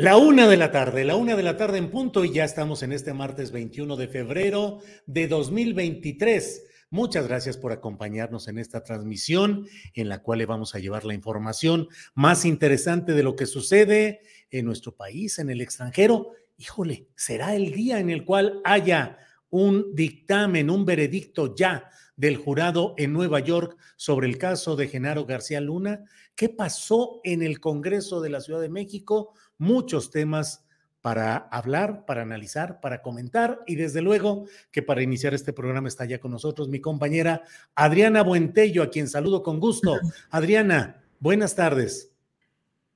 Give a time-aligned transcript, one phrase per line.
[0.00, 2.82] La una de la tarde, la una de la tarde en punto y ya estamos
[2.82, 6.64] en este martes 21 de febrero de 2023.
[6.88, 11.12] Muchas gracias por acompañarnos en esta transmisión en la cual le vamos a llevar la
[11.12, 16.30] información más interesante de lo que sucede en nuestro país, en el extranjero.
[16.56, 19.18] Híjole, será el día en el cual haya
[19.50, 25.26] un dictamen, un veredicto ya del jurado en Nueva York sobre el caso de Genaro
[25.26, 26.04] García Luna.
[26.34, 29.34] ¿Qué pasó en el Congreso de la Ciudad de México?
[29.60, 30.64] Muchos temas
[31.02, 36.04] para hablar, para analizar, para comentar y desde luego que para iniciar este programa está
[36.04, 37.42] ya con nosotros mi compañera
[37.74, 39.98] Adriana Buentello, a quien saludo con gusto.
[40.30, 42.10] Adriana, buenas tardes.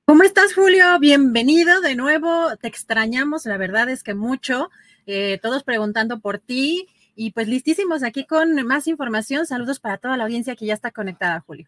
[0.05, 0.99] ¿Cómo estás, Julio?
[0.99, 2.55] Bienvenido de nuevo.
[2.61, 4.69] Te extrañamos, la verdad es que mucho.
[5.07, 9.47] Eh, todos preguntando por ti y pues listísimos aquí con más información.
[9.47, 11.67] Saludos para toda la audiencia que ya está conectada, Julio.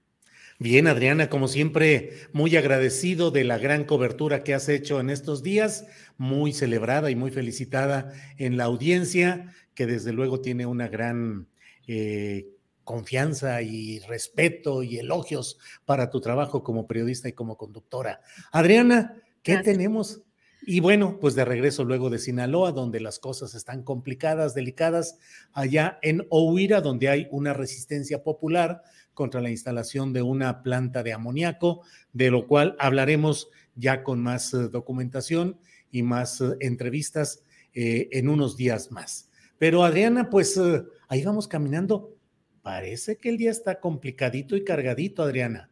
[0.60, 5.44] Bien, Adriana, como siempre, muy agradecido de la gran cobertura que has hecho en estos
[5.44, 5.86] días,
[6.18, 11.48] muy celebrada y muy felicitada en la audiencia, que desde luego tiene una gran
[11.86, 12.48] eh,
[12.84, 18.22] confianza y respeto y elogios para tu trabajo como periodista y como conductora.
[18.52, 20.24] Adriana, ¿qué tenemos?
[20.66, 25.20] Y bueno, pues de regreso luego de Sinaloa, donde las cosas están complicadas, delicadas,
[25.54, 28.82] allá en Ohuira, donde hay una resistencia popular
[29.18, 31.82] contra la instalación de una planta de amoníaco,
[32.14, 38.30] de lo cual hablaremos ya con más eh, documentación y más eh, entrevistas eh, en
[38.30, 39.32] unos días más.
[39.58, 40.60] Pero Adriana, pues
[41.08, 42.14] ahí vamos caminando.
[42.62, 45.72] Parece que el día está complicadito y cargadito, Adriana.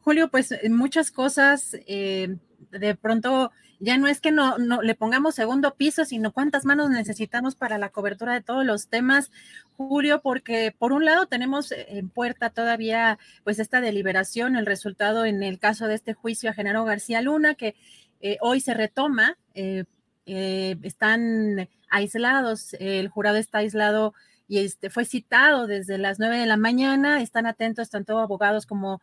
[0.00, 6.04] Julio, pues muchas cosas, de pronto ya no es que no, le pongamos segundo piso,
[6.04, 9.30] sino cuántas manos necesitamos para la cobertura de todos los temas,
[9.76, 15.42] Julio, porque por un lado tenemos en puerta todavía pues esta deliberación, el resultado en
[15.42, 17.76] el caso de este juicio a Genaro García Luna, que
[18.20, 19.84] eh, hoy se retoma, eh,
[20.26, 24.12] eh, están aislados, el jurado está aislado
[24.48, 29.00] y este, fue citado desde las nueve de la mañana, están atentos tanto abogados como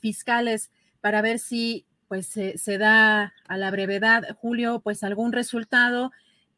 [0.00, 0.70] fiscales
[1.00, 6.12] para ver si pues se da a la brevedad, Julio, pues algún resultado,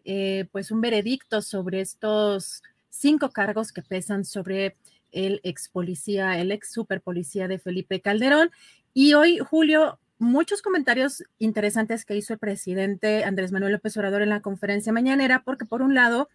[0.05, 4.77] eh, pues un veredicto sobre estos cinco cargos que pesan sobre
[5.13, 8.51] el ex policía, el ex super policía de Felipe Calderón.
[8.93, 14.31] Y hoy, Julio, muchos comentarios interesantes que hizo el presidente Andrés Manuel López Obrador en
[14.31, 16.29] la conferencia mañanera, porque por un lado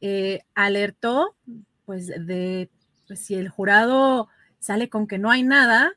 [0.00, 1.34] eh, alertó,
[1.86, 2.70] pues, de
[3.06, 4.28] pues, si el jurado
[4.58, 5.92] sale con que no hay nada,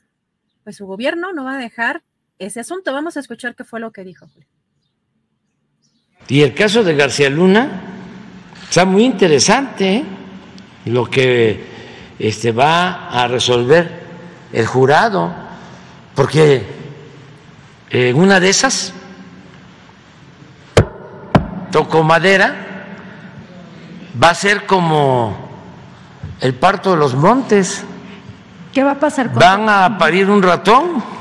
[0.63, 2.03] pues su gobierno no va a dejar
[2.39, 2.93] ese asunto.
[2.93, 4.27] Vamos a escuchar qué fue lo que dijo.
[6.27, 7.81] Y el caso de García Luna
[8.69, 10.05] está muy interesante ¿eh?
[10.85, 11.65] lo que
[12.19, 14.05] este, va a resolver
[14.51, 15.33] el jurado,
[16.15, 16.65] porque
[17.89, 18.93] en una de esas
[21.71, 22.55] toco madera,
[24.21, 25.47] va a ser como
[26.41, 27.83] el parto de los montes.
[28.73, 31.16] ¿Qué va a pasar con Van a parir un ratón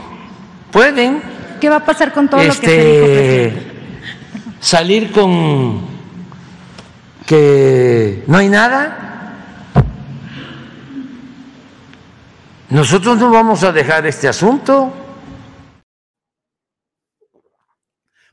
[0.77, 1.23] pueden.
[1.59, 3.61] ¿Qué va a pasar con todo lo que se dijo,
[4.61, 5.87] Salir con
[7.27, 9.73] que no hay nada.
[12.69, 14.93] Nosotros no vamos a dejar este asunto.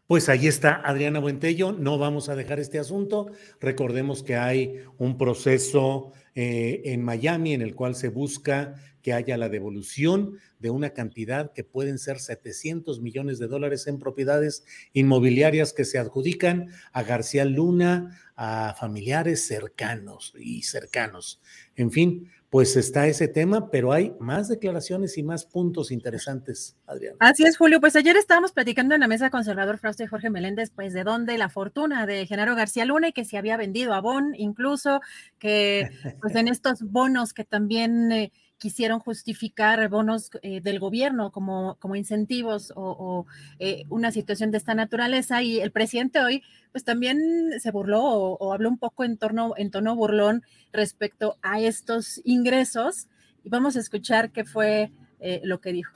[0.05, 3.27] Pues ahí está Adriana Buentello, no vamos a dejar este asunto.
[3.61, 9.37] Recordemos que hay un proceso eh, en Miami en el cual se busca que haya
[9.37, 14.63] la devolución de una cantidad que pueden ser 700 millones de dólares en propiedades
[14.93, 21.41] inmobiliarias que se adjudican a García Luna, a familiares cercanos y cercanos.
[21.75, 27.15] En fin, pues está ese tema, pero hay más declaraciones y más puntos interesantes, Adrián.
[27.19, 27.81] Así es, Julio.
[27.81, 31.37] Pues ayer estábamos platicando en la mesa conservador Frausto y Jorge Meléndez, pues de dónde
[31.39, 35.01] la fortuna de Genaro García Luna y que se había vendido a Bon, incluso
[35.39, 35.89] que
[36.21, 38.31] pues en estos bonos que también eh,
[38.63, 43.25] quisieron justificar bonos eh, del gobierno como, como incentivos o,
[43.59, 47.19] eh, una situación de esta naturaleza y el presidente hoy pues también
[47.59, 53.07] se burló o, habló un poco en, torno, en tono burlón respecto a estos ingresos
[53.43, 55.91] y vamos a escuchar qué fue eh, lo que dijo.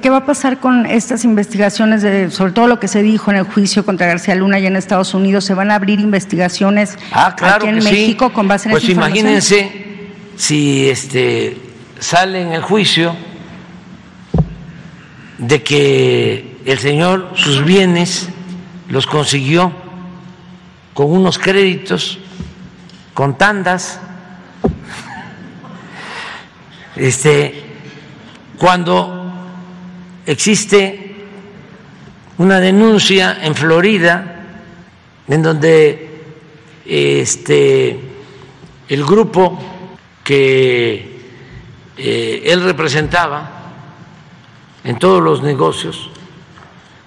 [0.00, 3.38] ¿Qué va a pasar con estas investigaciones, de, sobre todo lo que se dijo en
[3.38, 5.42] el juicio contra García Luna y en Estados Unidos?
[5.42, 9.88] ¿Se van a abrir investigaciones ah, claro aquí en México con base en pues imagínense
[10.38, 11.56] si este,
[11.98, 13.14] sale en el juicio
[15.36, 18.28] de que el señor sus bienes
[18.88, 19.72] los consiguió
[20.94, 22.20] con unos créditos,
[23.14, 24.00] con tandas,
[26.94, 27.64] este,
[28.58, 29.32] cuando
[30.24, 31.16] existe
[32.38, 34.46] una denuncia en Florida
[35.26, 36.22] en donde
[36.86, 38.00] este,
[38.88, 39.77] el grupo
[40.28, 41.22] que
[41.96, 43.50] eh, él representaba
[44.84, 46.10] en todos los negocios,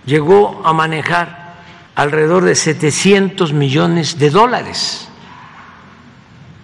[0.07, 1.61] llegó a manejar
[1.93, 5.07] alrededor de 700 millones de dólares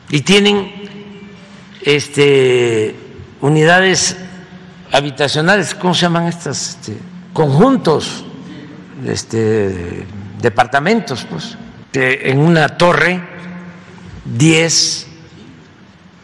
[0.10, 0.90] y tienen
[1.84, 2.96] este,
[3.42, 4.18] unidades
[4.92, 6.70] habitacionales, ¿cómo se llaman estas?
[6.70, 6.98] Este,
[7.34, 8.26] conjuntos,
[9.06, 10.08] este,
[10.42, 11.56] departamentos, pues,
[11.94, 13.22] en una torre,
[14.26, 15.07] 10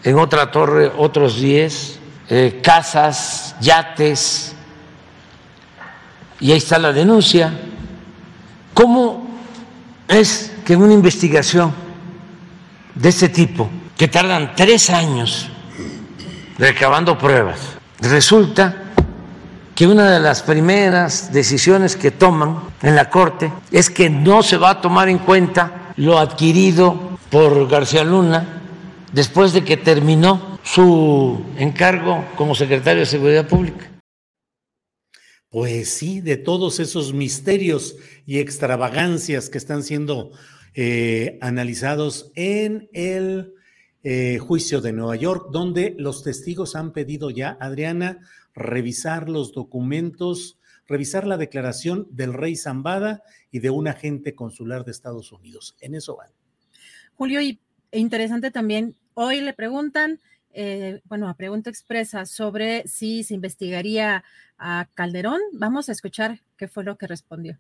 [0.04, 4.54] en otra torre otros 10, eh, casas, yates,
[6.40, 7.54] y ahí está la denuncia.
[8.74, 9.28] ¿Cómo
[10.08, 11.74] es que en una investigación
[12.96, 15.50] de este tipo, que tardan tres años
[16.58, 17.60] recabando pruebas,
[18.02, 18.76] resulta
[19.74, 24.58] que una de las primeras decisiones que toman en la Corte es que no se
[24.58, 28.63] va a tomar en cuenta lo adquirido por García Luna
[29.14, 33.90] después de que terminó su encargo como secretario de Seguridad Pública.
[35.50, 37.96] Pues sí, de todos esos misterios
[38.26, 40.32] y extravagancias que están siendo
[40.74, 43.54] eh, analizados en el
[44.02, 48.20] eh, juicio de Nueva York, donde los testigos han pedido ya, Adriana,
[48.56, 50.58] revisar los documentos,
[50.88, 53.22] revisar la declaración del rey Zambada
[53.52, 55.76] y de un agente consular de Estados Unidos.
[55.80, 56.32] En eso van.
[57.14, 57.60] Julio, y
[57.92, 60.20] interesante también Hoy le preguntan,
[60.54, 64.24] eh, bueno, a pregunta expresa sobre si se investigaría
[64.58, 65.40] a Calderón.
[65.54, 67.58] Vamos a escuchar qué fue lo que respondió.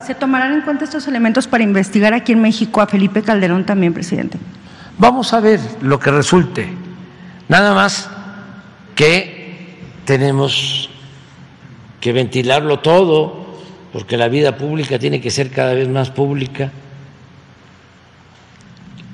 [0.00, 3.92] ¿Se tomarán en cuenta estos elementos para investigar aquí en México a Felipe Calderón también,
[3.92, 4.38] presidente?
[4.98, 6.68] Vamos a ver lo que resulte.
[7.48, 8.08] Nada más
[8.94, 10.90] que tenemos
[12.00, 13.60] que ventilarlo todo,
[13.92, 16.72] porque la vida pública tiene que ser cada vez más pública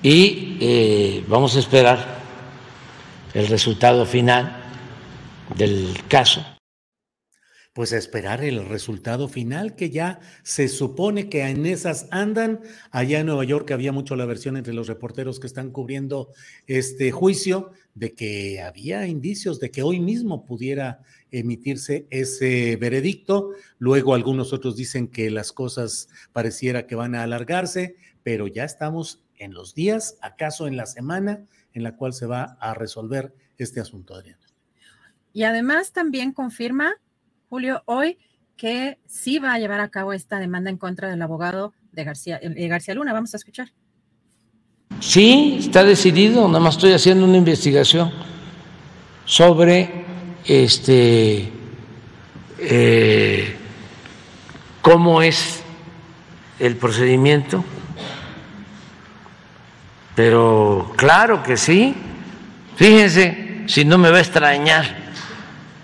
[0.06, 1.98] y eh, vamos a esperar
[3.34, 4.56] el resultado final
[5.58, 6.46] del caso.
[7.72, 12.60] Pues a esperar el resultado final, que ya se supone que en esas andan.
[12.92, 16.30] Allá en Nueva York había mucho la versión entre los reporteros que están cubriendo
[16.68, 21.00] este juicio de que había indicios de que hoy mismo pudiera
[21.32, 23.50] emitirse ese veredicto.
[23.78, 29.25] Luego algunos otros dicen que las cosas pareciera que van a alargarse, pero ya estamos
[29.38, 33.81] en los días, acaso en la semana en la cual se va a resolver este
[33.81, 34.47] asunto, Adriana.
[35.33, 36.95] Y además también confirma,
[37.49, 38.19] Julio, hoy
[38.57, 42.38] que sí va a llevar a cabo esta demanda en contra del abogado de García,
[42.38, 43.12] de García Luna.
[43.12, 43.69] Vamos a escuchar.
[45.00, 48.11] Sí, está decidido, nada más estoy haciendo una investigación
[49.26, 50.07] sobre
[50.47, 51.52] este
[52.59, 53.55] eh,
[54.81, 55.62] cómo es
[56.59, 57.62] el procedimiento
[60.16, 61.94] pero claro que sí.
[62.75, 64.85] Fíjense si no me va a extrañar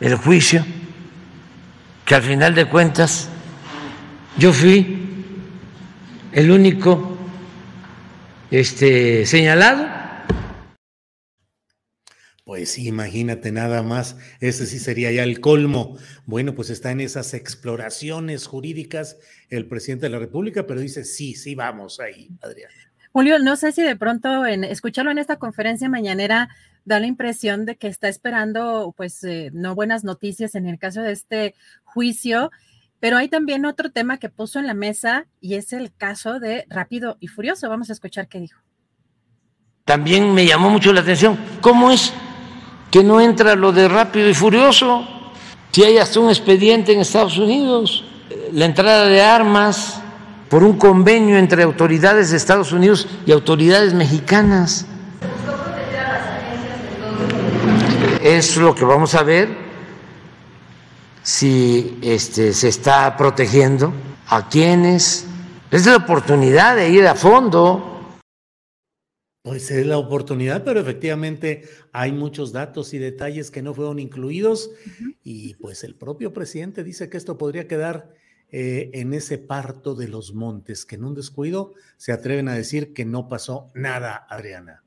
[0.00, 0.66] el juicio,
[2.04, 3.28] que al final de cuentas
[4.36, 4.98] yo fui
[6.32, 7.16] el único
[8.50, 10.02] este, señalado
[12.44, 15.96] Pues imagínate nada más, ese sí sería ya el colmo.
[16.26, 19.16] Bueno, pues está en esas exploraciones jurídicas
[19.48, 22.70] el presidente de la República, pero dice, sí, sí, vamos ahí, Adrián.
[23.12, 26.48] Julio, no sé si de pronto en escucharlo en esta conferencia mañanera
[26.84, 31.02] da la impresión de que está esperando, pues, eh, no buenas noticias en el caso
[31.02, 31.54] de este
[31.84, 32.50] juicio,
[33.00, 36.66] pero hay también otro tema que puso en la mesa y es el caso de
[36.68, 37.68] Rápido y Furioso.
[37.68, 38.60] Vamos a escuchar qué dijo.
[39.84, 42.12] También me llamó mucho la atención, ¿cómo es
[42.90, 45.06] que no entra lo de Rápido y Furioso?
[45.72, 48.04] Si hay hasta un expediente en Estados Unidos,
[48.52, 50.00] la entrada de armas
[50.52, 54.84] por un convenio entre autoridades de Estados Unidos y autoridades mexicanas.
[58.22, 59.48] Es lo que vamos a ver
[61.22, 63.94] si este, se está protegiendo
[64.26, 65.24] a quienes.
[65.70, 68.18] Es la oportunidad de ir a fondo.
[69.42, 74.70] Pues es la oportunidad, pero efectivamente hay muchos datos y detalles que no fueron incluidos
[75.24, 78.20] y pues el propio presidente dice que esto podría quedar
[78.52, 82.92] eh, en ese parto de los montes, que en un descuido se atreven a decir
[82.92, 84.82] que no pasó nada, Adriana.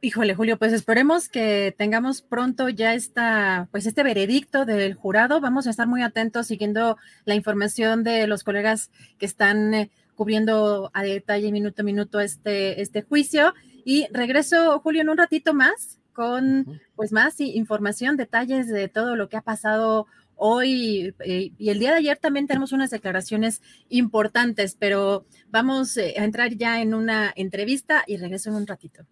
[0.00, 5.40] Híjole, Julio, pues esperemos que tengamos pronto ya esta, pues este veredicto del jurado.
[5.40, 10.90] Vamos a estar muy atentos siguiendo la información de los colegas que están eh, cubriendo
[10.94, 13.54] a detalle minuto a minuto este, este juicio.
[13.84, 19.28] Y regreso, Julio, en un ratito más con pues más información, detalles de todo lo
[19.28, 20.06] que ha pasado
[20.44, 26.14] hoy eh, y el día de ayer también tenemos unas declaraciones importantes, pero vamos eh,
[26.18, 29.06] a entrar ya en una entrevista y regreso en un ratito.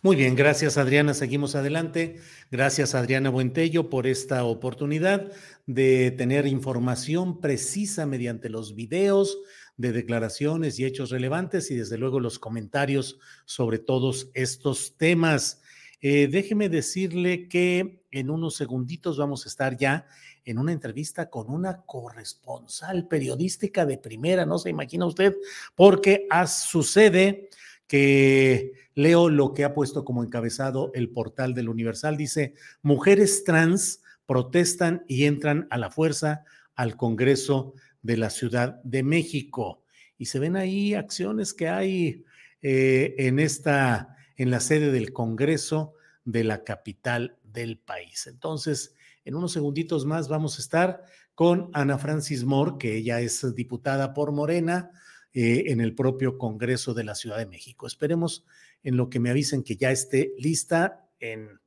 [0.00, 1.12] Muy bien, gracias Adriana.
[1.12, 2.20] Seguimos adelante.
[2.52, 5.32] Gracias Adriana Buentello por esta oportunidad
[5.66, 9.38] de tener información precisa mediante los videos
[9.76, 15.62] de declaraciones y hechos relevantes y desde luego los comentarios sobre todos estos temas.
[16.00, 20.06] Eh, déjeme decirle que en unos segunditos vamos a estar ya
[20.44, 25.34] en una entrevista con una corresponsal periodística de primera, no se imagina usted,
[25.74, 27.48] porque sucede
[27.86, 34.02] que leo lo que ha puesto como encabezado el portal del Universal, dice, mujeres trans
[34.26, 39.82] protestan y entran a la fuerza al Congreso de la Ciudad de México.
[40.18, 42.24] Y se ven ahí acciones que hay
[42.62, 48.26] eh, en esta, en la sede del Congreso de la capital del país.
[48.26, 48.93] Entonces,
[49.24, 51.02] en unos segunditos más vamos a estar
[51.34, 54.90] con Ana Francis Moore, que ella es diputada por Morena
[55.32, 57.86] eh, en el propio Congreso de la Ciudad de México.
[57.86, 58.44] Esperemos
[58.82, 61.08] en lo que me avisen que ya esté lista.
[61.18, 61.60] En,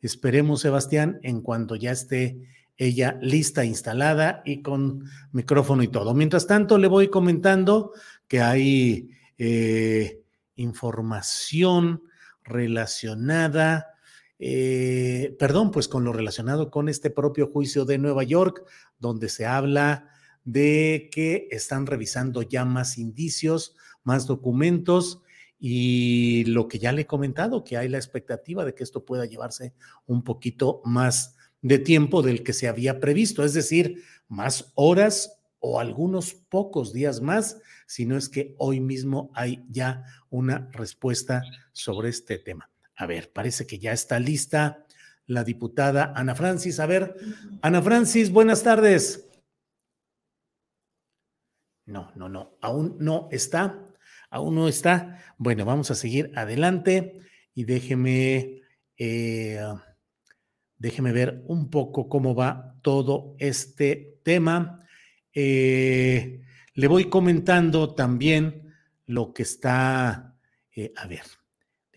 [0.00, 2.46] esperemos, Sebastián, en cuanto ya esté
[2.76, 6.14] ella lista, instalada y con micrófono y todo.
[6.14, 7.92] Mientras tanto, le voy comentando
[8.28, 10.22] que hay eh,
[10.54, 12.04] información
[12.44, 13.97] relacionada
[14.38, 18.64] eh, perdón, pues con lo relacionado con este propio juicio de Nueva York,
[18.98, 20.10] donde se habla
[20.44, 25.22] de que están revisando ya más indicios, más documentos
[25.58, 29.26] y lo que ya le he comentado, que hay la expectativa de que esto pueda
[29.26, 29.74] llevarse
[30.06, 35.80] un poquito más de tiempo del que se había previsto, es decir, más horas o
[35.80, 41.42] algunos pocos días más, si no es que hoy mismo hay ya una respuesta
[41.72, 42.70] sobre este tema.
[42.98, 44.84] A ver, parece que ya está lista
[45.26, 46.80] la diputada Ana Francis.
[46.80, 47.14] A ver,
[47.62, 49.30] Ana Francis, buenas tardes.
[51.86, 53.88] No, no, no, aún no está,
[54.30, 55.24] aún no está.
[55.38, 57.20] Bueno, vamos a seguir adelante
[57.54, 58.62] y déjeme,
[58.96, 59.60] eh,
[60.76, 64.84] déjeme ver un poco cómo va todo este tema.
[65.32, 66.40] Eh,
[66.74, 68.74] le voy comentando también
[69.06, 70.36] lo que está,
[70.74, 71.22] eh, a ver,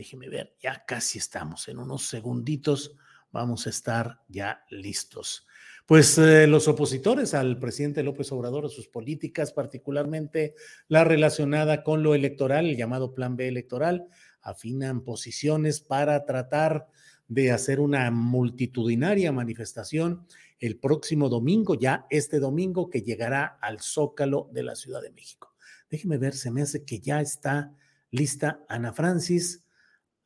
[0.01, 2.95] Déjeme ver, ya casi estamos, en unos segunditos
[3.31, 5.45] vamos a estar ya listos.
[5.85, 10.55] Pues eh, los opositores al presidente López Obrador, a sus políticas, particularmente
[10.87, 14.07] la relacionada con lo electoral, el llamado Plan B electoral,
[14.41, 16.87] afinan posiciones para tratar
[17.27, 20.25] de hacer una multitudinaria manifestación
[20.57, 25.53] el próximo domingo, ya este domingo que llegará al Zócalo de la Ciudad de México.
[25.91, 27.75] Déjeme ver, se me hace que ya está
[28.09, 29.63] lista Ana Francis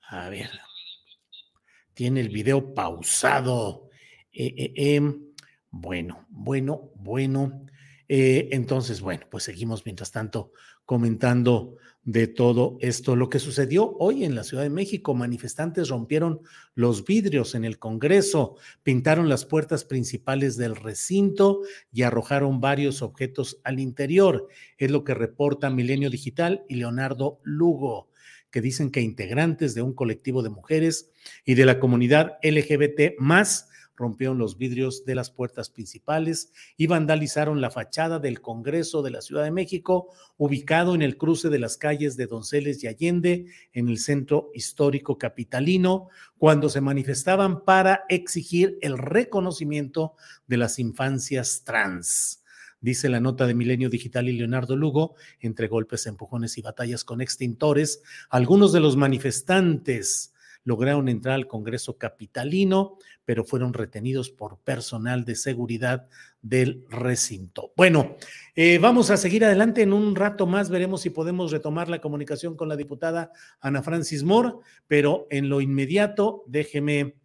[0.10, 0.50] a ver.
[1.94, 3.90] Tiene el video pausado.
[4.32, 5.34] Eh, eh, em,
[5.72, 7.66] bueno, bueno, bueno.
[8.08, 10.52] Eh, entonces, bueno, pues seguimos mientras tanto
[10.86, 13.16] comentando de todo esto.
[13.16, 16.42] Lo que sucedió hoy en la Ciudad de México, manifestantes rompieron
[16.76, 23.60] los vidrios en el Congreso, pintaron las puertas principales del recinto y arrojaron varios objetos
[23.64, 24.48] al interior.
[24.78, 28.10] Es lo que reporta Milenio Digital y Leonardo Lugo.
[28.52, 31.12] Que dicen que integrantes de un colectivo de mujeres
[31.44, 37.62] y de la comunidad LGBT más rompieron los vidrios de las puertas principales y vandalizaron
[37.62, 41.78] la fachada del Congreso de la Ciudad de México, ubicado en el cruce de las
[41.78, 48.78] calles de Donceles y Allende, en el centro histórico capitalino, cuando se manifestaban para exigir
[48.82, 50.14] el reconocimiento
[50.48, 52.42] de las infancias trans
[52.86, 57.20] dice la nota de Milenio Digital y Leonardo Lugo, entre golpes, empujones y batallas con
[57.20, 60.32] extintores, algunos de los manifestantes
[60.64, 66.08] lograron entrar al Congreso Capitalino, pero fueron retenidos por personal de seguridad
[66.42, 67.72] del recinto.
[67.76, 68.18] Bueno,
[68.56, 69.84] eh, vamos a seguir adelante.
[69.84, 74.24] En un rato más veremos si podemos retomar la comunicación con la diputada Ana Francis
[74.24, 74.54] Moore,
[74.88, 77.16] pero en lo inmediato, déjeme,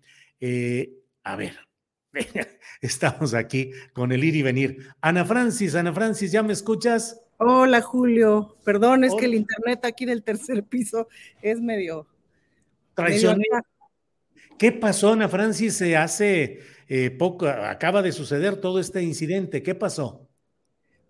[0.41, 0.93] eh,
[1.25, 1.70] a ver,
[2.81, 4.89] estamos aquí con el ir y venir.
[5.01, 7.21] Ana Francis, Ana Francis, ¿ya me escuchas?
[7.39, 11.09] Hola Julio, perdón, es que el internet aquí del tercer piso
[11.41, 12.07] es medio
[14.59, 15.75] ¿Qué pasó, Ana Francis?
[15.75, 19.63] Se hace eh, poco, acaba de suceder todo este incidente.
[19.63, 20.29] ¿Qué pasó?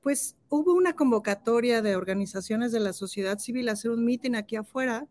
[0.01, 4.57] Pues hubo una convocatoria de organizaciones de la sociedad civil a hacer un mitin aquí
[4.57, 5.07] afuera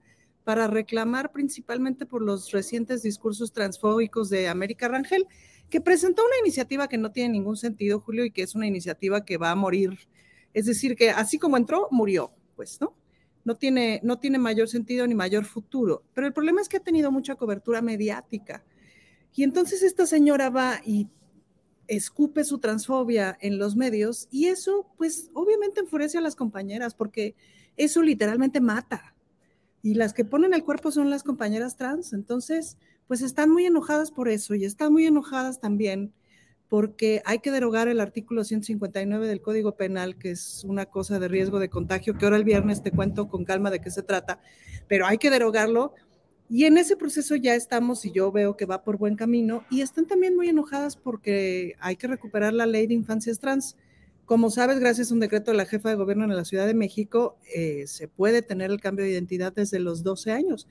[0.45, 5.27] para reclamar principalmente por los recientes discursos transfóbicos de América Rangel,
[5.69, 9.23] que presentó una iniciativa que no tiene ningún sentido, Julio, y que es una iniciativa
[9.23, 9.97] que va a morir.
[10.53, 12.95] Es decir, que así como entró, murió, pues, ¿no?
[13.49, 16.03] no tiene, no tiene mayor sentido ni mayor futuro.
[16.13, 18.63] Pero el problema es que ha tenido mucha cobertura mediática.
[19.33, 21.07] Y entonces esta señora va y
[21.87, 27.35] escupe su transfobia en los medios y eso pues obviamente enfurece a las compañeras porque
[27.77, 29.15] eso literalmente mata.
[29.81, 32.13] Y las que ponen el cuerpo son las compañeras trans.
[32.13, 32.77] Entonces
[33.09, 36.13] pues están muy enojadas por eso y están muy enojadas también
[36.67, 41.27] porque hay que derogar el artículo 159 del Código Penal, que es una cosa de
[41.27, 44.39] riesgo de contagio, que ahora el viernes te cuento con calma de qué se trata,
[44.87, 45.95] pero hay que derogarlo.
[46.51, 49.81] Y en ese proceso ya estamos y yo veo que va por buen camino y
[49.81, 53.75] están también muy enojadas porque hay que recuperar la ley de infancias trans.
[54.25, 56.75] Como sabes, gracias a un decreto de la jefa de gobierno en la Ciudad de
[56.75, 60.67] México, eh, se puede tener el cambio de identidad desde los 12 años.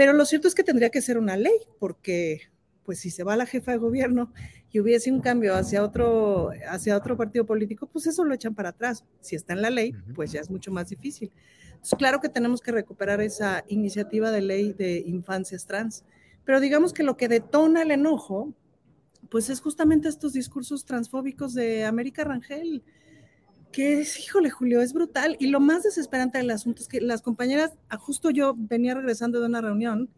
[0.00, 2.48] Pero lo cierto es que tendría que ser una ley, porque
[2.86, 4.32] pues si se va la jefa de gobierno
[4.72, 8.70] y hubiese un cambio hacia otro, hacia otro partido político, pues eso lo echan para
[8.70, 9.04] atrás.
[9.20, 11.30] Si está en la ley, pues ya es mucho más difícil.
[11.66, 16.02] Entonces, claro que tenemos que recuperar esa iniciativa de ley de infancias trans,
[16.46, 18.54] pero digamos que lo que detona el enojo,
[19.28, 22.82] pues es justamente estos discursos transfóbicos de América Rangel,
[23.72, 25.36] que es, híjole, Julio, es brutal.
[25.38, 29.40] Y lo más desesperante del asunto es que las compañeras, ah, justo yo venía regresando
[29.40, 30.08] de una reunión,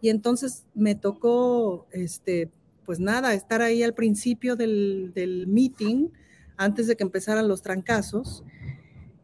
[0.00, 2.50] y entonces me tocó, este,
[2.84, 6.08] pues nada, estar ahí al principio del, del meeting,
[6.56, 8.44] antes de que empezaran los trancazos.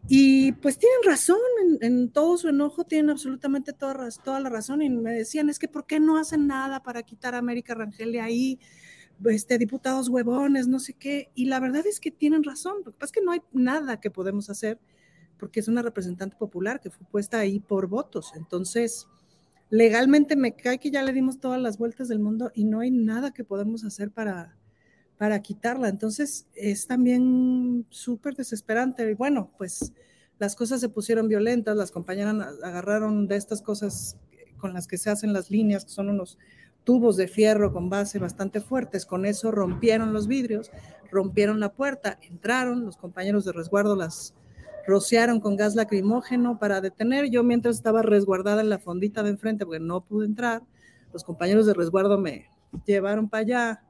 [0.09, 1.39] Y pues tienen razón,
[1.81, 4.83] en, todo su enojo tienen absolutamente toda, toda, la razón.
[4.83, 8.13] Y me decían, es que ¿por qué no hacen nada para quitar a América Rangel
[8.13, 8.59] de ahí?
[9.27, 11.31] Este, diputados huevones, no sé qué.
[11.35, 12.79] Y la verdad es que tienen razón.
[12.85, 14.79] Lo que pasa es que no hay nada que podemos hacer
[15.39, 18.33] porque es una representante popular que fue puesta ahí por votos.
[18.37, 19.09] Entonces,
[19.71, 22.91] legalmente me cae que ya le dimos todas las vueltas del mundo y no hay
[22.91, 24.57] nada que podemos hacer para,
[25.17, 25.89] para quitarla.
[25.89, 29.11] Entonces es también súper desesperante.
[29.11, 29.93] Y bueno, pues
[30.39, 34.17] las cosas se pusieron violentas, las compañeras agarraron de estas cosas
[34.59, 36.39] con las que se hacen las líneas, que son unos
[36.85, 39.07] tubos de fierro con base bastante fuertes.
[39.07, 40.71] Con eso rompieron los vidrios,
[41.11, 44.35] rompieron la puerta, entraron, los compañeros de resguardo las
[44.87, 47.31] rociaron con gas lacrimógeno para detener.
[47.31, 50.63] Yo mientras estaba resguardada en la fondita de enfrente porque no pude entrar,
[51.13, 52.47] los compañeros de resguardo me
[52.87, 53.83] llevaron para allá.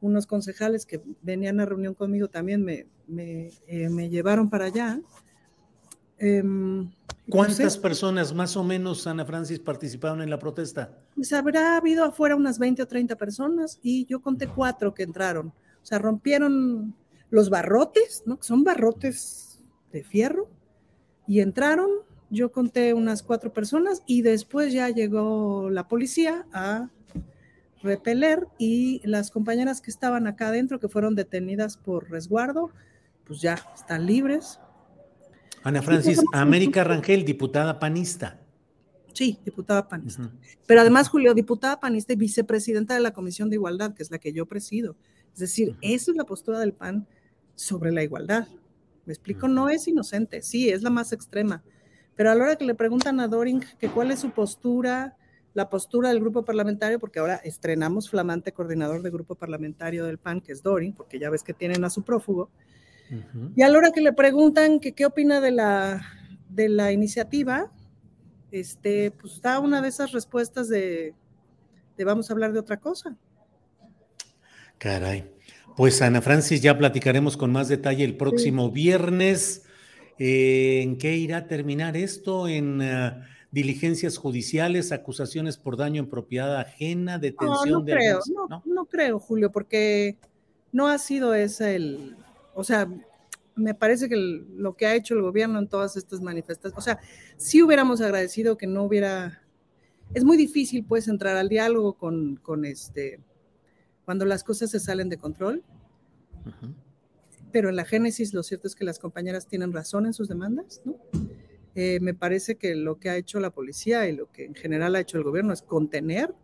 [0.00, 4.98] Unos concejales que venían a reunión conmigo también me, me, eh, llevaron para allá.
[6.16, 6.90] Em,
[7.30, 10.98] ¿Cuántas personas más o menos, Ana Francis, participaron en la protesta?
[11.14, 15.48] Pues habrá habido afuera unas 20 o 30 personas y yo conté cuatro que entraron.
[15.48, 16.94] O sea, rompieron
[17.30, 18.38] los barrotes, ¿no?
[18.40, 19.60] Son barrotes
[19.92, 20.48] de fierro
[21.26, 21.88] y entraron,
[22.28, 26.90] yo conté unas cuatro personas y después ya llegó la policía a
[27.82, 32.70] repeler y las compañeras que estaban acá adentro, que fueron detenidas por resguardo,
[33.24, 34.60] pues ya están libres.
[35.62, 38.40] Ana Francis, América Rangel, diputada panista.
[39.12, 40.30] Sí, diputada panista.
[40.66, 44.18] Pero además, Julio, diputada panista y vicepresidenta de la Comisión de Igualdad, que es la
[44.18, 44.96] que yo presido.
[45.32, 47.06] Es decir, esa es la postura del PAN
[47.54, 48.48] sobre la igualdad.
[49.04, 51.62] Me explico, no es inocente, sí, es la más extrema.
[52.16, 55.16] Pero a la hora que le preguntan a Doring que cuál es su postura,
[55.54, 60.40] la postura del grupo parlamentario, porque ahora estrenamos flamante coordinador de grupo parlamentario del PAN,
[60.40, 62.50] que es Doring, porque ya ves que tienen a su prófugo.
[63.56, 66.02] Y a la hora que le preguntan que qué opina de la,
[66.48, 67.72] de la iniciativa,
[68.50, 71.14] este, pues da una de esas respuestas de,
[71.96, 73.16] de vamos a hablar de otra cosa.
[74.78, 75.30] Caray.
[75.76, 79.64] Pues Ana Francis, ya platicaremos con más detalle el próximo viernes.
[80.18, 82.48] Eh, ¿En qué irá a terminar esto?
[82.48, 87.92] ¿En uh, diligencias judiciales, acusaciones por daño en propiedad ajena, detención no, no de...
[87.92, 90.18] Creo, no, no, no creo, Julio, porque
[90.72, 92.16] no ha sido ese el,
[92.60, 92.88] o sea,
[93.56, 97.00] me parece que lo que ha hecho el gobierno en todas estas manifestaciones, o sea,
[97.36, 99.42] sí hubiéramos agradecido que no hubiera,
[100.14, 103.20] es muy difícil pues entrar al diálogo con, con este,
[104.04, 105.62] cuando las cosas se salen de control.
[106.44, 106.74] Uh -huh.
[107.52, 110.80] Pero en la génesis lo cierto es que las compañeras tienen razón en sus demandas,
[110.84, 110.96] ¿no?
[111.74, 114.94] Eh, me parece que lo que ha hecho la policía y lo que en general
[114.94, 116.34] ha hecho el gobierno es contener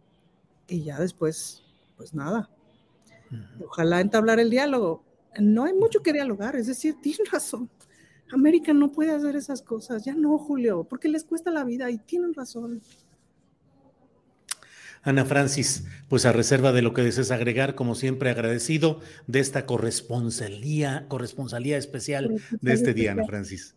[0.68, 1.62] y ya después,
[1.96, 2.50] pues nada.
[3.30, 3.66] Uh -huh.
[3.66, 5.05] Ojalá entablar el diálogo.
[5.40, 7.70] No hay mucho que dialogar, es decir, tienen razón.
[8.32, 11.98] América no puede hacer esas cosas, ya no, Julio, porque les cuesta la vida y
[11.98, 12.82] tienen razón.
[15.02, 19.64] Ana Francis, pues a reserva de lo que desees agregar, como siempre agradecido de esta
[19.64, 23.76] corresponsalía, corresponsalía especial de este día, Ana Francis.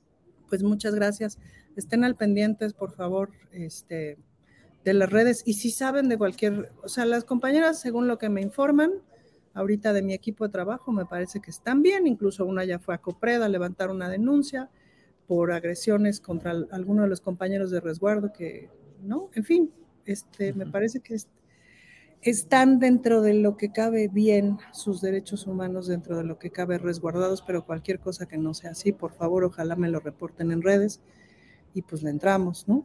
[0.49, 1.37] Pues muchas gracias.
[1.75, 4.17] Estén al pendientes, por favor, este,
[4.83, 8.29] de las redes y si saben de cualquier, o sea, las compañeras, según lo que
[8.29, 8.93] me informan,
[9.53, 12.95] ahorita de mi equipo de trabajo, me parece que están bien, incluso una ya fue
[12.95, 14.69] a Copreda a levantar una denuncia
[15.27, 18.69] por agresiones contra alguno de los compañeros de resguardo que,
[19.03, 19.29] ¿no?
[19.33, 19.71] En fin,
[20.05, 21.27] este, me parece que es,
[22.21, 26.77] están dentro de lo que cabe bien sus derechos humanos, dentro de lo que cabe
[26.77, 30.61] resguardados, pero cualquier cosa que no sea así, por favor, ojalá me lo reporten en
[30.61, 30.99] redes
[31.73, 32.83] y pues le entramos, ¿no?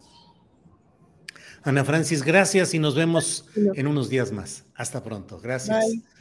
[1.63, 4.67] Ana Francis, gracias y nos vemos en unos días más.
[4.75, 5.41] Hasta pronto.
[5.41, 5.87] Gracias.
[5.87, 6.14] Bye.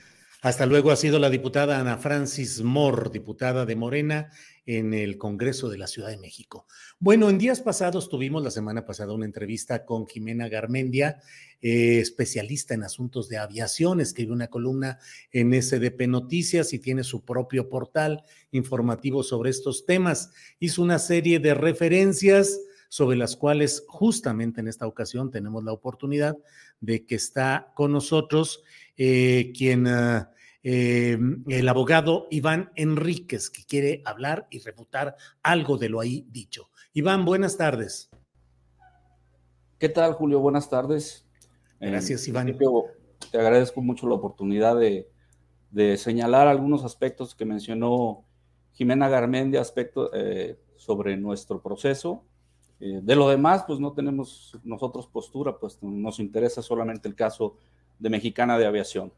[0.44, 4.30] Hasta luego ha sido la diputada Ana Francis Moore, diputada de Morena
[4.66, 6.68] en el Congreso de la Ciudad de México.
[7.00, 11.22] Bueno, en días pasados tuvimos la semana pasada una entrevista con Jimena Garmendia,
[11.62, 15.00] eh, especialista en asuntos de aviación, escribe una columna
[15.32, 20.32] en SDP Noticias y tiene su propio portal informativo sobre estos temas.
[20.60, 26.38] Hizo una serie de referencias sobre las cuales justamente en esta ocasión tenemos la oportunidad
[26.82, 28.62] de que está con nosotros
[28.98, 29.88] eh, quien...
[29.88, 30.33] Uh,
[30.64, 31.18] eh,
[31.50, 36.70] el abogado Iván Enríquez, que quiere hablar y refutar algo de lo ahí dicho.
[36.94, 38.10] Iván, buenas tardes.
[39.78, 40.40] ¿Qué tal, Julio?
[40.40, 41.26] Buenas tardes.
[41.80, 42.58] Gracias, Iván.
[43.32, 45.10] Te agradezco mucho la oportunidad de,
[45.72, 48.24] de, señalar algunos aspectos que mencionó
[48.74, 52.24] Jimena Garmendia, aspectos eh, sobre nuestro proceso.
[52.80, 57.56] Eh, de lo demás, pues no tenemos nosotros postura, pues nos interesa solamente el caso
[58.00, 59.12] de Mexicana de Aviación.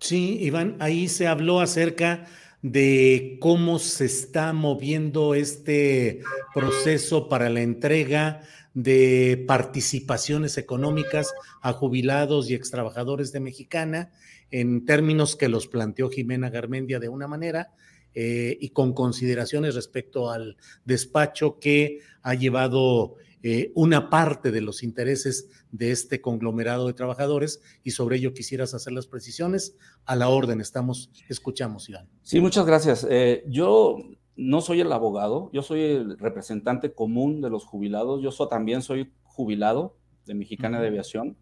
[0.00, 2.26] Sí, Iván, ahí se habló acerca
[2.62, 6.22] de cómo se está moviendo este
[6.54, 8.42] proceso para la entrega
[8.74, 11.32] de participaciones económicas
[11.62, 14.12] a jubilados y extrabajadores de Mexicana,
[14.50, 17.72] en términos que los planteó Jimena Garmendia de una manera
[18.14, 24.82] eh, y con consideraciones respecto al despacho que ha llevado eh, una parte de los
[24.82, 29.76] intereses de este conglomerado de trabajadores y sobre ello quisieras hacer las precisiones.
[30.04, 32.08] A la orden, estamos, escuchamos, Iván.
[32.22, 33.06] Sí, muchas gracias.
[33.08, 33.96] Eh, yo
[34.36, 38.82] no soy el abogado, yo soy el representante común de los jubilados, yo so, también
[38.82, 39.96] soy jubilado
[40.26, 40.82] de Mexicana uh -huh.
[40.82, 41.36] de Aviación.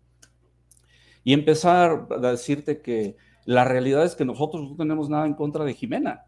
[1.25, 5.65] Y empezar a decirte que la realidad es que nosotros no tenemos nada en contra
[5.65, 6.25] de Jimena.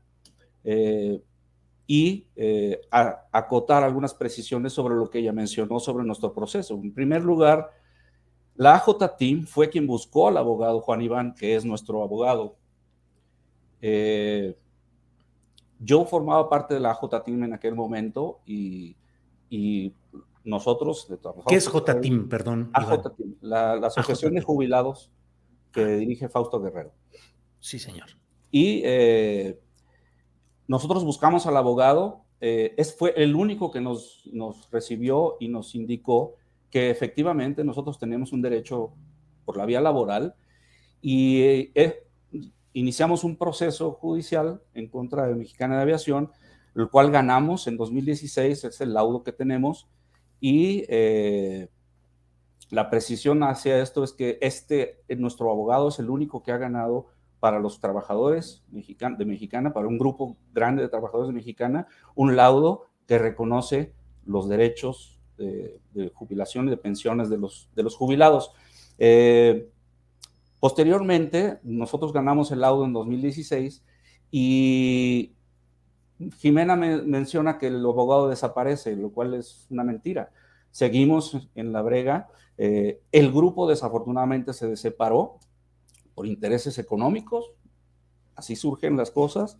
[0.64, 1.22] Eh,
[1.90, 6.74] y eh, a, acotar algunas precisiones sobre lo que ella mencionó sobre nuestro proceso.
[6.74, 7.70] En primer lugar,
[8.54, 12.56] la AJ Team fue quien buscó al abogado Juan Iván, que es nuestro abogado.
[13.80, 14.54] Eh,
[15.80, 18.94] yo formaba parte de la AJ Team en aquel momento y,
[19.48, 19.94] y
[20.44, 21.08] nosotros...
[21.48, 22.68] ¿Qué es J Team, perdón?
[22.74, 25.10] AJ Team, la, la Asociación de Jubilados
[25.72, 26.92] que dirige Fausto Guerrero.
[27.60, 28.08] Sí, señor.
[28.50, 29.58] Y eh,
[30.68, 35.74] nosotros buscamos al abogado, eh, es, fue el único que nos, nos, recibió y nos
[35.74, 36.34] indicó
[36.70, 38.92] que efectivamente nosotros tenemos un derecho
[39.44, 40.34] por la vía laboral
[41.00, 42.04] y eh,
[42.74, 46.30] iniciamos un proceso judicial en contra de Mexicana de Aviación,
[46.76, 49.88] el cual ganamos en 2016, es el laudo que tenemos,
[50.38, 51.68] y eh,
[52.70, 57.06] la precisión hacia esto es que este, nuestro abogado es el único que ha ganado
[57.40, 62.86] para los trabajadores de Mexicana, para un grupo grande de trabajadores de Mexicana, un laudo
[63.06, 63.92] que reconoce
[64.24, 68.52] los derechos de, de jubilación y de pensiones de los, de los jubilados.
[68.98, 69.70] Eh,
[70.60, 73.84] posteriormente, nosotros ganamos el laudo en 2016
[74.30, 75.32] y
[76.38, 80.32] Jimena me menciona que el abogado desaparece, lo cual es una mentira.
[80.70, 82.28] seguimos en la brega.
[82.58, 85.38] Eh, el grupo desafortunadamente se separó
[86.18, 87.52] por intereses económicos,
[88.34, 89.56] así surgen las cosas,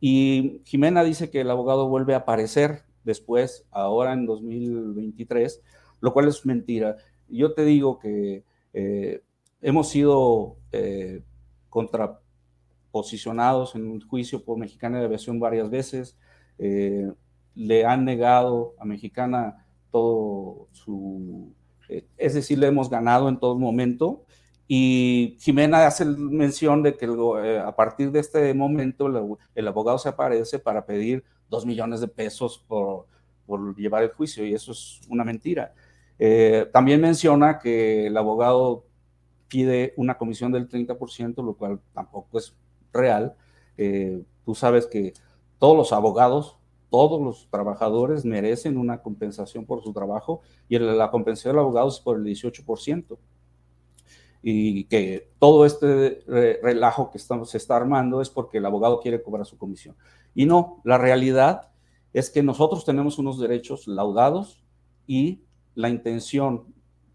[0.00, 5.62] y Jimena dice que el abogado vuelve a aparecer después, ahora en 2023,
[6.00, 6.96] lo cual es mentira.
[7.28, 8.42] Yo te digo que
[8.72, 9.22] eh,
[9.62, 11.22] hemos sido eh,
[11.68, 16.18] contraposicionados en un juicio por Mexicana de Aviación varias veces.
[16.58, 17.08] Eh,
[17.54, 21.54] le han negado a Mexicana todo su...
[22.18, 24.24] es decir, le hemos ganado en todo momento.
[24.72, 27.06] Y Jimena hace mención de que
[27.58, 29.08] a partir de este momento
[29.56, 33.06] el, abogado se aparece para pedir dos millones de pesos por,
[33.46, 35.74] por llevar el juicio y eso es una mentira.
[36.20, 38.84] Eh, también menciona que el abogado
[39.48, 42.54] pide una comisión del 30%, lo cual tampoco es
[42.92, 43.34] real.
[43.76, 45.14] Eh, tú sabes que
[45.58, 51.56] todos los abogados, todos los trabajadores merecen una compensación por su trabajo y la compensación
[51.56, 53.18] del abogado es por el 18%.
[54.42, 56.22] Y que todo este
[56.62, 59.96] relajo que estamos, se está armando es porque el abogado quiere cobrar su comisión.
[60.34, 61.68] Y no, la realidad
[62.12, 64.64] es que nosotros tenemos unos derechos laudados
[65.06, 65.42] y
[65.74, 66.74] la intención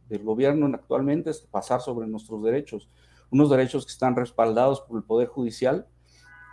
[0.10, 2.90] del gobierno actualmente es pasar sobre nuestros derechos,
[3.32, 5.88] unos derechos que están respaldados por el Poder Judicial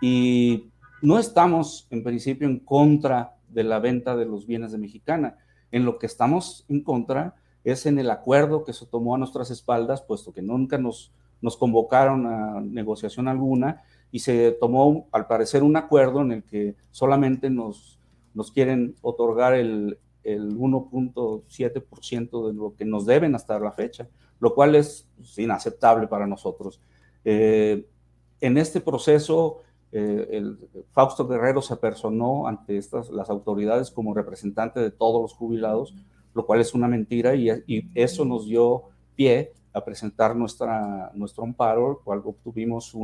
[0.01, 0.71] y
[1.03, 5.39] no estamos en principio en contra de la venta de los bienes de Mexicana.
[5.71, 9.51] En lo que estamos en contra es en el acuerdo que se tomó a nuestras
[9.51, 15.63] espaldas, puesto que nunca nos, nos convocaron a negociación alguna y se tomó, al parecer,
[15.63, 17.99] un acuerdo en el que solamente nos,
[18.35, 24.09] nos quieren otorgar el, el 1.7% de lo que nos deben hasta la fecha,
[24.41, 26.81] lo cual es pues, inaceptable para nosotros.
[27.25, 27.87] Eh,
[28.41, 30.45] en este proceso, eh,
[30.91, 35.95] Fausto Guerrero se personó ante estas, las autoridades como representante de todos los jubilados,
[36.35, 37.51] lo cual es una mentira y,
[37.95, 42.95] eso nos dio pie a presentar nuestra, nuestro amparo, cual obtuvimos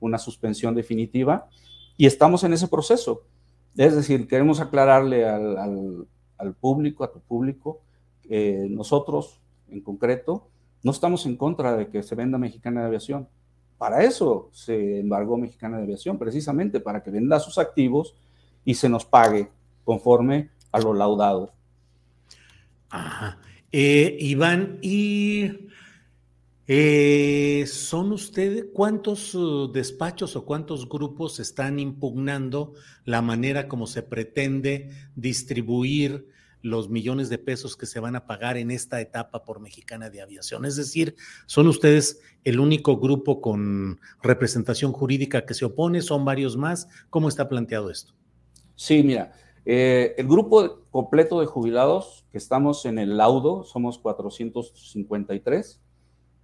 [0.00, 1.48] una suspensión definitiva
[1.96, 3.22] y estamos en ese proceso.
[3.76, 6.06] Es decir, queremos aclararle al
[6.40, 7.82] al público, a tu público.
[8.70, 10.48] nosotros, en concreto,
[10.82, 13.28] no estamos en contra de que se venda Mexicana de Aviación.
[13.76, 18.14] Para eso se embargó Mexicana de Aviación, precisamente para que venda sus activos
[18.64, 19.50] y se nos pague
[19.84, 21.52] conforme a lo laudado.
[22.90, 23.38] Ajá.
[23.72, 25.70] Eh, Iván, y
[26.72, 32.74] eh, ¿Son ustedes cuántos uh, despachos o cuántos grupos están impugnando
[33.04, 36.28] la manera como se pretende distribuir
[36.62, 40.22] los millones de pesos que se van a pagar en esta etapa por Mexicana de
[40.22, 40.64] Aviación?
[40.64, 46.02] Es decir, ¿son ustedes el único grupo con representación jurídica que se opone?
[46.02, 46.86] ¿Son varios más?
[47.08, 48.14] ¿Cómo está planteado esto?
[48.76, 49.32] Sí, mira,
[49.72, 55.80] eh, el grupo completo de jubilados que estamos en el laudo somos 453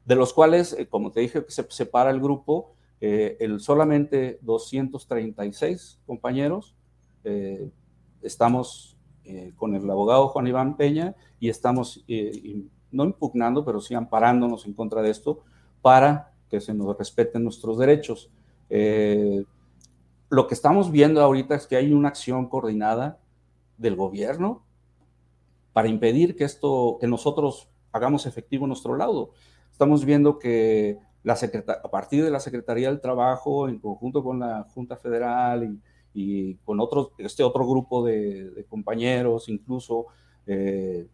[0.04, 4.38] de los cuales, eh, como te dije, que se separa el grupo, eh, el solamente
[4.42, 6.74] 236 compañeros,
[7.24, 7.68] eh,
[8.22, 8.94] estamos
[9.56, 12.04] con el abogado Juan Iván Peña y estamos
[12.92, 15.42] no impugnando, pero sí amparándonos en contra de esto
[15.82, 18.30] para que se nos respeten nuestros derechos.
[20.28, 23.20] Lo que estamos viendo ahorita es que hay una acción coordinada
[23.78, 24.64] del gobierno
[25.72, 29.30] para impedir que esto, que nosotros hagamos efectivo nuestro laudo.
[29.70, 34.66] Estamos viendo que la a partir de la Secretaría del Trabajo, en conjunto con la
[34.74, 35.78] Junta Federal
[36.14, 40.06] y, con otros, este otro grupo de, compañeros, incluso,
[40.46, 41.06] eh,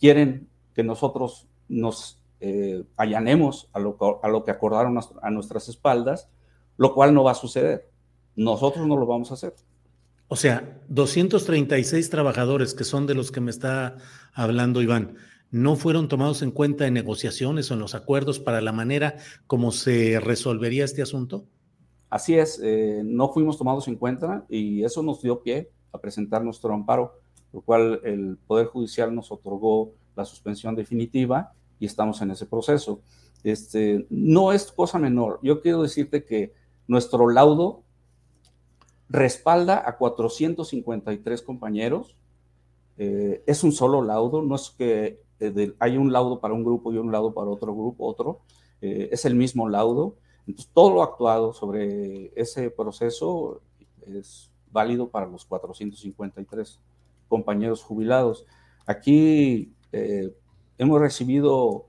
[0.00, 6.28] quieren que nosotros nos eh, allanemos a lo, a lo que acordaron a nuestras espaldas,
[6.76, 7.91] lo cual no va a suceder.
[8.36, 9.54] Nosotros no lo vamos a hacer.
[10.28, 13.98] O sea, 236 trabajadores que son de los que me está
[14.32, 15.16] hablando Iván
[15.52, 19.70] no fueron tomados en cuenta en negociaciones o en los acuerdos para la manera como
[19.70, 21.44] se resolvería este asunto?
[22.08, 26.42] Así es, eh, no fuimos tomados en cuenta y eso nos dio pie a presentar
[26.42, 27.20] nuestro amparo,
[27.52, 33.02] lo cual el Poder Judicial nos otorgó la suspensión definitiva y estamos en ese proceso.
[33.44, 35.38] Este, no es cosa menor.
[35.42, 36.54] Yo quiero decirte que
[36.86, 37.82] nuestro laudo
[39.12, 42.16] respalda a 453 compañeros.
[42.96, 46.92] Eh, es un solo laudo, no es que eh, hay un laudo para un grupo
[46.92, 48.40] y un laudo para otro grupo, otro,
[48.80, 50.16] eh, es el mismo laudo.
[50.46, 53.60] Entonces, todo lo actuado sobre ese proceso
[54.06, 56.80] es válido para los 453
[57.28, 58.46] compañeros jubilados.
[58.86, 59.72] Aquí
[60.78, 61.86] hemos recibido,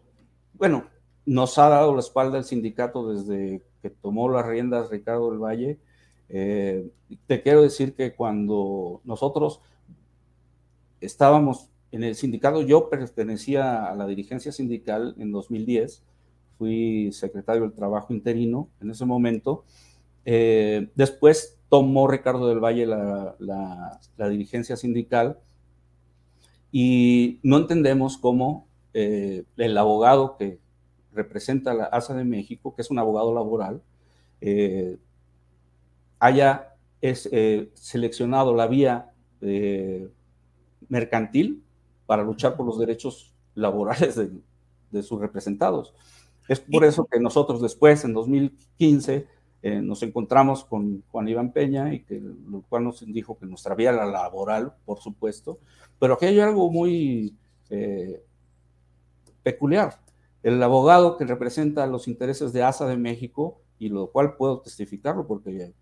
[0.54, 0.86] bueno,
[1.26, 5.80] nos ha dado la espalda el sindicato desde que tomó las riendas Ricardo del Valle.
[6.34, 9.62] Te quiero decir que cuando nosotros
[11.00, 16.04] estábamos en el sindicato yo pertenecía a la dirigencia sindical en 2010,
[16.58, 19.64] fui secretario del Trabajo interino en ese momento.
[20.26, 25.38] Eh, después tomó Ricardo del Valle la, dirigencia sindical
[26.72, 30.60] y no entendemos cómo eh, el abogado que
[31.14, 33.84] representa la ASA de México, que es un abogado laboral,
[34.42, 34.98] eh,
[36.24, 37.30] haya es,
[37.74, 39.12] seleccionado la vía
[40.88, 41.64] mercantil
[42.06, 44.32] para luchar por los derechos laborales de,
[44.92, 45.94] de sus representados.
[46.48, 49.28] Es por eso que nosotros después, en 2015,
[49.66, 53.76] eh, nos encontramos con Juan Iván Peña y que lo cual nos dijo que nuestra
[53.76, 55.58] vía la laboral, por supuesto,
[56.00, 57.38] pero aquí hay algo muy
[57.70, 58.22] eh,
[59.42, 60.02] peculiar.
[60.44, 65.26] El abogado que representa los intereses de ASA de México, y lo cual puedo testificarlo
[65.26, 65.74] porque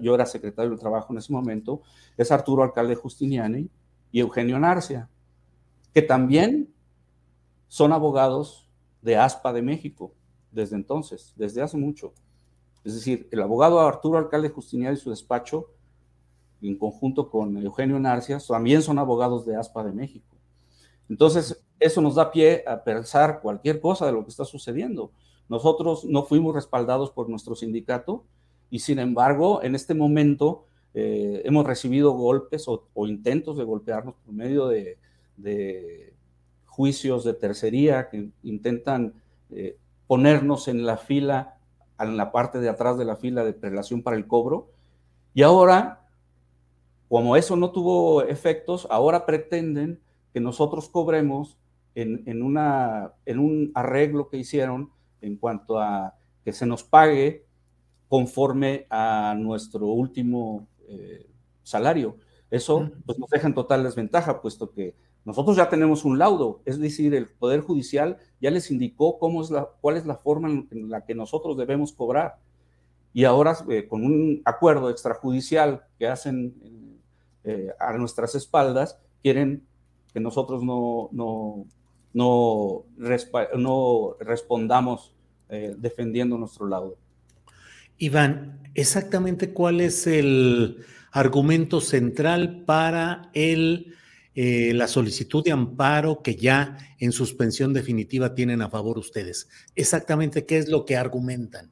[0.00, 1.82] yo era secretario del Trabajo en ese momento,
[2.16, 3.68] es Arturo Alcalde Justiniani
[4.12, 5.08] y Eugenio Narcia,
[5.94, 6.72] que también
[7.68, 8.68] son abogados
[9.02, 10.12] de ASPA de México
[10.50, 12.12] desde entonces, desde hace mucho.
[12.84, 15.70] Es decir, el abogado Arturo Alcalde Justiniano y su despacho,
[16.62, 20.36] en conjunto con Eugenio Narcia, también son abogados de ASPA de México.
[21.08, 25.12] Entonces, eso nos da pie a pensar cualquier cosa de lo que está sucediendo.
[25.48, 28.24] Nosotros no fuimos respaldados por nuestro sindicato
[28.70, 34.34] y, sin embargo, en este momento eh, hemos recibido golpes o, intentos de golpearnos por
[34.34, 34.98] medio de,
[36.66, 39.14] juicios de tercería que intentan
[39.50, 41.56] eh, ponernos en la fila
[42.04, 44.70] en la parte de atrás de la fila de prelación para el cobro.
[45.34, 46.06] Y ahora,
[47.08, 50.00] como eso no tuvo efectos, ahora pretenden
[50.32, 51.58] que nosotros cobremos
[51.94, 57.44] en, una, en un arreglo que hicieron en cuanto a que se nos pague
[58.10, 61.30] conforme a nuestro último eh,
[61.62, 62.16] salario.
[62.50, 66.80] Eso pues, nos deja en total desventaja, puesto que nosotros ya tenemos un laudo, es
[66.80, 70.90] decir, el Poder Judicial ya les indicó cómo es la, cuál es la forma en
[70.90, 72.40] la que nosotros debemos cobrar.
[73.12, 77.00] Y ahora, eh, con un acuerdo extrajudicial que hacen
[77.44, 79.64] eh, a nuestras espaldas, quieren
[80.12, 81.64] que nosotros no, no,
[82.12, 82.86] no,
[83.56, 85.14] no respondamos
[85.48, 86.96] eh, defendiendo nuestro laudo.
[88.00, 90.78] Iván, exactamente cuál es el
[91.12, 93.94] argumento central para el
[94.34, 99.48] eh, la solicitud de amparo que ya en suspensión definitiva tienen a favor ustedes.
[99.74, 101.70] Exactamente, ¿qué es lo que argumentan?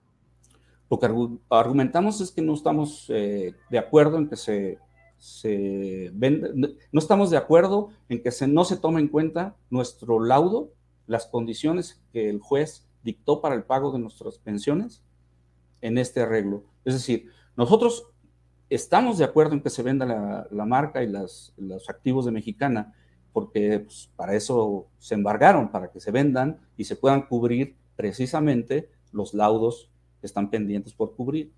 [0.90, 1.08] Lo que
[1.48, 4.78] argumentamos es que no estamos eh, de acuerdo en que se,
[5.16, 10.22] se venda, no estamos de acuerdo en que se, no se tome en cuenta nuestro
[10.22, 10.72] laudo,
[11.06, 15.02] las condiciones que el juez dictó para el pago de nuestras pensiones
[15.80, 16.64] en este arreglo.
[16.84, 18.06] Es decir, nosotros
[18.70, 22.94] estamos de acuerdo en que se venda la, marca y los activos de Mexicana,
[23.32, 28.90] porque pues, para eso se embargaron, para que se vendan y se puedan cubrir precisamente
[29.12, 31.52] los laudos que están pendientes por cubrir.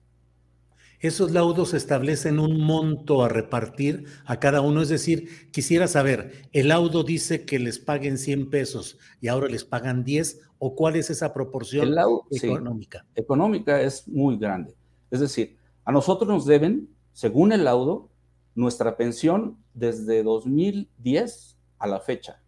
[1.00, 6.68] Esos laudos establecen un monto a repartir a cada uno, es decir, quisiera saber, el
[6.68, 11.08] laudo dice que les paguen 100 pesos y ahora les pagan 10, o cuál es
[11.08, 11.94] esa proporción
[12.30, 13.06] económica.
[13.14, 14.74] económica es muy grande.
[15.10, 18.08] Es decir, a nosotros nos deben según el laudo,
[18.54, 22.40] nuestra pensión desde 2010 a la fecha.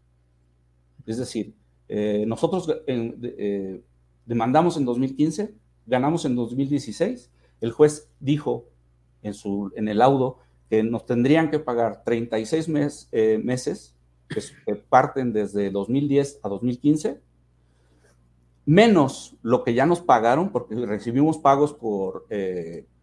[1.06, 1.54] Es decir,
[1.88, 3.82] eh, nosotros eh,
[4.26, 5.54] demandamos en 2015,
[5.86, 7.30] ganamos en 2016.
[7.62, 8.66] El juez dijo
[9.22, 10.36] en, su, en el laudo
[10.68, 12.68] que nos tendrían que pagar 36
[13.12, 13.96] eh, meses,
[14.28, 17.20] que, parten desde 2010 a 2015,
[18.66, 22.26] menos lo que ya nos pagaron, porque recibimos pagos por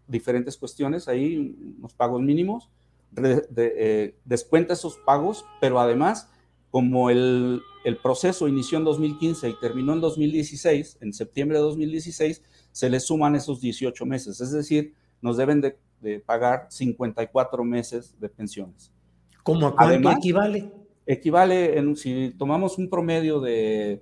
[0.07, 2.69] diferentes cuestiones ahí, unos pagos mínimos,
[3.17, 6.29] eh, descuenta esos pagos, pero además,
[6.71, 7.61] como el,
[8.03, 13.35] proceso inició en 2015 y terminó en 2016, en septiembre de 2016, se le suman
[13.35, 15.77] esos 18 meses, es decir, nos deben de,
[16.25, 18.91] pagar 54 meses de pensiones.
[19.43, 20.71] ¿Cómo a cuánto equivale?
[21.05, 24.01] Equivale, en, si tomamos un promedio de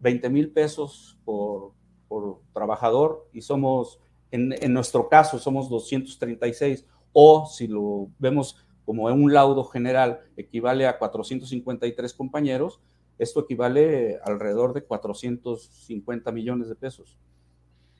[0.00, 1.72] 20 mil pesos por,
[2.08, 9.22] por trabajador y somos en, nuestro caso somos 236, o si lo vemos como en
[9.22, 12.80] un laudo general, equivale a 453 compañeros,
[13.18, 17.18] esto equivale alrededor de 450 millones de pesos.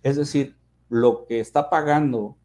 [0.02, 0.56] Es decir,
[0.88, 2.36] lo que está pagando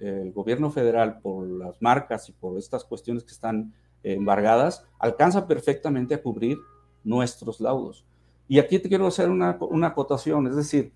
[0.00, 6.14] el gobierno federal por las marcas y por estas cuestiones que están embargadas, alcanza perfectamente
[6.14, 6.58] a cubrir
[7.04, 8.06] nuestros laudos.
[8.48, 10.92] Y aquí te quiero hacer una, una acotación, es decir,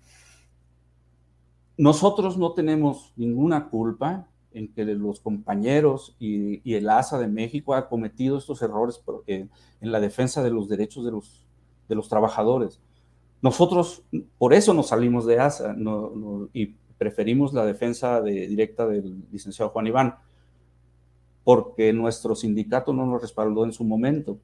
[1.77, 7.89] nosotros no tenemos ninguna culpa en que los compañeros y, el ASA de México ha
[7.89, 9.49] cometido estos errores en
[9.81, 11.45] la defensa de los derechos de los,
[11.89, 12.79] de los trabajadores.
[13.45, 14.01] Nosotros,
[14.39, 15.75] por eso nos salimos de ASA
[16.51, 16.65] y
[16.97, 20.15] preferimos la defensa directa del licenciado Juan Iván,
[21.43, 24.39] porque nuestro sindicato no nos respaldó en su momento.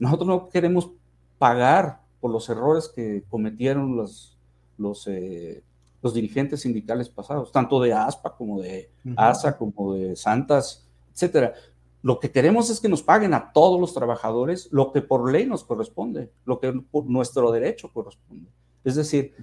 [0.00, 0.90] Nosotros no queremos
[1.38, 4.36] pagar por los errores que cometieron los,
[4.76, 5.62] los eh,
[6.02, 11.54] los dirigentes sindicales pasados, tanto de ASPA como de ASA, como de Santas, etcétera.
[12.02, 15.46] Lo que queremos es que nos paguen a todos los trabajadores lo que por ley
[15.46, 18.48] nos corresponde, lo que por nuestro derecho corresponde.
[18.84, 19.34] Es decir,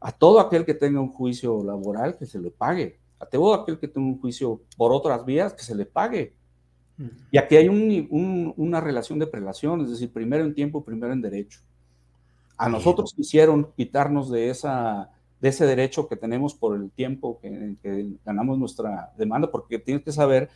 [0.00, 3.78] a todo aquel que tenga un juicio laboral que se le pague, a todo aquel
[3.78, 6.34] que tenga un juicio por otras vías que se le pague.
[7.30, 11.60] Y aquí hay una relación de prelación, es decir, primero en tiempo, primero en derecho.
[12.56, 15.10] A nosotros quisieron quitarnos de esa
[15.44, 20.10] de ese derecho que tenemos por el tiempo que, ganamos nuestra demanda, porque tienes que
[20.10, 20.48] saber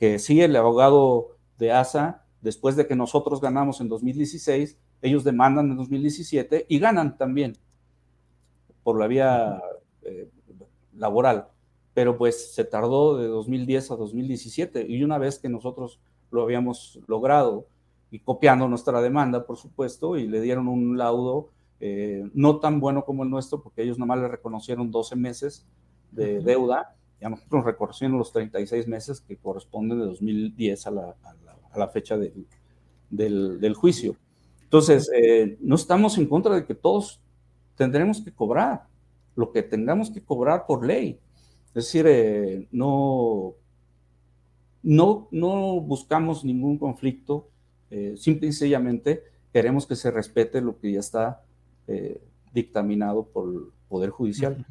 [0.00, 5.70] que sí, el abogado de ASA, después de que nosotros ganamos en 2016, ellos demandan
[5.70, 7.58] en 2017 y ganan también
[8.82, 9.60] por la vía
[10.02, 10.30] eh,
[10.96, 11.48] laboral.
[11.92, 16.98] Pero pues se tardó de 2010 a 2017 y una vez que nosotros lo habíamos
[17.06, 17.66] logrado
[18.10, 23.04] y copiando nuestra demanda, por supuesto, y le dieron un laudo eh, no tan bueno
[23.04, 25.66] como el nuestro, porque ellos nomás le reconocieron 12 meses
[26.10, 30.90] de deuda, y a nosotros nos reconocieron los 36 meses que corresponden de 2010 a
[30.90, 31.16] la,
[31.72, 32.46] a la, fecha del,
[33.10, 34.16] del, juicio.
[34.62, 37.20] Entonces, eh, no estamos en contra de que todos
[37.76, 38.86] tendremos que cobrar
[39.36, 41.20] lo que tengamos que cobrar por ley.
[41.68, 43.54] Es decir, eh, no,
[44.82, 47.48] no, no buscamos ningún conflicto,
[48.16, 51.42] simple y sencillamente queremos que se respete lo que ya está
[51.86, 52.20] eh,
[52.52, 54.64] dictaminado por el Poder Judicial.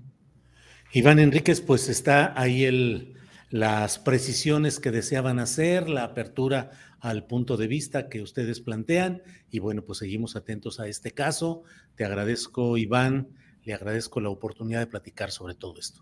[0.91, 3.13] Iván Enríquez, pues está ahí el,
[3.51, 9.21] las precisiones que deseaban hacer, la apertura al punto de vista que ustedes plantean
[9.51, 11.61] y bueno, pues seguimos atentos a este caso.
[11.95, 13.29] Te agradezco, Iván,
[13.63, 16.01] le agradezco la oportunidad de platicar sobre todo esto.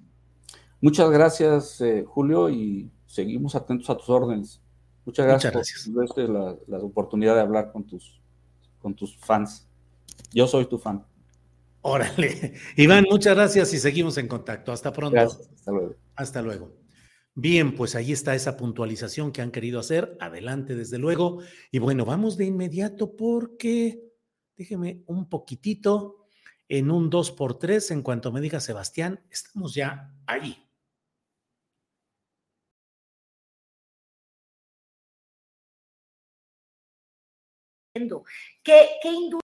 [0.80, 4.62] Muchas gracias, eh, Julio, y seguimos atentos a tus órdenes.
[5.06, 8.22] Muchas gracias, por la, la, oportunidad de hablar con tus,
[8.82, 9.68] con tus fans.
[10.34, 11.06] Yo soy tu fan.
[11.90, 12.54] Órale.
[12.76, 14.74] Iván, muchas gracias y seguimos en contacto.
[14.74, 15.18] Hasta pronto.
[15.22, 15.96] Hasta luego.
[16.18, 16.76] Hasta luego.
[17.34, 20.18] Bien, pues ahí está esa puntualización que han querido hacer.
[20.20, 21.40] Adelante, desde luego.
[21.72, 24.04] Y bueno, vamos de inmediato porque,
[24.58, 26.28] déjeme un poquitito,
[26.68, 30.62] en un 2 por 3 en cuanto me diga Sebastián, estamos ya ahí.
[37.94, 39.47] ¿Qué, qué industria?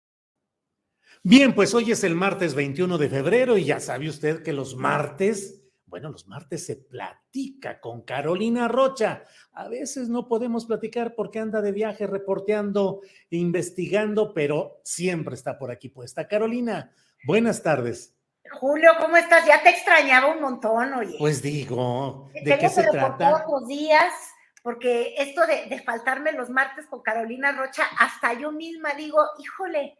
[1.28, 4.76] Bien, pues hoy es el martes 21 de febrero y ya sabe usted que los
[4.76, 9.24] martes, bueno, los martes se platica con Carolina Rocha.
[9.50, 13.00] A veces no podemos platicar porque anda de viaje reporteando,
[13.30, 16.28] investigando, pero siempre está por aquí puesta.
[16.28, 16.92] Carolina,
[17.24, 18.14] buenas tardes.
[18.60, 19.44] Julio, ¿cómo estás?
[19.48, 21.16] Ya te extrañaba un montón, oye.
[21.18, 23.44] Pues digo, ¿de qué se trata?
[23.66, 24.14] Días,
[24.62, 29.98] porque esto de, de faltarme los martes con Carolina Rocha, hasta yo misma digo, híjole,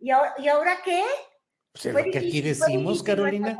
[0.00, 1.02] ¿Y ahora, qué?
[1.72, 3.58] Pues lo que aquí decimos, Carolina.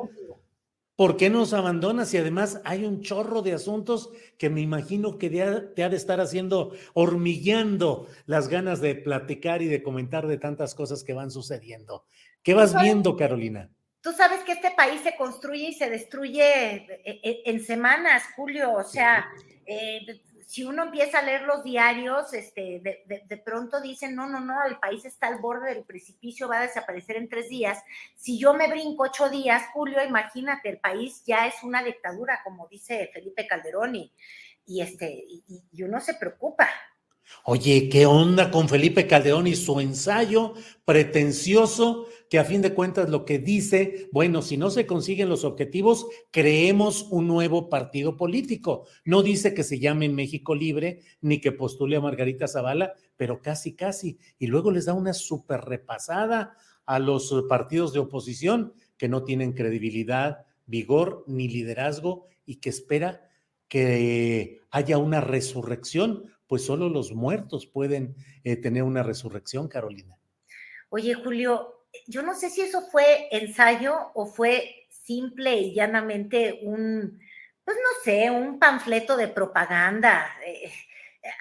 [0.96, 2.12] ¿Por qué nos abandonas?
[2.12, 6.20] Y además hay un chorro de asuntos que me imagino que te ha de estar
[6.20, 12.04] haciendo, hormigueando las ganas de platicar y de comentar de tantas cosas que van sucediendo.
[12.42, 13.70] ¿Qué vas viendo, Carolina?
[14.00, 16.74] Tú sabes que este país se construye y se destruye
[17.04, 18.72] eh, en semanas, Julio.
[18.72, 19.28] O sea,
[19.66, 20.00] eh,
[20.48, 24.78] si uno empieza a leer los diarios, este, de, pronto dicen, no, no, no, el
[24.78, 27.78] país está al borde del precipicio, va a desaparecer en tres días.
[28.16, 32.66] Si yo me brinco ocho días, Julio, imagínate, el país ya es una dictadura, como
[32.66, 35.22] dice Felipe Calderón, y, este,
[35.70, 36.66] y uno se preocupa.
[37.44, 40.54] Oye, ¿qué onda con Felipe Calderón y su ensayo
[40.84, 45.44] pretencioso que a fin de cuentas lo que dice, bueno, si no se consiguen los
[45.44, 48.86] objetivos, creemos un nuevo partido político.
[49.04, 53.74] No dice que se llame México Libre ni que postule a Margarita Zavala, pero casi,
[53.74, 54.18] casi.
[54.38, 56.54] Y luego les da una super repasada
[56.84, 63.30] a los partidos de oposición que no tienen credibilidad, vigor ni liderazgo y que espera
[63.68, 70.16] que haya una resurrección, pues solo los muertos pueden eh, tener una resurrección, Carolina.
[70.88, 77.20] Oye, Julio, yo no sé si eso fue ensayo o fue simple y llanamente un,
[77.64, 80.26] pues no sé, un panfleto de propaganda.
[80.44, 80.72] Eh,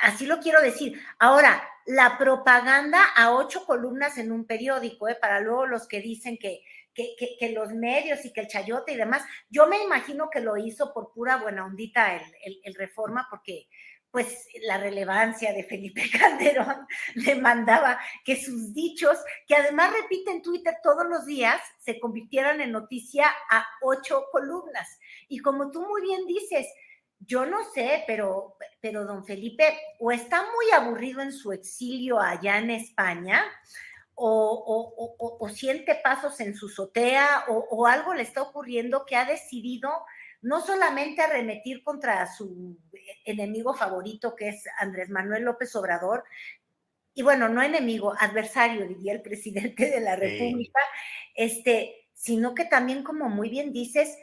[0.02, 1.02] así lo quiero decir.
[1.20, 6.38] Ahora, la propaganda a ocho columnas en un periódico, eh, para luego los que dicen
[6.38, 6.62] que,
[6.94, 9.24] que, que, los medios y que el chayote y demás.
[9.50, 13.68] Yo me imagino que lo hizo por pura buena ondita el, el, Reforma, porque
[14.12, 20.42] pues la relevancia de Felipe Calderón le mandaba que sus dichos, que además repite en
[20.42, 25.00] Twitter todos los días, se convirtieran en noticia a ocho columnas.
[25.28, 26.68] Y como tú muy bien dices,
[27.20, 32.58] yo no sé, pero, pero don Felipe o está muy aburrido en su exilio allá
[32.60, 33.44] en España,
[34.20, 39.90] o, siente pasos en su sotea o, algo le está ocurriendo que ha decidido
[40.42, 42.78] no solamente arremetir contra su
[43.26, 46.24] enemigo favorito, que es Andrés Manuel López Obrador,
[47.14, 50.80] y bueno, no enemigo, adversario, diría el presidente de la República,
[51.34, 54.16] este, sino que también, como muy bien dices,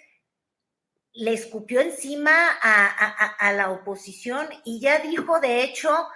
[1.12, 6.08] le escupió encima a la oposición y ya dijo, de hecho,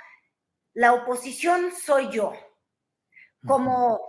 [0.75, 2.33] la oposición soy yo
[3.47, 4.08] como,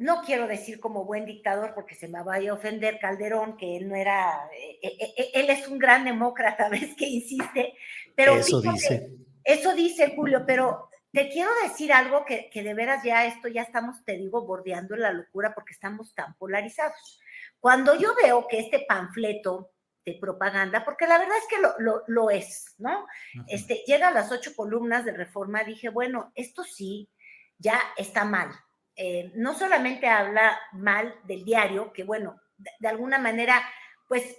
[0.00, 3.86] no quiero decir como buen dictador porque se me vaya a ofender Calderón, que él
[3.86, 7.74] no era, eh, eh, eh, él es un gran demócrata, ves que insiste,
[8.16, 9.10] pero eso dice.
[9.44, 13.62] Eso dice Julio, pero te quiero decir algo que, que, de veras ya esto ya
[13.62, 17.20] estamos, te digo, bordeando en la locura porque estamos tan polarizados.
[17.58, 19.72] Cuando yo veo que este panfleto
[20.06, 23.06] de propaganda, porque la verdad es que lo, lo, lo es, ¿no?
[23.48, 27.10] Este, llega a las ocho columnas de reforma, dije, bueno, esto sí,
[27.58, 28.50] ya está mal.
[28.96, 33.62] Eh, no solamente habla mal del diario, que bueno, de, alguna manera,
[34.08, 34.36] pues,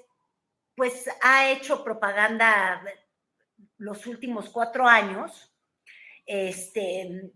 [0.76, 2.84] pues ha hecho propaganda
[3.78, 5.52] los últimos cuatro años,
[6.26, 7.32] este,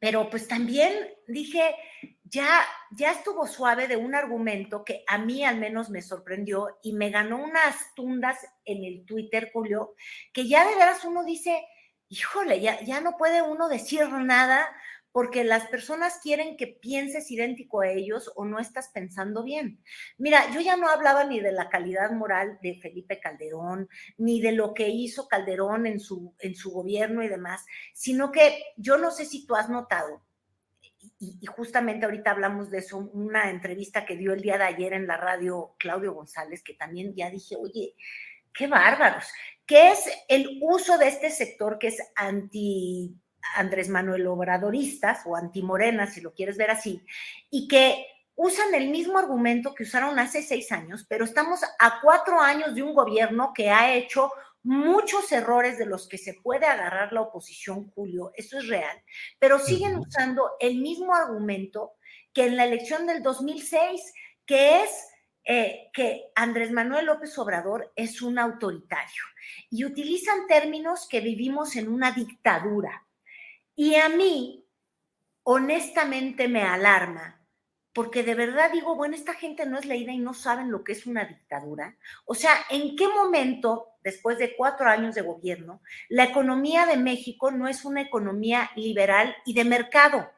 [0.00, 0.92] pero pues también
[1.28, 1.76] dije,
[2.24, 6.92] ya, ya estuvo suave de un argumento que a mí al menos me sorprendió y
[6.92, 9.94] me ganó unas tundas en el Twitter, Julio,
[10.32, 11.66] que ya de veras uno dice,
[12.08, 14.68] híjole, ya, ya no puede uno decir nada
[15.12, 19.82] porque las personas quieren que pienses idéntico a ellos o no estás pensando bien.
[20.18, 23.88] Mira, yo ya no hablaba ni de la calidad moral de Felipe Calderón,
[24.18, 28.62] ni de lo que hizo Calderón en su, en su gobierno y demás, sino que
[28.76, 30.22] yo no sé si tú has notado,
[31.18, 35.06] y, justamente ahorita hablamos de eso, una entrevista que dio el día de ayer en
[35.06, 37.94] la radio Claudio González, que también ya dije, oye,
[38.52, 39.24] qué bárbaros,
[39.66, 43.14] ¿qué es el uso de este sector que es anti
[43.54, 47.04] Andrés Manuel Obradoristas o antimorenas, si lo quieres ver así,
[47.50, 52.40] y que usan el mismo argumento que usaron hace seis años, pero estamos a cuatro
[52.40, 54.32] años de un gobierno que ha hecho
[54.62, 59.02] muchos errores de los que se puede agarrar la oposición, Julio, eso es real,
[59.38, 61.92] pero siguen usando el mismo argumento
[62.32, 64.12] que en la elección del 2006,
[64.46, 64.90] que es
[65.44, 69.22] eh, que Andrés Manuel López Obrador es un autoritario
[69.70, 73.06] y utilizan términos que vivimos en una dictadura.
[73.82, 74.68] Y a mí,
[75.42, 77.40] honestamente, me alarma,
[77.94, 80.92] porque de verdad digo, bueno, esta gente no es leída y no saben lo que
[80.92, 81.96] es una dictadura.
[82.26, 87.50] O sea, ¿en qué momento, después de cuatro años de gobierno, la economía de México
[87.52, 90.30] no es una economía liberal y de mercado?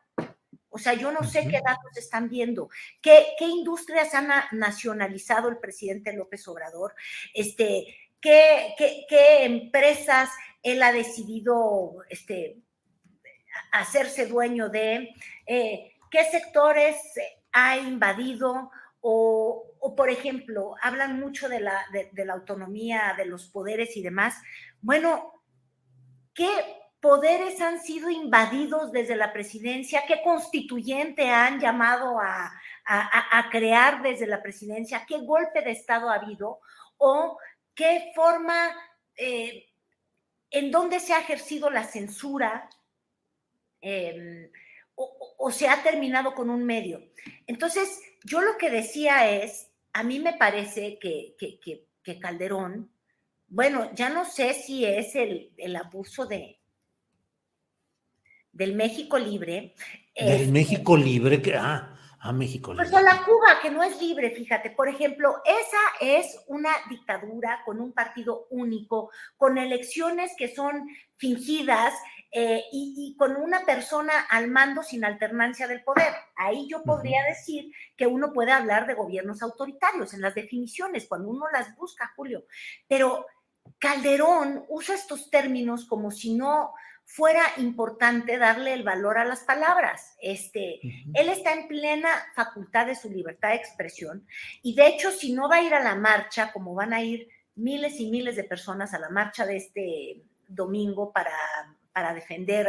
[0.70, 2.70] O sea, yo no sé qué datos están viendo,
[3.00, 6.94] qué, qué industrias han nacionalizado el presidente López Obrador,
[7.34, 10.30] este, qué, qué, qué empresas
[10.62, 12.61] él ha decidido este,
[13.70, 15.14] hacerse dueño de,
[15.46, 16.96] eh, qué sectores
[17.52, 18.70] ha invadido
[19.04, 21.84] o, por ejemplo, hablan mucho de la,
[22.32, 24.36] autonomía, de los poderes y demás.
[24.80, 25.42] Bueno,
[26.34, 26.48] ¿qué
[27.00, 30.04] poderes han sido invadidos desde la presidencia?
[30.06, 32.52] ¿Qué constituyente han llamado a,
[33.50, 35.04] crear desde la presidencia?
[35.06, 36.60] ¿Qué golpe de Estado ha habido?
[36.96, 37.38] ¿O
[37.74, 38.70] qué forma,
[39.16, 39.66] eh,
[40.50, 42.68] en dónde se ha ejercido la censura?
[43.82, 44.48] Em,
[44.94, 47.02] o, se ha terminado con un medio.
[47.46, 52.90] Entonces, yo lo que decía es, a mí me parece que, que, Calderón,
[53.48, 56.58] bueno, ya no sé si es el, el abuso de
[58.52, 59.74] del México libre.
[60.14, 62.88] Del México libre, que, ah, a México libre.
[62.88, 64.70] Pues a la Cuba, que no es libre, fíjate.
[64.70, 71.94] Por ejemplo, esa es una dictadura con un partido único, con elecciones que son fingidas,
[72.34, 76.14] eh, y, con una persona al mando sin alternancia del poder.
[76.34, 81.28] Ahí yo podría decir que uno puede hablar de gobiernos autoritarios en las definiciones, cuando
[81.28, 82.46] uno las busca, Julio.
[82.88, 83.26] Pero
[83.78, 86.72] Calderón usa estos términos como si no
[87.04, 90.16] fuera importante darle el valor a las palabras.
[90.22, 90.80] Este,
[91.12, 94.26] Él está en plena facultad de su libertad de expresión
[94.62, 97.28] y de hecho si no va a ir a la marcha, como van a ir
[97.56, 101.32] miles y miles de personas a la marcha de este domingo para
[101.92, 102.68] para defender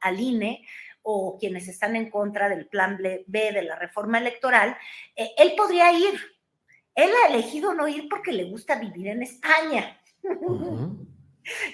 [0.00, 0.66] al, INE
[1.02, 4.76] o quienes están en contra del plan B de la reforma electoral,
[5.16, 6.14] eh, él podría ir.
[6.94, 10.00] Él ha elegido no ir porque le gusta vivir en España.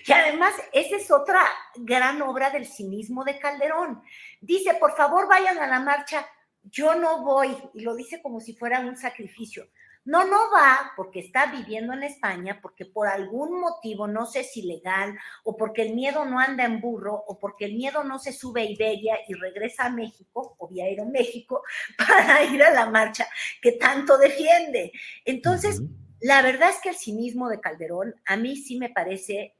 [0.06, 1.42] Y además, esa es otra
[1.76, 4.02] gran obra del cinismo de Calderón.
[4.40, 6.26] Dice, por favor, vayan a la marcha.
[6.62, 9.68] Yo no voy, y lo dice como si fuera un sacrificio.
[10.04, 14.62] No, no va porque está viviendo en España, porque por algún motivo, no sé si
[14.62, 18.32] legal, o porque el miedo no anda en burro, o porque el miedo no se
[18.32, 21.62] sube a Iberia y regresa a México, o vía México,
[21.98, 23.28] para ir a la marcha
[23.60, 24.92] que tanto defiende.
[25.24, 25.82] Entonces,
[26.20, 29.54] la verdad es que el cinismo de Calderón a mí sí me parece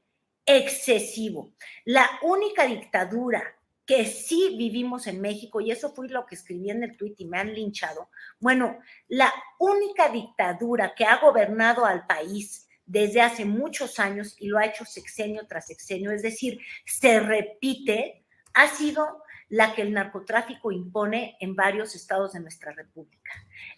[0.45, 1.53] excesivo.
[1.85, 3.43] La única dictadura
[3.91, 7.25] que sí vivimos en México, y eso fue lo que escribí en el tuit y
[7.25, 8.79] me han linchado, bueno,
[9.09, 14.65] la única dictadura que ha gobernado al país desde hace muchos años y lo ha
[14.65, 18.23] hecho sexenio tras sexenio, es decir, se repite,
[18.53, 23.33] ha sido la que el narcotráfico impone en varios estados de nuestra república.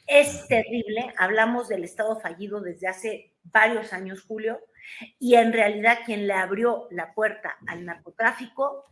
[0.05, 4.59] Es terrible, hablamos del estado fallido desde hace varios años, Julio,
[5.17, 8.85] y en realidad quien le abrió la puerta al narcotráfico,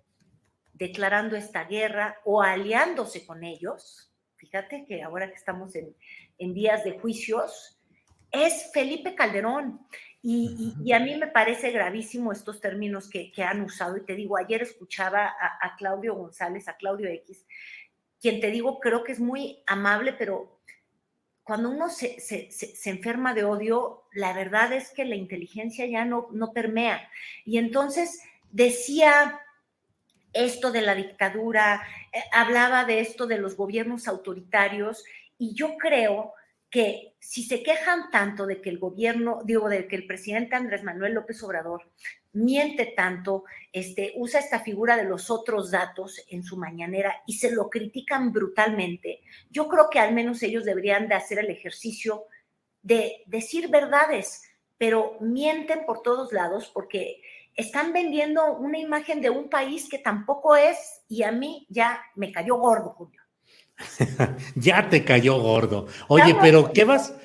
[0.81, 5.95] declarando esta guerra o aliándose con ellos, fíjate que ahora que estamos en,
[6.55, 7.79] días de juicios,
[8.31, 9.85] es Felipe Calderón.
[10.23, 13.95] Y, a mí me parece gravísimo estos términos que, han usado.
[13.95, 17.45] Y te digo, ayer escuchaba a, a, Claudio González, a Claudio X,
[18.19, 20.61] quien te digo, creo que es muy amable, pero
[21.43, 22.17] cuando uno se,
[22.85, 27.07] enferma de odio, la verdad es que la inteligencia ya no, no permea.
[27.45, 28.19] Y entonces
[28.49, 29.39] decía
[30.33, 31.81] esto de la dictadura,
[32.13, 35.03] eh, hablaba de esto de los gobiernos autoritarios,
[35.37, 36.33] y yo creo
[36.71, 40.83] que si se quejan tanto de que el gobierno, digo, de que el presidente Andrés
[40.83, 41.91] Manuel López Obrador
[42.31, 47.51] miente tanto, este, usa esta figura de los otros datos en su mañanera y se
[47.51, 52.23] lo critican brutalmente, yo creo que al menos ellos deberían de hacer el ejercicio
[52.81, 54.43] de decir verdades,
[54.77, 57.21] pero mienten por todos lados porque
[57.55, 62.31] están vendiendo una imagen de un país que tampoco es y a mí ya me
[62.31, 63.21] cayó gordo, Julio.
[64.55, 65.87] ya te cayó gordo.
[66.07, 67.15] Oye, pero ¿qué vas,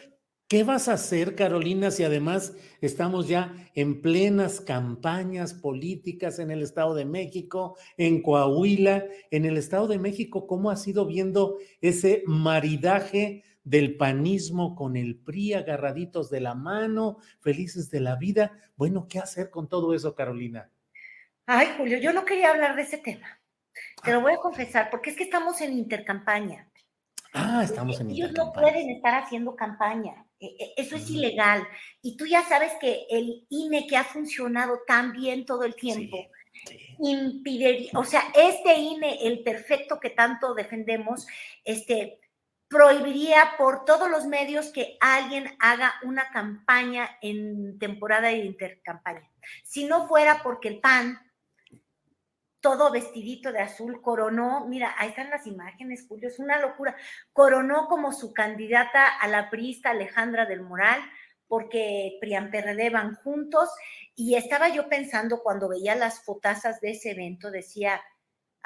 [0.48, 6.62] ¿qué vas a hacer, Carolina, si además estamos ya en plenas campañas políticas en el
[6.62, 10.46] Estado de México, en Coahuila, en el Estado de México?
[10.46, 17.18] ¿Cómo has ido viendo ese maridaje del panismo con el PRI, agarraditos de la mano,
[17.40, 18.52] felices de la vida?
[18.76, 20.70] Bueno, ¿qué hacer con todo eso, Carolina?
[21.46, 23.40] Ay, Julio, yo no quería hablar de ese tema.
[24.04, 26.70] Te lo voy a confesar, porque es que estamos en intercampaña.
[27.34, 30.24] Ah, estamos en Ellos no pueden estar haciendo campaña.
[30.38, 31.66] E, e, eso es ilegal.
[32.02, 36.16] Y tú ya sabes que el INE que ha funcionado tan bien todo el tiempo,
[37.00, 41.26] impide, o sea, este INE, el perfecto que tanto defendemos,
[41.64, 42.20] este,
[42.68, 49.30] prohibiría por todos los medios que alguien haga una campaña en temporada de intercampaña.
[49.64, 51.20] Si no fuera porque el PAN
[52.66, 56.96] todo vestidito de azul, coronó, mira, ahí están las imágenes, Julio, es una locura,
[57.32, 61.00] coronó como su candidata a la priista Alejandra del Moral,
[61.46, 63.70] porque Prian PRD van juntos,
[64.16, 68.02] y estaba yo pensando cuando veía las fotazas de ese evento, decía,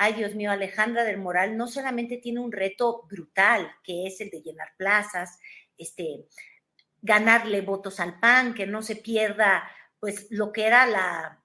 [0.00, 4.30] ay Dios mío, Alejandra del Moral no solamente tiene un reto brutal, que es el
[4.30, 5.38] de llenar plazas,
[5.76, 6.26] este,
[7.02, 11.36] ganarle votos al PAN, que no se pierda pues lo que era la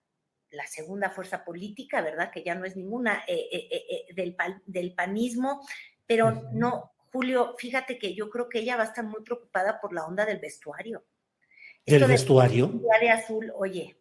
[0.52, 2.32] la segunda fuerza política, ¿verdad?
[2.32, 4.36] Que ya no es ninguna eh, eh, eh, del,
[4.66, 5.62] del panismo,
[6.06, 9.94] pero no, Julio, fíjate que yo creo que ella va a estar muy preocupada por
[9.94, 11.04] la onda del vestuario.
[11.86, 12.68] ¿Del vestuario?
[12.68, 13.98] De azul, oye,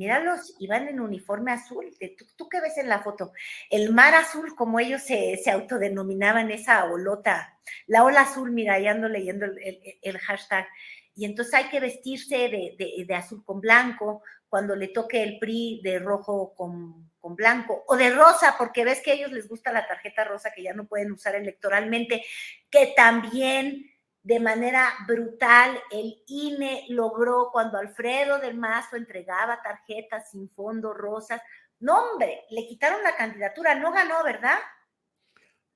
[0.00, 1.84] míralos, iban en uniforme azul.
[2.16, 3.32] ¿Tú, ¿Tú, qué ves en la foto?
[3.68, 8.92] El mar azul, como ellos se, se autodenominaban esa olota, la ola azul, mira, ya
[8.92, 10.66] ando leyendo el, hashtag.
[11.14, 15.38] Y entonces hay que vestirse de, de, de, azul con blanco, cuando le toque el
[15.38, 19.70] PRI de rojo con, blanco o de rosa, porque ves que a ellos les gusta
[19.70, 22.24] la tarjeta rosa que ya no pueden usar electoralmente,
[22.70, 23.89] que también
[24.22, 31.40] de manera brutal el INE logró cuando Alfredo del Mazo entregaba tarjetas sin fondo rosas.
[31.78, 34.58] No, hombre, le quitaron la candidatura, no ganó, ¿verdad?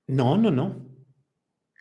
[0.06, 0.94] No, no, no.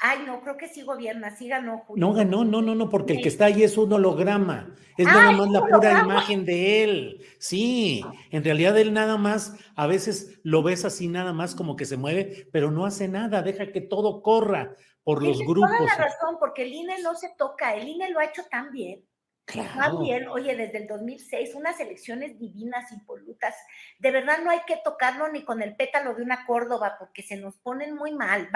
[0.05, 2.05] Ay, no, creo que sí gobierna, sí ganó Julio.
[2.05, 4.74] No ganó, no, no, no, porque el que está ahí es un holograma.
[4.97, 7.26] Es nada más la pura imagen de él.
[7.39, 11.86] Sí, en realidad él nada más, a veces lo ves así nada más como que
[11.86, 15.70] se mueve, pero no hace nada, deja que todo corra por los grupos.
[15.70, 18.72] Toda la razón, porque el INE no se toca, el INE lo ha hecho tan
[18.72, 19.06] bien.
[19.45, 19.99] Claro.
[19.99, 23.54] bien, oye, desde el 2006, unas elecciones divinas, impolutas,
[23.99, 27.36] de verdad no hay que tocarlo ni con el pétalo de una Córdoba, porque se
[27.36, 28.47] nos ponen muy mal.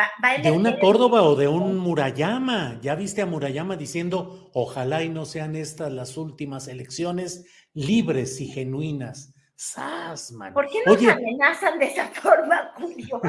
[0.41, 2.79] ¿De una Córdoba o de un Murayama?
[2.81, 8.47] Ya viste a Murayama diciendo, ojalá y no sean estas las últimas elecciones libres y
[8.47, 9.33] genuinas.
[9.59, 13.19] ¡Sas, ¿Por qué nos amenazan de esa forma, Julio?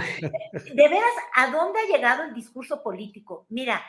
[0.74, 3.46] De veras, ¿a dónde ha llegado el discurso político?
[3.48, 3.82] Mira,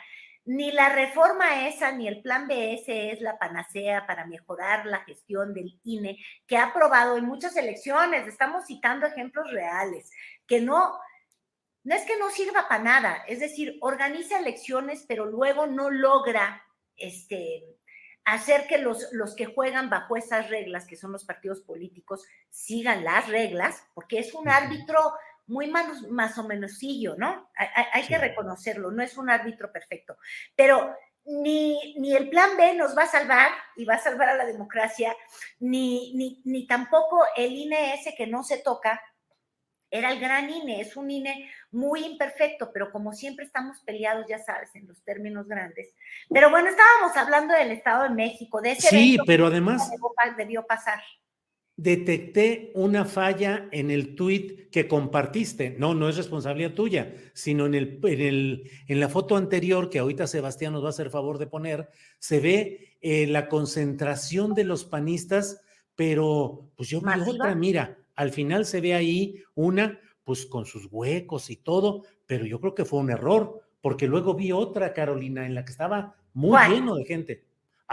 [0.46, 5.52] ni la reforma esa ni el plan BS es la panacea para mejorar la gestión
[5.52, 6.16] del INE,
[6.46, 8.26] que ha aprobado en muchas elecciones.
[8.26, 10.10] Estamos citando ejemplos reales,
[10.46, 10.98] que no,
[11.84, 16.64] no es que no sirva para nada, es decir, organiza elecciones, pero luego no logra
[16.96, 17.64] este,
[18.34, 23.04] hacer que los, los que juegan bajo esas reglas, que son los partidos políticos, sigan
[23.04, 24.98] las reglas, porque es un árbitro
[25.46, 27.50] muy más, más o menosillo, ¿no?
[27.92, 30.16] Hay, que reconocerlo, no es un árbitro perfecto,
[30.54, 34.36] pero ni, ni, el plan B nos va a salvar y va a salvar a
[34.36, 35.14] la democracia,
[35.58, 39.02] ni, ni, ni tampoco el INE ese que no se toca,
[39.90, 44.38] era el gran INE, es un INE muy imperfecto, pero como siempre estamos peleados, ya
[44.38, 45.94] sabes, en los términos grandes.
[46.28, 49.90] Pero bueno, estábamos hablando del Estado de México, de ese sí, pero además
[50.36, 51.00] debió pasar
[51.80, 55.76] detecté una falla en el tweet que compartiste.
[55.78, 59.98] No, no es responsabilidad tuya, sino en, el, en, el, en la foto anterior, que
[59.98, 61.88] ahorita Sebastián nos va a hacer favor de poner,
[62.18, 65.62] se ve eh, la concentración de los panistas,
[65.94, 70.88] pero pues yo vi otra, mira, al final se ve ahí una, pues con sus
[70.90, 75.46] huecos y todo, pero yo creo que fue un error, porque luego vi otra, Carolina,
[75.46, 77.50] en la que estaba muy lleno de gente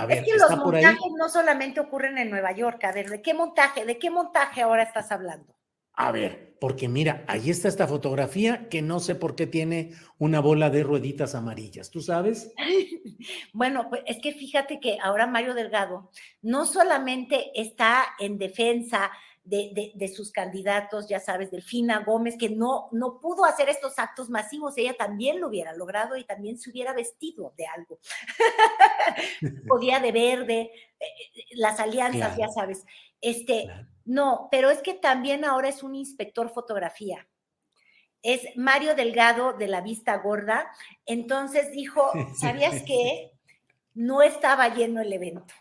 [0.09, 2.83] es que los montajes no solamente ocurren en Nueva York.
[2.83, 3.85] A ver, ¿de qué montaje?
[3.85, 5.55] ¿De qué montaje ahora estás hablando?
[5.93, 10.39] A ver, porque mira, ahí está esta fotografía que no sé por qué tiene una
[10.39, 11.89] bola de rueditas amarillas.
[11.89, 12.53] ¿Tú sabes?
[13.53, 16.11] bueno, pues es que fíjate que ahora Mario Delgado
[16.43, 19.11] no solamente está en defensa
[19.47, 24.77] de, sus candidatos, ya sabes, Delfina Gómez, que no, no pudo hacer estos actos masivos,
[24.77, 27.99] ella también lo hubiera logrado y también se hubiera vestido de algo.
[29.67, 32.85] Podía de verde, eh, eh, las alianzas, ya sabes.
[33.21, 33.67] Este,
[34.03, 37.27] no, pero es que también ahora es un inspector fotografía.
[38.21, 40.71] Es Mario Delgado de la Vista Gorda.
[41.05, 43.31] Entonces dijo, ¿sabías qué?
[43.93, 45.53] No estaba lleno el evento.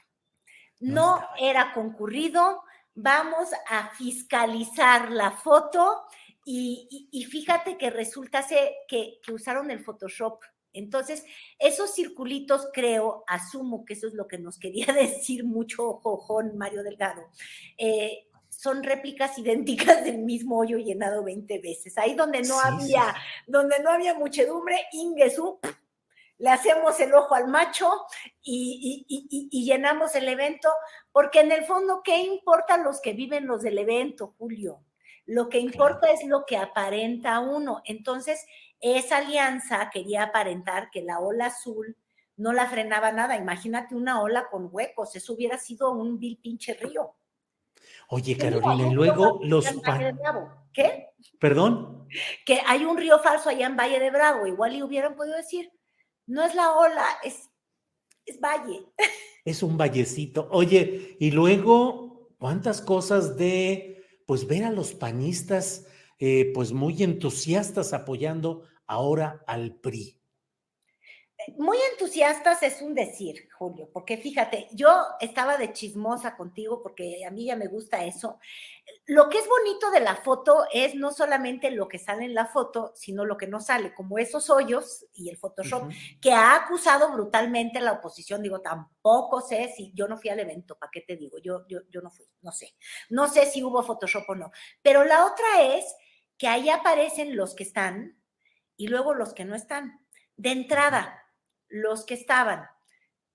[0.78, 2.62] No, era concurrido,
[2.96, 6.02] vamos a fiscalizar la foto
[6.44, 8.46] y, fíjate que resulta
[8.88, 10.40] que, que usaron el Photoshop.
[10.72, 11.24] Entonces,
[11.58, 16.82] esos circulitos creo, asumo que eso es lo que nos quería decir mucho Jojón Mario
[16.82, 17.22] Delgado,
[17.78, 21.98] eh, son réplicas idénticas del mismo hoyo llenado 20 veces.
[21.98, 23.14] Ahí donde no había,
[23.46, 25.58] donde no había muchedumbre, Ingesu,
[26.38, 27.90] le hacemos el ojo al macho
[28.42, 30.68] y, llenamos el evento,
[31.16, 34.84] porque en el fondo, ¿qué importan los que viven los del evento, Julio?
[35.24, 37.80] Lo que importa es lo que aparenta uno.
[37.86, 38.44] Entonces,
[38.80, 41.96] esa alianza quería aparentar que la ola azul
[42.36, 43.38] no la frenaba nada.
[43.38, 47.14] Imagínate una ola con huecos, eso hubiera sido un vil pinche río.
[48.10, 49.64] Oye, Carolina, y luego los...
[50.70, 51.14] ¿Qué?
[51.40, 52.06] ¿Perdón?
[52.44, 55.72] Que hay un río falso allá en Valle de Bravo, igual y hubieran podido decir,
[56.26, 57.48] no es la ola, es,
[58.26, 58.86] es valle.
[59.46, 60.48] Es un vallecito.
[60.50, 65.86] Oye, y luego, ¿cuántas cosas de, pues, ver a los panistas,
[66.18, 70.15] eh, pues, muy entusiastas apoyando ahora al PRI?
[71.58, 74.88] Muy entusiastas es un decir, Julio, porque fíjate, yo
[75.20, 78.38] estaba de chismosa contigo porque a mí ya me gusta eso.
[79.04, 82.46] Lo que es bonito de la foto es no solamente lo que sale en la
[82.46, 85.90] foto, sino lo que no sale, como esos hoyos y el Photoshop,
[86.22, 88.42] que ha acusado brutalmente la oposición.
[88.42, 91.36] Digo, tampoco sé si yo no fui al evento, ¿para qué te digo?
[91.38, 92.74] Yo, yo, yo no fui, no sé.
[93.10, 94.50] No sé si hubo Photoshop o no.
[94.82, 95.84] Pero la otra es
[96.38, 98.18] que ahí aparecen los que están
[98.76, 100.00] y luego los que no están.
[100.36, 101.25] De entrada,
[101.68, 102.68] los que estaban,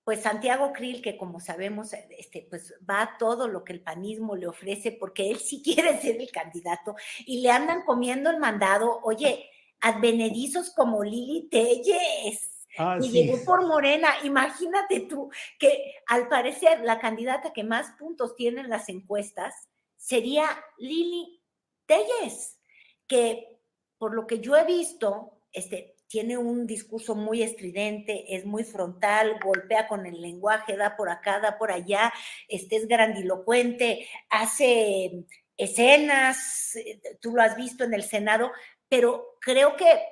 [0.04, 4.34] pues Santiago Krill, que como sabemos, este, pues va a todo lo que el panismo
[4.34, 9.00] le ofrece, porque él sí quiere ser el candidato, y le andan comiendo el mandado,
[9.02, 9.48] oye,
[9.80, 12.48] advenedizos como Lili Telles.
[12.78, 14.08] Ah, y llegó por Morena.
[14.24, 20.46] Imagínate tú que al parecer la candidata que más puntos tiene en las encuestas sería
[20.78, 21.42] Lili
[21.84, 22.58] Telles,
[23.06, 23.60] que
[23.98, 29.40] por lo que yo he visto, este, tiene un discurso muy estridente, es muy frontal,
[29.42, 32.12] golpea con el lenguaje, da por acá, da por allá,
[32.48, 35.24] este es grandilocuente, hace
[35.56, 38.52] escenas, eh, tú lo has visto en el Senado,
[38.90, 40.02] pero creo que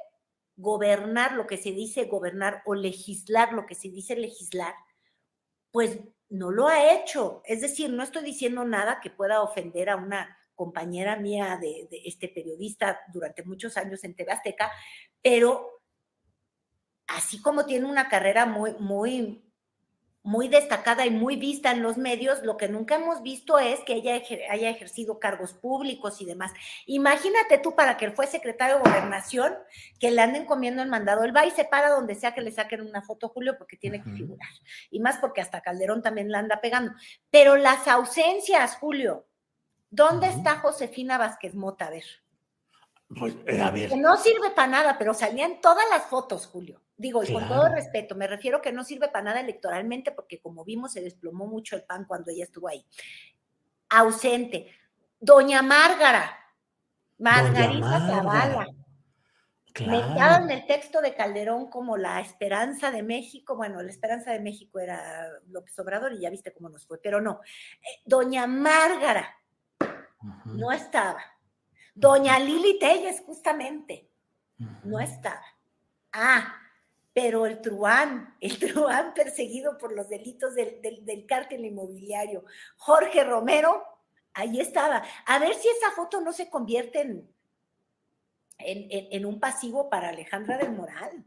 [0.57, 4.73] gobernar lo que se dice gobernar o legislar lo que se dice legislar,
[5.71, 5.99] pues
[6.31, 7.43] no lo ha hecho.
[7.45, 12.29] Es decir, no estoy diciendo nada que pueda ofender a una compañera mía de, este
[12.29, 14.73] periodista durante muchos años en TV Azteca,
[15.21, 15.80] pero
[17.17, 19.43] así como tiene una carrera muy, muy,
[20.23, 23.95] muy destacada y muy vista en los medios, lo que nunca hemos visto es que
[23.95, 26.53] ella haya ejercido cargos públicos y demás.
[26.87, 29.55] Imagínate tú para que él fue secretario de gobernación,
[29.99, 31.25] que le anden comiendo el mandado.
[31.25, 34.03] Él va y se para donde sea que le saquen una foto, Julio, porque tiene
[34.03, 34.51] que figurar.
[34.91, 36.93] Y más porque hasta Calderón también la anda pegando.
[37.31, 39.27] Pero las ausencias, Julio.
[39.91, 41.87] ¿Dónde está Josefina Vázquez Mota?
[41.87, 42.05] A ver.
[43.19, 43.89] Pues, eh, a ver.
[43.89, 46.81] Que no sirve para nada, pero salían todas las fotos, Julio.
[47.01, 50.67] Digo, y con todo respeto, me refiero que no sirve para nada electoralmente, porque como
[50.67, 52.85] vimos, se desplomó mucho el pan cuando ella estuvo ahí.
[53.89, 54.71] Ausente.
[55.19, 56.39] Doña Márgara.
[57.17, 58.67] Margarita Zavala.
[59.73, 60.45] Claro.
[60.45, 63.57] en el texto de Calderón como la esperanza de México.
[63.57, 67.23] Bueno, la esperanza de México era López Obrador y ya viste cómo nos fue, pero
[67.23, 67.41] no.
[67.81, 69.39] Eh, Doña Márgara
[70.45, 71.23] no estaba.
[71.95, 74.11] Doña Lili Telles, justamente,
[74.85, 75.47] no estaba.
[76.13, 76.61] Ah,
[77.13, 82.45] pero el Truán, el Truán perseguido por los delitos del, del, cártel inmobiliario,
[82.77, 83.83] Jorge Romero,
[84.35, 85.03] ahí estaba.
[85.27, 87.29] A ver si esa foto no se convierte en,
[88.59, 91.25] en, un pasivo para Alejandra del Moral.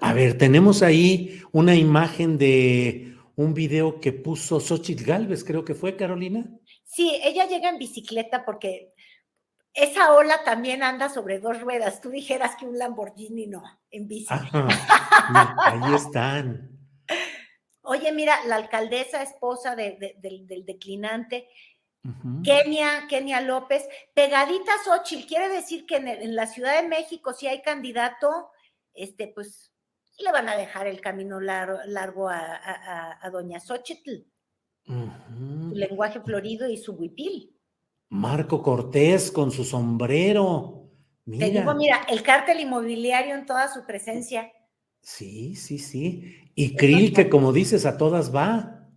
[0.00, 5.74] A ver, tenemos ahí una imagen de un video que puso Xochitl Galvez, creo que
[5.74, 6.44] fue, Carolina.
[6.84, 8.92] Sí, ella llega en bicicleta porque
[9.74, 12.00] esa ola también anda sobre dos ruedas.
[12.00, 14.26] Tú dijeras que un Lamborghini no, en bici.
[14.32, 16.70] ahí están.
[17.82, 21.48] Oye, mira, la alcaldesa, esposa del declinante,
[22.42, 27.60] Kenia, Kenia López, pegadita Xochitl, quiere decir que en, la Ciudad de México, si hay
[27.62, 28.50] candidato,
[28.94, 29.72] este, pues
[30.18, 34.24] le van a dejar el camino largo, a, doña Xochitl.
[34.84, 37.54] Su lenguaje florido y su huipil.
[38.10, 40.88] Marco Cortés con su sombrero.
[41.24, 41.46] Mira.
[41.46, 44.52] Te digo, mira, el cártel inmobiliario en toda su presencia.
[45.00, 46.52] Sí, sí, sí.
[46.54, 48.88] Y Krill, que como dices, a todas va.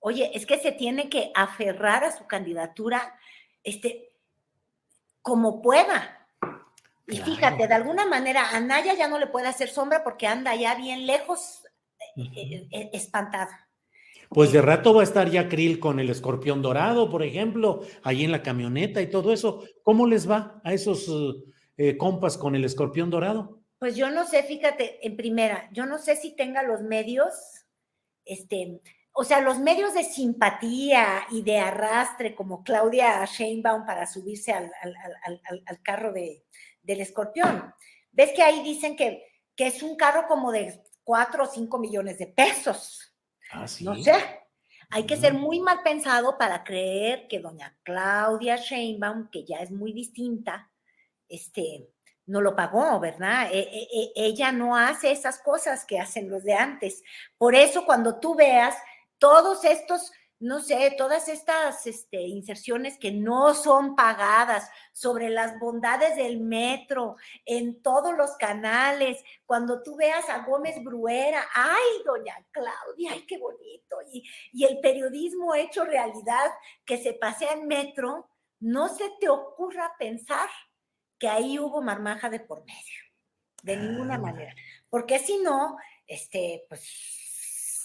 [0.00, 3.18] Oye, es que se tiene que aferrar a su candidatura,
[3.62, 4.12] este,
[5.22, 6.28] como pueda.
[7.06, 10.54] Y fíjate, de alguna manera, a Naya ya no le puede hacer sombra porque anda
[10.56, 11.64] ya bien lejos,
[12.16, 13.65] eh, eh, espantada.
[14.28, 18.24] Pues de rato va a estar ya Krill con el escorpión dorado, por ejemplo, ahí
[18.24, 19.64] en la camioneta y todo eso.
[19.82, 21.10] ¿Cómo les va a esos
[21.76, 23.60] eh, compas con el escorpión dorado?
[23.78, 27.34] Pues yo no sé, fíjate, en primera, yo no sé si tenga los medios,
[28.24, 28.80] este,
[29.12, 34.72] o sea, los medios de simpatía y de arrastre como Claudia Sheinbaum para subirse al,
[35.82, 36.42] carro de,
[36.82, 37.74] del escorpión.
[38.12, 39.24] ¿Ves que ahí dicen que,
[39.54, 43.15] que es un carro como de cuatro o cinco millones de pesos?
[43.52, 44.14] Ah, no sé.
[44.90, 49.70] Hay que ser muy mal pensado para creer que doña Claudia Sheinbaum, que ya es
[49.70, 50.70] muy distinta,
[51.28, 51.88] este,
[52.26, 53.50] no lo pagó, ¿verdad?
[53.52, 57.02] E, e, e, ella no hace esas cosas que hacen los de antes.
[57.38, 58.76] Por eso cuando tú veas
[59.18, 66.16] todos estos no sé, todas estas este, inserciones que no son pagadas sobre las bondades
[66.16, 67.16] del metro
[67.46, 73.38] en todos los canales, cuando tú veas a Gómez Bruera, ay, doña Claudia, ay, qué
[73.38, 76.50] bonito, y, y el periodismo hecho realidad
[76.84, 78.28] que se pasea en metro,
[78.60, 80.48] no se te ocurra pensar
[81.18, 83.00] que ahí hubo marmaja de por medio,
[83.62, 84.18] de ninguna ah.
[84.18, 84.54] manera,
[84.90, 85.76] porque si no,
[86.06, 87.25] este, pues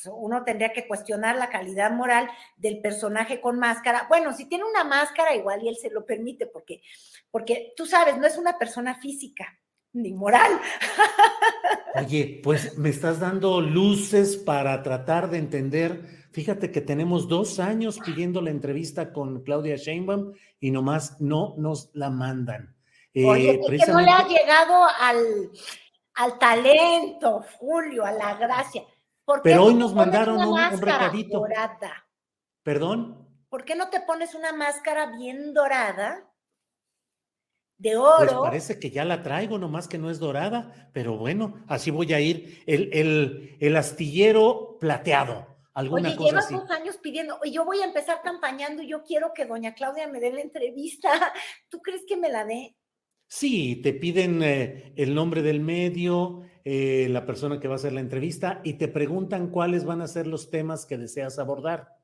[0.05, 4.05] uno tendría que cuestionar la calidad moral del personaje con máscara.
[4.09, 6.81] Bueno, si tiene una máscara, igual y él se lo permite, porque,
[7.29, 9.47] porque tú sabes, no es una persona física
[9.93, 10.59] ni moral.
[11.95, 16.27] Oye, pues me estás dando luces para tratar de entender.
[16.31, 21.91] Fíjate que tenemos dos años pidiendo la entrevista con Claudia Sheinbaum y nomás no nos
[21.93, 22.75] la mandan.
[23.13, 25.51] Oye, eh, que no le ha llegado al,
[26.13, 28.83] al talento, Julio, a la gracia.
[29.43, 31.39] Pero hoy nos mandaron un, recadito.
[31.39, 32.07] Dorada?
[32.63, 33.27] ¿Perdón?
[33.49, 36.27] ¿Por qué no te pones una máscara bien dorada?
[37.77, 38.39] De pues oro.
[38.39, 42.13] Pues parece que ya la traigo, nomás que no es dorada, pero bueno, así voy
[42.13, 42.63] a ir.
[42.67, 45.47] El, el, el astillero plateado.
[45.73, 46.53] Alguna Oye, cosa llevas así.
[46.53, 50.07] dos años pidiendo, y yo voy a empezar campañando y yo quiero que doña Claudia
[50.07, 51.09] me dé la entrevista.
[51.69, 52.75] ¿Tú crees que me la dé?
[53.27, 57.93] Sí, te piden eh, el nombre del medio, eh, la persona que va a hacer
[57.93, 61.97] la entrevista y te preguntan cuáles van a ser los temas que deseas abordar.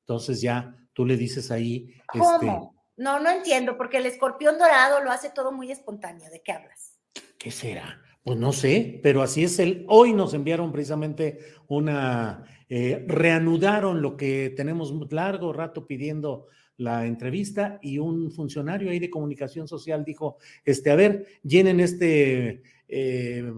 [0.00, 1.94] Entonces ya tú le dices ahí.
[2.06, 2.34] ¿Cómo?
[2.34, 6.30] Este no, no entiendo, porque el escorpión dorado lo hace todo muy espontáneo.
[6.30, 6.98] ¿De qué hablas?
[7.38, 8.00] ¿Qué será?
[8.22, 9.84] Pues no sé, pero así es el.
[9.88, 12.44] Hoy nos enviaron precisamente una.
[12.68, 16.46] Eh, reanudaron lo que tenemos largo rato pidiendo
[16.76, 22.62] la entrevista y un funcionario ahí de comunicación social dijo, este, a ver, llenen este
[22.88, 23.52] eh,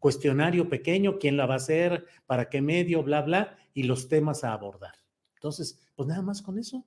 [0.00, 4.42] cuestionario pequeño, quién la va a hacer, para qué medio, bla, bla, y los temas
[4.42, 4.94] a abordar.
[5.34, 6.84] Entonces, pues nada más con eso.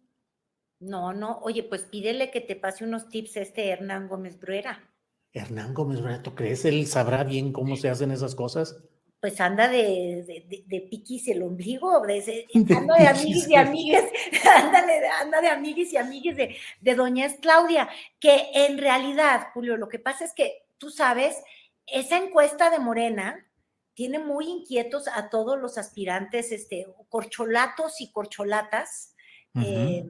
[0.80, 4.84] No, no, oye, pues pídele que te pase unos tips a este Hernán Gómez Bruera.
[5.32, 6.66] Hernán Gómez Bruera, ¿tú crees?
[6.66, 8.84] ¿Él sabrá bien cómo se hacen esas cosas?
[9.22, 12.46] Pues anda de, de, de, piquis el ombligo, de,
[12.76, 14.04] anda de amiguis y amigues,
[14.58, 17.88] ándale, anda de amiguis y amigues de, de doña Claudia,
[18.20, 21.42] que en realidad, Julio, lo que pasa es que tú sabes,
[21.88, 23.46] esa encuesta de Morena
[23.94, 29.14] tiene muy inquietos a todos los aspirantes, este, corcholatos y corcholatas,
[29.56, 30.04] eh,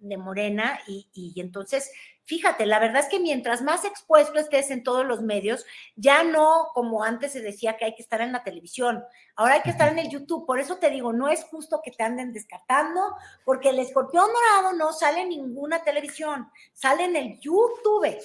[0.00, 1.90] de Morena y, y, entonces,
[2.26, 5.64] fíjate, la verdad es que mientras más expuesto estés en todos los medios,
[5.96, 9.02] ya no como antes se decía que hay que estar en la televisión,
[9.36, 11.92] ahora hay que estar en el YouTube, por eso te digo, no es justo que
[11.92, 13.00] te anden descartando,
[13.46, 18.18] porque el escorpión dorado no sale en ninguna televisión, sale en el YouTube.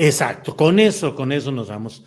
[0.00, 2.04] Exacto, con eso, con eso nos vamos.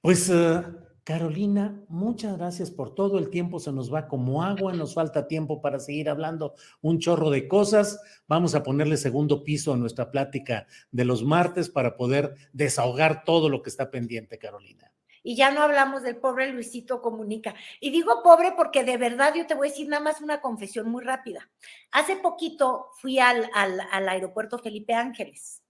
[0.00, 0.28] Pues...
[0.28, 3.20] Uh Carolina, muchas gracias por todo.
[3.20, 7.30] El tiempo se nos va como agua, nos falta tiempo para seguir hablando un chorro
[7.30, 8.00] de cosas.
[8.26, 13.48] Vamos a ponerle segundo piso a nuestra plática de los martes para poder desahogar todo
[13.48, 14.92] lo que está pendiente, Carolina.
[15.22, 17.54] Y ya no hablamos del pobre Luisito Comunica.
[17.78, 20.90] Y digo pobre porque de verdad yo te voy a decir nada más una confesión
[20.90, 21.48] muy rápida.
[21.92, 25.62] Hace poquito fui al, al, aeropuerto Felipe Ángeles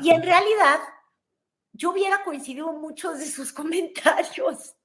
[0.00, 0.78] y en realidad
[1.76, 4.76] yo hubiera coincidido muchos de sus comentarios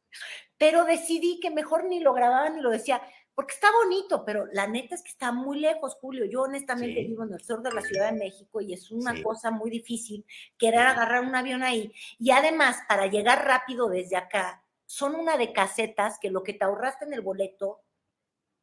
[0.61, 3.01] pero decidí que mejor ni lo grababa ni lo decía,
[3.33, 6.25] porque está bonito, pero la neta es que está muy lejos, Julio.
[6.25, 9.49] Yo honestamente vivo en el sur de la Ciudad de México y es una cosa
[9.49, 10.23] muy difícil
[10.59, 11.91] querer agarrar un avión ahí.
[12.19, 16.63] Y además, para llegar rápido desde acá, son una de casetas que lo que te
[16.63, 17.81] ahorraste en el boleto,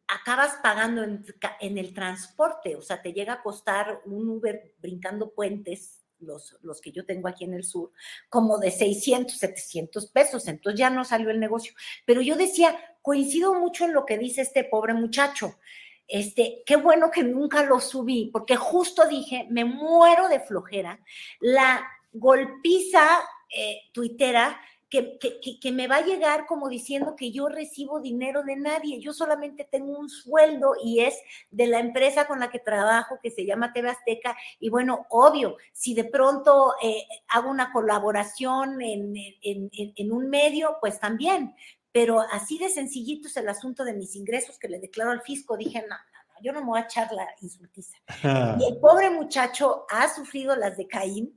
[0.06, 1.24] acabas pagando en,
[1.58, 2.76] en el transporte.
[2.76, 7.28] O sea, te llega a costar un Uber brincando puentes los, los que yo tengo
[7.28, 7.92] aquí en el sur,
[8.28, 11.74] como de 600, 700 pesos, entonces ya no salió el negocio.
[12.04, 15.56] Pero yo decía, coincido mucho en lo que dice este pobre muchacho.
[16.06, 21.00] Este, qué bueno que nunca lo subí, porque justo dije, me muero de flojera.
[21.40, 23.06] La golpiza
[23.54, 24.60] eh, tuitera
[24.90, 25.18] que,
[25.60, 29.64] que, me va a llegar como diciendo que yo recibo dinero de nadie, yo solamente
[29.64, 31.14] tengo un sueldo y es
[31.50, 35.56] de la empresa con la que trabajo, que se llama TV Azteca, y bueno, obvio,
[35.72, 41.54] si de pronto eh, hago una colaboración en, en, en, un medio, pues también,
[41.92, 45.58] pero así de sencillito es el asunto de mis ingresos que le declaro al fisco,
[45.58, 47.98] dije, no, no, no yo no me voy a echar la insultiza.
[48.58, 51.34] Y el pobre muchacho ha sufrido las de Caín,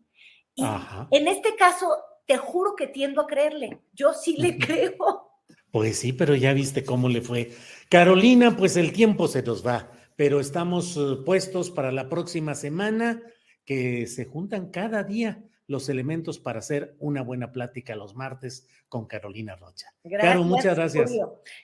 [0.54, 3.82] y en este caso te juro que tiendo a creerle.
[3.94, 5.30] Yo sí le creo.
[5.72, 7.52] Pues sí, pero ya viste cómo le fue.
[7.90, 13.22] Carolina, pues el tiempo se nos va, pero estamos eh, puestos para la próxima semana,
[13.66, 19.08] que se juntan cada día los elementos para hacer una buena plática los martes con
[19.08, 19.88] Carolina Rocha.
[20.04, 21.12] Gracias, muchas gracias.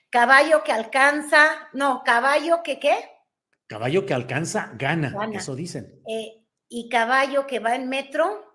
[0.08, 2.96] Caballo que alcanza, no, caballo que qué?
[3.66, 6.00] Caballo que alcanza, gana, eso dicen.
[6.08, 8.47] Eh, y caballo que va en metro,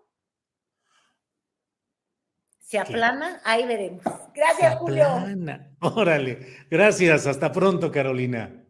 [2.73, 4.01] se aplana, ahí veremos.
[4.33, 5.05] Gracias, Julio.
[5.79, 6.39] Órale,
[6.71, 8.62] gracias, hasta pronto, Carolina.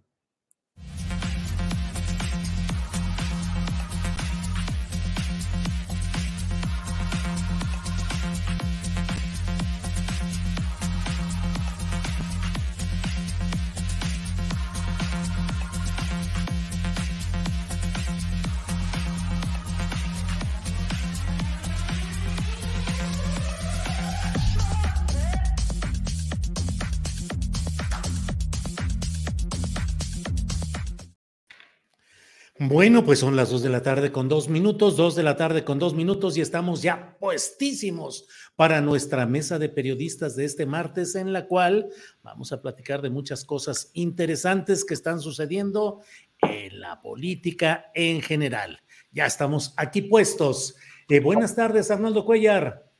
[32.84, 35.64] Bueno, pues son las dos de la tarde con dos minutos, dos de la tarde
[35.64, 38.28] con dos minutos y estamos ya puestísimos
[38.58, 41.88] para nuestra mesa de periodistas de este martes en la cual
[42.24, 46.02] vamos a platicar de muchas cosas interesantes que están sucediendo
[46.40, 48.82] en la política en general.
[49.14, 50.76] Ya estamos aquí puestos.
[51.08, 52.92] Eh, buenas tardes, Arnoldo Cuellar.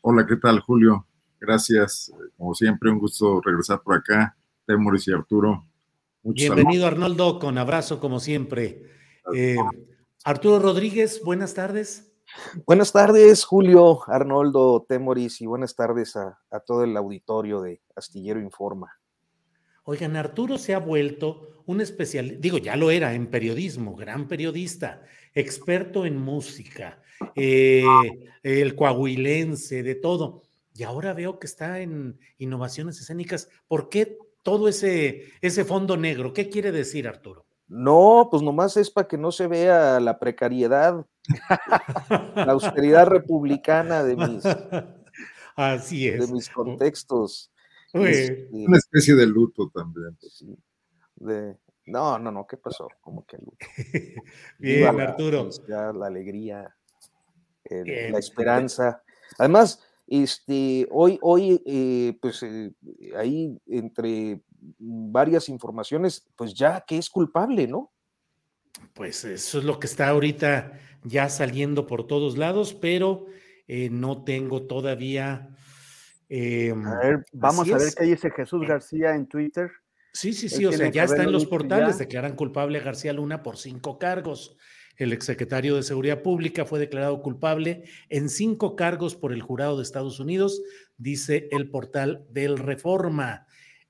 [0.00, 1.06] Hola, ¿qué tal, Julio?
[1.38, 2.10] Gracias.
[2.38, 4.34] Como siempre, un gusto regresar por acá.
[4.66, 5.66] Temoris y Arturo.
[6.22, 8.95] Bienvenido, Arnoldo, con abrazo como siempre.
[9.34, 9.56] Eh,
[10.24, 12.12] Arturo Rodríguez, buenas tardes.
[12.66, 18.92] Buenas tardes, Julio, Arnoldo, Temoris, y buenas tardes a, todo el auditorio de Astillero Informa.
[19.84, 25.02] Oigan, Arturo se ha vuelto un especial, digo, ya lo era en periodismo, gran periodista,
[25.32, 27.00] experto en música,
[27.36, 27.84] eh,
[28.42, 30.42] el coahuilense, de todo.
[30.74, 33.48] Y ahora veo que está en innovaciones escénicas.
[33.68, 36.32] ¿Por qué todo ese, ese fondo negro?
[36.32, 37.46] ¿Qué quiere decir, Arturo?
[37.68, 41.04] No, pues nomás es para que no se vea la precariedad,
[42.34, 44.44] la austeridad republicana de mis,
[45.56, 46.26] Así es.
[46.26, 47.50] de mis contextos.
[47.92, 50.16] Este, Una especie de luto también.
[50.20, 50.56] sí,
[51.16, 51.56] de-
[51.86, 52.88] no, no, no, ¿qué pasó?
[53.00, 53.56] Como que luto.
[54.58, 55.38] Bien, la Arturo.
[55.50, 56.76] felicidad, la alegría,
[57.64, 58.12] el- Bien.
[58.12, 59.02] la esperanza.
[59.38, 62.72] Además, este, hoy, hoy, eh, pues eh,
[63.16, 64.40] ahí entre
[64.78, 67.92] varias informaciones, pues ya que es culpable, ¿no?
[68.94, 73.26] Pues eso es lo que está ahorita ya saliendo por todos lados, pero
[73.68, 75.48] eh, no tengo todavía.
[76.28, 77.94] eh, A ver, vamos a ver es.
[77.94, 79.70] qué dice Jesús García en Twitter.
[80.12, 82.04] Sí, sí, Él sí, o sea, ya está en los portales, ya.
[82.04, 84.56] declaran culpable a García Luna por cinco cargos.
[84.96, 89.82] El exsecretario de Seguridad Pública fue declarado culpable en cinco cargos por el jurado de
[89.82, 90.62] Estados Unidos,
[90.96, 93.46] dice el portal del Reforma.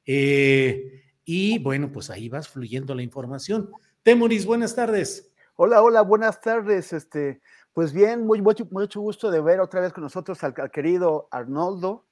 [0.06, 3.70] Eh, y bueno, pues ahí vas fluyendo la información.
[4.02, 5.32] Temuris, buenas tardes.
[5.56, 6.92] Hola, hola, buenas tardes.
[6.92, 7.40] Este,
[7.72, 11.28] pues bien, muy, mucho, mucho gusto de ver otra vez con nosotros al, al querido
[11.32, 12.06] Arnoldo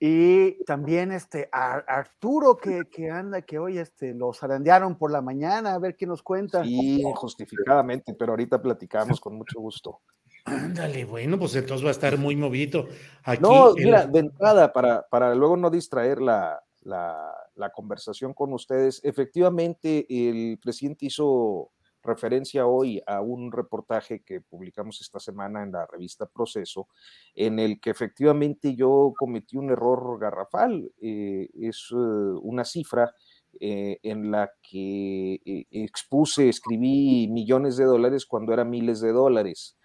[0.00, 5.20] y también este a Arturo que, que anda, que hoy este, lo zarandearon por la
[5.20, 6.64] mañana, a ver qué nos cuenta.
[6.64, 10.00] Sí, justificadamente, pero ahorita platicamos con mucho gusto.
[10.44, 12.88] Ándale, bueno, pues entonces va a estar muy movido.
[13.22, 18.52] Aquí No, el- mira, de entrada, para, para luego no distraer la, la- conversación con
[18.52, 21.70] ustedes, efectivamente el presidente hizo
[22.02, 26.88] referencia hoy a un reportaje que publicamos esta semana en la revista Proceso,
[27.34, 30.90] en el que efectivamente yo cometí un error garrafal.
[31.00, 33.14] eh, es eh, una cifra
[33.60, 39.76] eh, en la que expuse, escribí millones de dólares cuando era miles de dólares.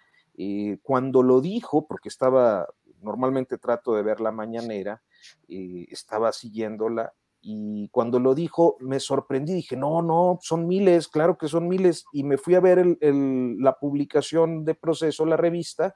[0.82, 2.68] Cuando lo dijo, porque estaba,
[3.02, 5.02] normalmente trato de ver la mañanera,
[5.48, 11.38] eh, estaba siguiéndola y cuando lo dijo me sorprendí, dije, no, no, son miles, claro
[11.38, 15.36] que son miles, y me fui a ver el- el- la publicación de proceso, la
[15.36, 15.94] revista,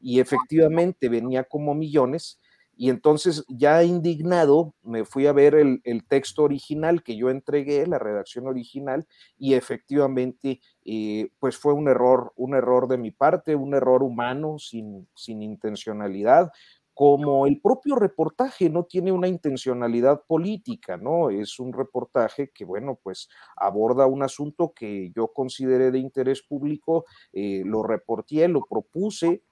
[0.00, 2.40] y efectivamente venía como millones,
[2.76, 7.98] y entonces ya indignado me fui a ver el, texto original que yo entregué, la
[7.98, 9.06] redacción original,
[9.38, 14.58] y efectivamente eh, pues fue un error, un error de mi parte, un error humano
[14.58, 16.50] sin, sin intencionalidad,
[16.94, 21.30] como el propio reportaje no tiene una intencionalidad política, ¿no?
[21.30, 27.06] Es un reportaje que, bueno, pues aborda un asunto que yo consideré de interés público,
[27.32, 29.42] eh, lo reporté, lo propuse,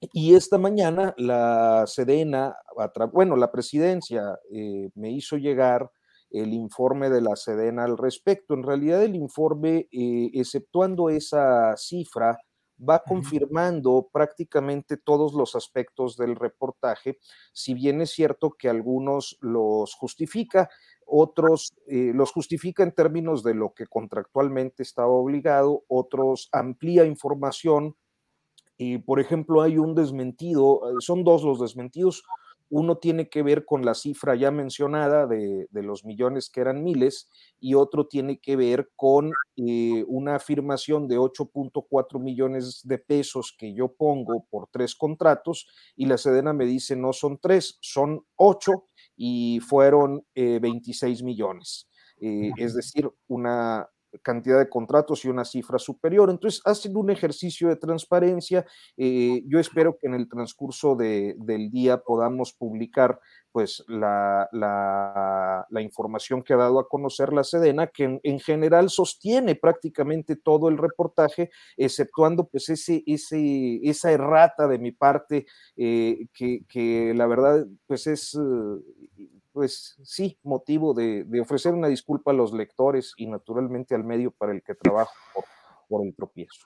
[0.00, 2.56] y esta mañana la Sedena,
[3.12, 5.90] bueno, la presidencia eh, me hizo llegar
[6.30, 8.54] el informe de la Sedena al respecto.
[8.54, 12.38] En realidad el informe, eh, exceptuando esa cifra,
[12.78, 17.18] va confirmando prácticamente todos los aspectos del reportaje,
[17.52, 20.70] si bien es cierto que algunos los justifica,
[21.04, 27.96] otros eh, los justifica en términos de lo que contractualmente estaba obligado, otros amplía información
[28.78, 32.22] y, por ejemplo, hay un desmentido, eh, son dos los desmentidos.
[32.70, 36.84] Uno tiene que ver con la cifra ya mencionada de, de los millones que eran
[36.84, 37.28] miles
[37.60, 43.74] y otro tiene que ver con eh, una afirmación de 8.4 millones de pesos que
[43.74, 45.66] yo pongo por tres contratos
[45.96, 48.84] y la Sedena me dice no son tres, son ocho
[49.16, 51.88] y fueron eh, 26 millones.
[52.20, 53.88] Eh, es decir, una
[54.22, 56.30] cantidad de contratos y una cifra superior.
[56.30, 58.66] Entonces, hacen un ejercicio de transparencia.
[58.96, 63.20] Eh, yo espero que en el transcurso de, del día podamos publicar
[63.52, 68.90] pues la, la, información que ha dado a conocer la Sedena, que en, en, general
[68.90, 75.46] sostiene prácticamente todo el reportaje, exceptuando pues ese, ese, esa errata de mi parte,
[75.76, 78.34] eh, que, que, la verdad pues es...
[78.34, 84.30] Eh, pues sí, motivo de, ofrecer una disculpa a los lectores y naturalmente al medio
[84.30, 85.44] para el que trabajo por,
[85.88, 86.64] por el tropiezo.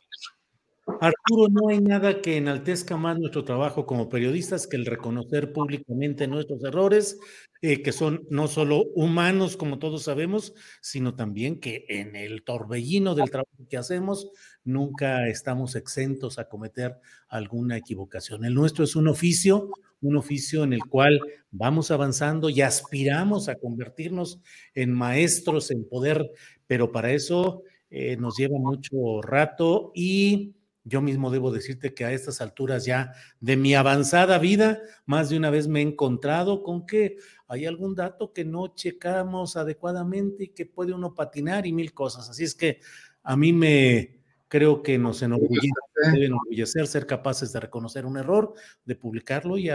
[1.01, 6.27] Arturo, no hay nada que enaltezca más nuestro trabajo como periodistas que el reconocer públicamente
[6.27, 7.21] nuestros errores,
[7.61, 13.15] eh, que son no solo humanos, como todos sabemos, sino también que en el torbellino
[13.15, 14.33] del trabajo que hacemos
[14.65, 16.99] nunca estamos exentos a cometer
[17.29, 18.45] alguna equivocación.
[18.45, 21.21] El nuestro es un oficio, un oficio en el cual
[21.53, 24.41] vamos avanzando y aspiramos a convertirnos
[24.75, 26.29] en maestros en poder,
[26.67, 30.55] pero para eso eh, nos lleva mucho rato y
[30.85, 35.37] yo mismo debo decirte que a estas alturas ya de mi avanzada vida, más de
[35.37, 40.49] una vez me he encontrado con que hay algún dato que no checamos adecuadamente y
[40.49, 42.29] que puede uno patinar y mil cosas.
[42.29, 42.81] Así es que
[43.23, 45.71] a mí me creo que nos enorgullece,
[46.13, 48.53] debe enorgullecer ser capaces de reconocer un error,
[48.85, 49.71] de publicarlo y,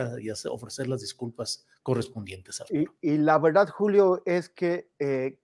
[0.52, 2.62] ofrecer las disculpas correspondientes.
[2.70, 5.40] Y, y, la verdad, Julio, es que, eh,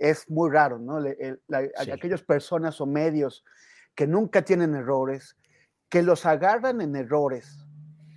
[0.00, 0.98] es muy raro, ¿no?
[1.92, 3.44] Aquellas personas o medios
[3.96, 5.36] que nunca tienen errores,
[5.88, 7.66] que los agarran en errores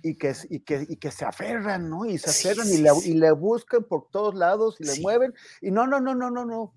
[0.02, 2.04] y que, y que, y que se aferran, ¿no?
[2.04, 5.34] Y se aferran y, le, y, le, buscan por todos lados y le mueven.
[5.60, 6.74] Y no, no, no, no, no, no.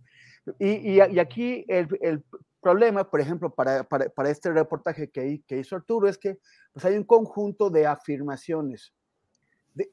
[0.58, 2.24] Y, y, aquí el, el,
[2.62, 6.40] problema, por ejemplo, para, para, para este reportaje que, que, hizo Arturo, es que
[6.72, 8.94] pues hay un conjunto de afirmaciones,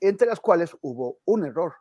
[0.01, 1.75] entre las cuales hubo un error.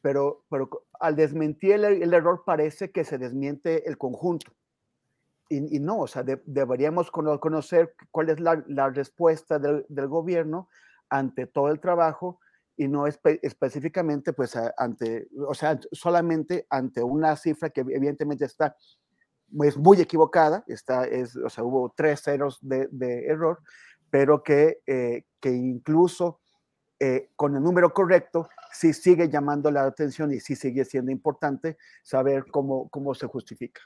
[0.00, 4.52] Pero, pero al desmentir el, el error parece que se desmiente el conjunto
[5.50, 10.68] y, no, o sea, deberíamos conocer cuál es la, respuesta del, gobierno
[11.08, 12.38] ante todo el trabajo
[12.76, 18.76] y no específicamente, pues, ante, o sea, solamente ante una cifra que evidentemente está
[19.64, 23.58] es muy equivocada, está, es, o sea, hubo tres ceros de, error,
[24.08, 26.40] pero que, eh, que incluso
[27.00, 31.76] eh, con el número correcto, sí sigue llamando la atención y sí sigue siendo importante
[32.04, 33.80] saber cómo, cómo se justifica.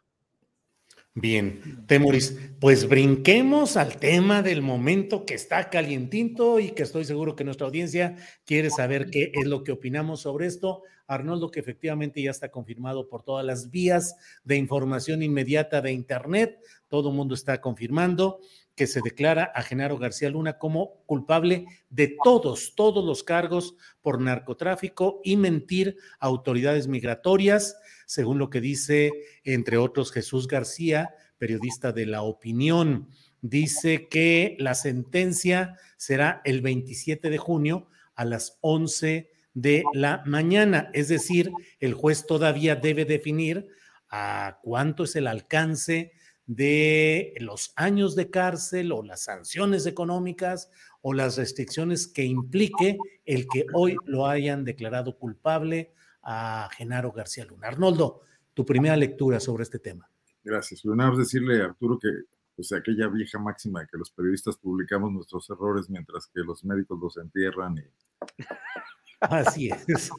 [1.17, 7.37] Bien, Temoris, pues brinquemos al tema del momento que está calientito y que estoy seguro
[7.37, 10.83] que nuestra audiencia quiere saber qué es lo que opinamos sobre esto.
[11.07, 16.59] Arnoldo, que efectivamente ya está confirmado por todas las vías de información inmediata de Internet,
[16.89, 18.41] todo el mundo está confirmando
[18.75, 24.21] que se declara a Genaro García Luna como culpable de todos, todos los cargos por
[24.21, 29.13] narcotráfico y mentir a autoridades migratorias, según lo que dice,
[29.45, 33.09] entre otros, Jesús García, periodista de La Opinión.
[33.41, 40.91] Dice que la sentencia será el 27 de junio a las 11 de la mañana,
[40.93, 43.69] es decir, el juez todavía debe definir
[44.11, 46.13] a cuánto es el alcance
[46.47, 50.71] de los años de cárcel o las sanciones económicas
[51.01, 55.93] o las restricciones que implique el que hoy lo hayan declarado culpable
[56.25, 57.69] a Genaro García Luna.
[57.69, 58.23] Arnoldo,
[58.53, 60.09] tu primera lectura sobre este tema.
[60.43, 60.85] Gracias.
[60.85, 62.09] Más decirle a Arturo que
[62.57, 66.99] pues aquella vieja máxima de que los periodistas publicamos nuestros errores mientras que los médicos
[67.01, 67.83] los entierran y
[69.21, 70.11] Así es.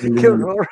[0.00, 0.66] Qué horror.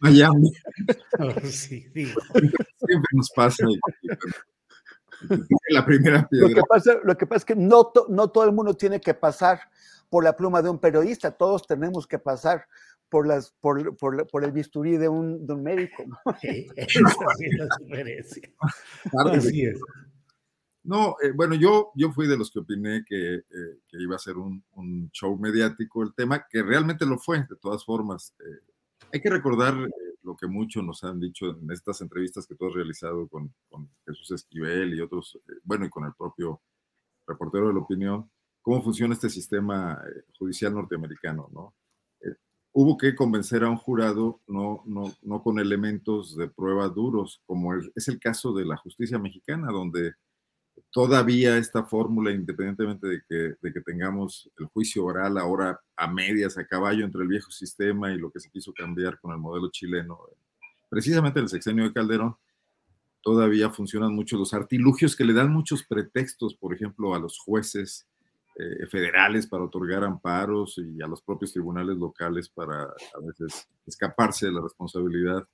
[0.00, 0.52] Miami.
[1.44, 3.64] sí, Siempre nos pasa.
[5.68, 6.48] La primera piedra.
[6.48, 9.14] Lo que pasa, lo que pasa es que no, no todo el mundo tiene que
[9.14, 9.60] pasar
[10.10, 12.66] por la pluma de un periodista, todos tenemos que pasar
[13.14, 16.02] por, las, por, por, por el bisturí de un, de un médico.
[16.04, 16.16] ¿no?
[16.40, 18.50] Sí, es la diferencia.
[19.30, 19.80] Así es.
[20.82, 24.36] No, eh, bueno, yo, yo fui de los que opiné que, eh, iba a ser
[24.36, 24.64] un,
[25.12, 28.34] show mediático el tema, que realmente lo fue, de todas formas.
[28.40, 28.72] Eh,
[29.12, 29.76] hay que recordar
[30.24, 33.88] lo que muchos nos han dicho en estas entrevistas que tú has realizado con, con
[34.04, 36.60] Jesús Esquivel y otros, bueno, y con el propio
[37.28, 38.28] reportero de la opinión,
[38.60, 40.02] cómo funciona este sistema
[40.36, 41.74] judicial norteamericano, ¿no?
[42.74, 47.72] Hubo que convencer a un jurado, no, no, no con elementos de prueba duros, como
[47.74, 50.14] es el caso de la justicia mexicana, donde
[50.90, 56.58] todavía esta fórmula, independientemente de que, de que tengamos el juicio oral ahora a medias,
[56.58, 59.70] a caballo entre el viejo sistema y lo que se quiso cambiar con el modelo
[59.70, 60.18] chileno,
[60.90, 62.36] precisamente el sexenio de Calderón,
[63.22, 68.08] todavía funcionan mucho los artilugios que le dan muchos pretextos, por ejemplo, a los jueces
[68.56, 74.46] eh, federales para otorgar amparos y a los propios tribunales locales para a veces escaparse
[74.46, 75.46] de la responsabilidad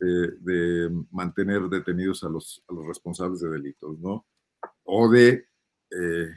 [0.00, 4.26] de, de mantener detenidos a los, a los responsables de delitos, ¿no?
[4.84, 5.46] o de
[5.90, 6.28] eh,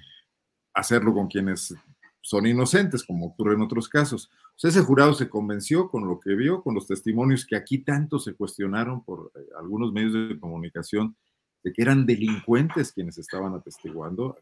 [0.74, 1.74] hacerlo con quienes
[2.22, 4.30] son inocentes, como ocurre en otros casos.
[4.61, 8.36] ese jurado se convenció con lo que vio, con los testimonios que aquí tanto se
[8.36, 11.16] cuestionaron por eh, algunos medios de comunicación,
[11.64, 14.38] de que eran delincuentes quienes estaban atestiguando.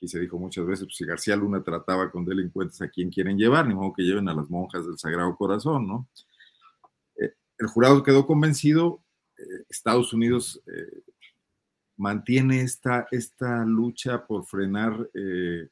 [0.00, 3.36] Aquí se dijo muchas veces, pues, si García Luna trataba con delincuentes, ¿a quién quieren
[3.36, 3.66] llevar?
[3.66, 6.08] Ni modo que lleven a las monjas del Sagrado Corazón, ¿no?
[7.16, 9.02] Eh, el jurado quedó convencido,
[9.68, 10.62] Estados Unidos
[12.00, 15.68] mantiene esta, esta lucha por frenar eh,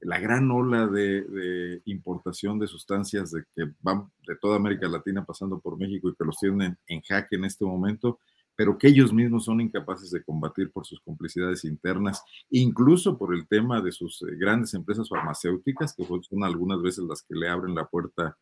[0.00, 5.60] la gran ola de, importación de sustancias de que van de toda América Latina pasando
[5.60, 8.18] por México y que los tienen en jaque en este momento,
[8.56, 13.46] pero que ellos mismos son incapaces de combatir por sus complicidades internas, incluso por el
[13.48, 17.74] tema de sus eh, grandes empresas farmacéuticas, que son algunas veces las que le abren
[17.74, 18.36] la puerta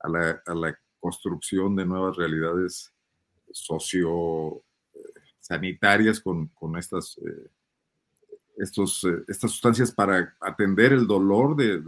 [0.00, 2.90] a la, construcción de nuevas realidades
[3.52, 4.62] socio
[5.44, 7.50] sanitarias con, con estas, eh,
[8.56, 11.82] eh, estas sustancias para atender el dolor de,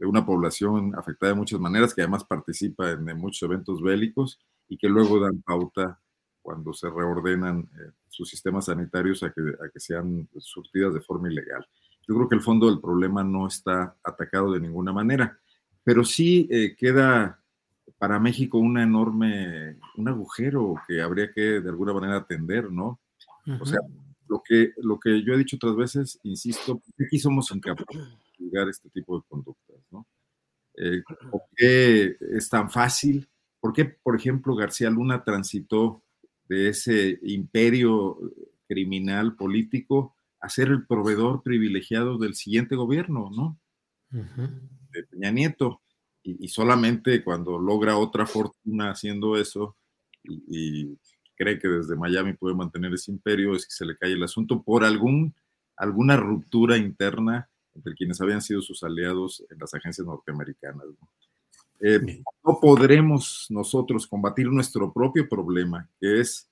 [0.00, 4.38] una población afectada de muchas maneras, que además participa en, muchos eventos bélicos
[4.68, 5.98] y que luego dan pauta
[6.48, 11.30] cuando se reordenan eh, sus sistemas sanitarios a que, a que sean surtidas de forma
[11.30, 11.62] ilegal.
[12.08, 15.38] Yo creo que el fondo del problema no está atacado de ninguna manera,
[15.84, 17.38] pero sí eh, queda
[17.98, 22.98] para México una enorme, un agujero que habría que de alguna manera atender, ¿no?
[23.60, 23.80] O sea,
[24.26, 28.70] lo que, lo que yo he dicho otras veces, insisto, aquí somos incapaces de juzgar
[28.70, 30.06] este tipo de conductas, ¿no?
[30.76, 33.28] Eh, ¿Por qué es tan fácil?
[33.60, 36.02] ¿Por qué, por ejemplo, García Luna transitó
[36.48, 38.18] de ese imperio
[38.66, 43.58] criminal político a ser el proveedor privilegiado del siguiente gobierno, ¿no?
[44.10, 45.82] De Peña Nieto.
[46.22, 49.76] Y, solamente cuando logra otra fortuna haciendo eso
[50.24, 50.98] y,
[51.36, 54.62] cree que desde Miami puede mantener ese imperio, es que se le cae el asunto
[54.62, 55.34] por algún,
[55.76, 60.84] alguna ruptura interna entre quienes habían sido sus aliados en las agencias norteamericanas.
[60.84, 61.08] ¿no?
[61.80, 66.50] Eh, no podremos nosotros combatir nuestro propio problema, que es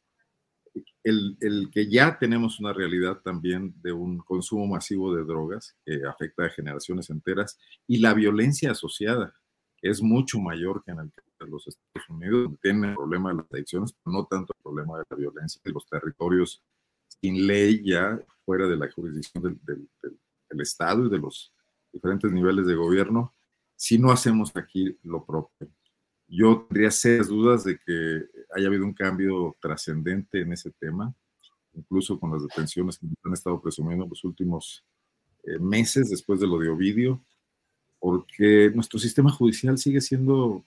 [1.03, 6.01] el, el, que ya tenemos una realidad también de un consumo masivo de drogas que
[6.07, 9.35] afecta a generaciones enteras y la violencia asociada,
[9.79, 13.31] que es mucho mayor que en el de los Estados Unidos, donde tienen el problema
[13.31, 16.63] de las adicciones, pero no tanto el problema de la violencia en los territorios
[17.21, 19.89] sin ley ya fuera de la jurisdicción del, del,
[20.49, 21.53] del Estado y de los
[21.93, 23.36] diferentes niveles de gobierno
[23.77, 25.69] si no hacemos aquí lo propio.
[26.29, 28.25] Yo tendría serias dudas de que
[28.55, 31.15] haya habido un cambio trascendente en ese tema,
[31.75, 34.85] incluso con las detenciones que han estado presumiendo en los últimos
[35.45, 37.23] eh, meses después de lo de Ovidio,
[38.01, 40.65] porque nuestro sistema judicial sigue siendo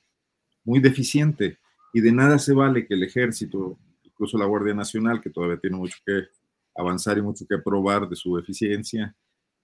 [0.63, 1.57] muy deficiente
[1.93, 5.77] y de nada se vale que el ejército, incluso la Guardia Nacional, que todavía tiene
[5.77, 6.27] mucho que
[6.75, 9.15] avanzar y mucho que probar de su eficiencia,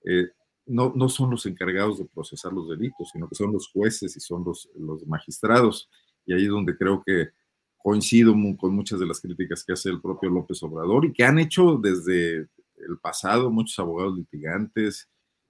[0.04, 0.30] eh,
[0.66, 4.20] no, no son los encargados de procesar los delitos, sino que son los jueces y
[4.20, 5.90] son los, los magistrados.
[6.26, 7.30] Y ahí es donde creo que
[7.78, 11.38] coincido con muchas de las críticas que hace el propio López Obrador y que han
[11.38, 12.38] hecho desde
[12.78, 15.08] el pasado muchos abogados litigantes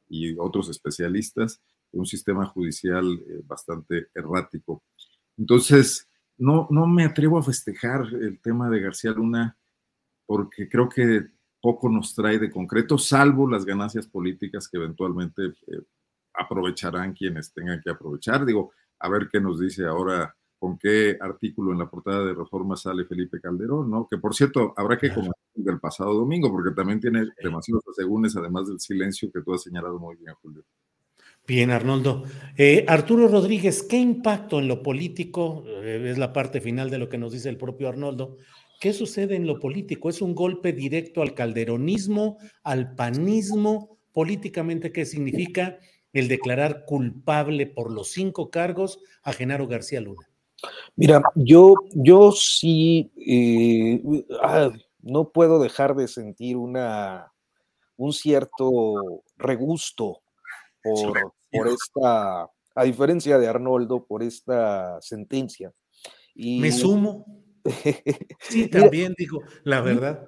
[0.09, 1.61] y otros especialistas
[1.95, 4.83] un sistema judicial eh, bastante errático.
[5.37, 9.57] Entonces, no, no me atrevo a festejar el tema de García Luna
[10.25, 11.27] porque creo que
[11.65, 15.81] poco nos trae de concreto, salvo las ganancias políticas que eventualmente eh,
[16.35, 18.45] aprovecharán quienes tengan que aprovechar.
[18.45, 22.75] Digo, a ver qué nos dice ahora, con qué artículo en la portada de Reforma
[22.75, 24.07] sale Felipe Calderón, ¿no?
[24.07, 28.67] Que por cierto, habrá que comentar del pasado domingo, porque también tiene demasiados asegúnes, además
[28.67, 30.63] del silencio que tú has señalado muy bien, Julio.
[31.47, 32.25] Bien, Arnoldo.
[32.57, 37.09] Eh, Arturo Rodríguez, ¿qué impacto en lo político, eh, es la parte final de lo
[37.09, 38.37] que nos dice el propio Arnoldo,
[38.79, 40.09] ¿Qué sucede en lo político?
[40.09, 43.97] ¿Es un golpe directo al calderonismo, al panismo?
[44.11, 45.79] Políticamente, ¿qué significa
[46.13, 50.29] el declarar culpable por los cinco cargos a Genaro García Luna?
[50.95, 54.01] Mira, yo, yo sí eh,
[54.41, 54.71] ah,
[55.01, 57.31] no puedo dejar de sentir una,
[57.97, 60.21] un cierto regusto
[60.81, 65.73] por, por esta, a diferencia de Arnoldo, por esta sentencia.
[66.33, 67.44] Y, Me sumo.
[68.39, 70.27] Sí, también digo, la verdad.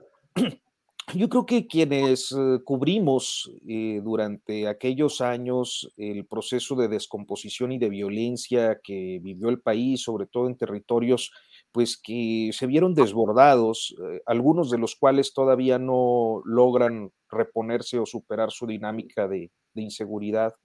[1.13, 7.77] Yo creo que quienes eh, cubrimos eh, durante aquellos años el proceso de descomposición y
[7.77, 11.31] de violencia que vivió el país, sobre todo en territorios
[11.71, 18.05] pues que se vieron desbordados, eh, algunos de los cuales todavía no logran reponerse o
[18.05, 20.55] superar su dinámica de, inseguridad.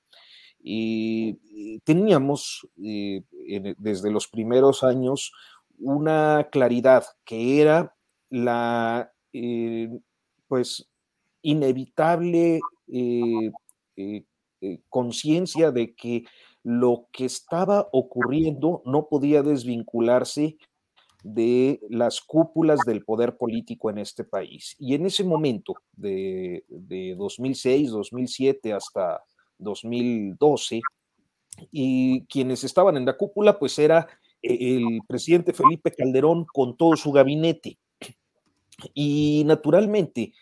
[0.60, 5.32] Y, teníamos desde los primeros años
[5.78, 7.94] una claridad que era
[8.30, 9.88] la eh,
[10.48, 10.88] pues
[11.42, 13.50] inevitable eh,
[13.96, 16.24] eh, conciencia de que
[16.62, 20.56] lo que estaba ocurriendo no podía desvincularse
[21.24, 24.76] de las cúpulas del poder político en este país.
[24.78, 29.22] Y en ese momento, de, de 2006, 2007 hasta
[29.58, 30.80] 2012,
[31.70, 34.08] y quienes estaban en la cúpula, pues era
[34.43, 37.78] el presidente Felipe Calderón con todo su gabinete.
[38.94, 40.32] Y naturalmente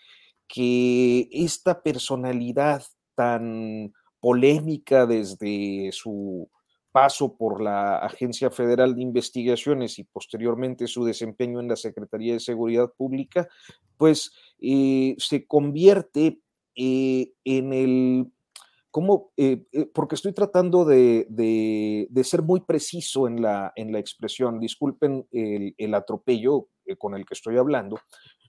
[0.48, 2.82] que esta personalidad
[3.14, 6.48] tan polémica desde su
[6.92, 12.40] paso por la Agencia Federal de Investigaciones y posteriormente su desempeño en la Secretaría de
[12.40, 13.48] Seguridad Pública,
[13.96, 16.40] pues eh, se convierte
[16.74, 18.32] eh, en el
[18.90, 19.30] ¿Cómo?
[19.36, 21.26] Eh, eh, porque estoy tratando de,
[22.24, 24.58] ser muy preciso en la, en la expresión.
[24.58, 27.98] Disculpen el, atropello eh, con el que estoy hablando,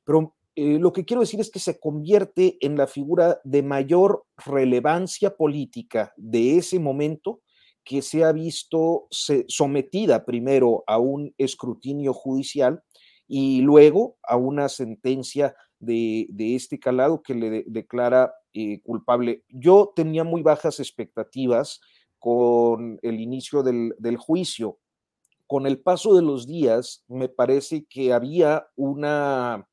[0.04, 5.36] pero lo que quiero decir es que se convierte en la figura de mayor relevancia
[5.38, 7.42] política de ese momento
[7.86, 9.08] que se ha visto
[9.48, 12.84] sometida primero a un escrutinio judicial
[13.28, 19.44] y luego a una sentencia de, este calado que le declara eh, culpable.
[19.50, 21.82] Yo tenía muy bajas expectativas
[22.20, 24.78] con el inicio del, del juicio.
[25.48, 29.68] Con el paso de los días, me parece que había una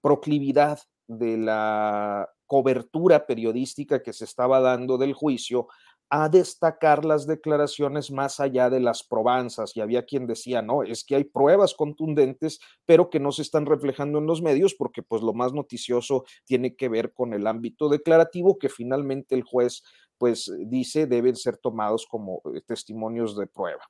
[0.00, 0.78] proclividad
[1.08, 5.66] de la cobertura periodística que se estaba dando del juicio
[6.08, 9.76] a destacar las declaraciones más allá de las probanzas.
[9.76, 13.66] Y había quien decía, no, es que hay pruebas contundentes, pero que no se están
[13.66, 17.88] reflejando en los medios porque pues lo más noticioso tiene que ver con el ámbito
[17.88, 19.82] declarativo que finalmente el juez
[20.18, 23.82] pues dice deben ser tomados como eh, testimonios de prueba.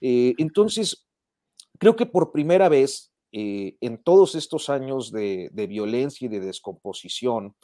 [0.00, 1.06] Eh, entonces,
[1.78, 6.40] creo que por primera vez eh, en todos estos años de, de violencia y de
[6.40, 7.54] descomposición,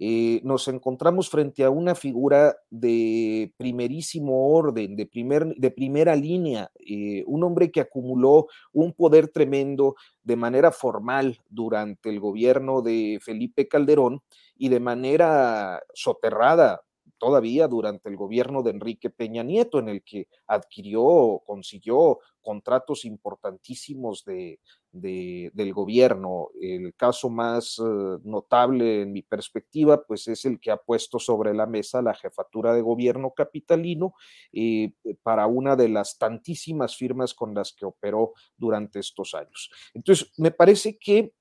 [0.00, 6.70] eh, nos encontramos frente a una figura de primerísimo orden, de, primer, de primera línea,
[6.78, 13.18] eh, un hombre que acumuló un poder tremendo de manera formal durante el gobierno de
[13.20, 14.22] Felipe Calderón
[14.56, 16.82] y de manera soterrada
[17.18, 24.24] todavía durante el gobierno de Enrique Peña Nieto, en el que adquirió, consiguió contratos importantísimos
[24.24, 24.58] de,
[24.90, 26.48] del gobierno.
[26.58, 31.52] El caso más eh, notable en mi perspectiva, pues es el que ha puesto sobre
[31.52, 34.14] la mesa la jefatura de gobierno capitalino
[34.52, 34.92] eh,
[35.22, 39.70] para una de las tantísimas firmas con las que operó durante estos años.
[39.92, 41.32] Entonces, me parece que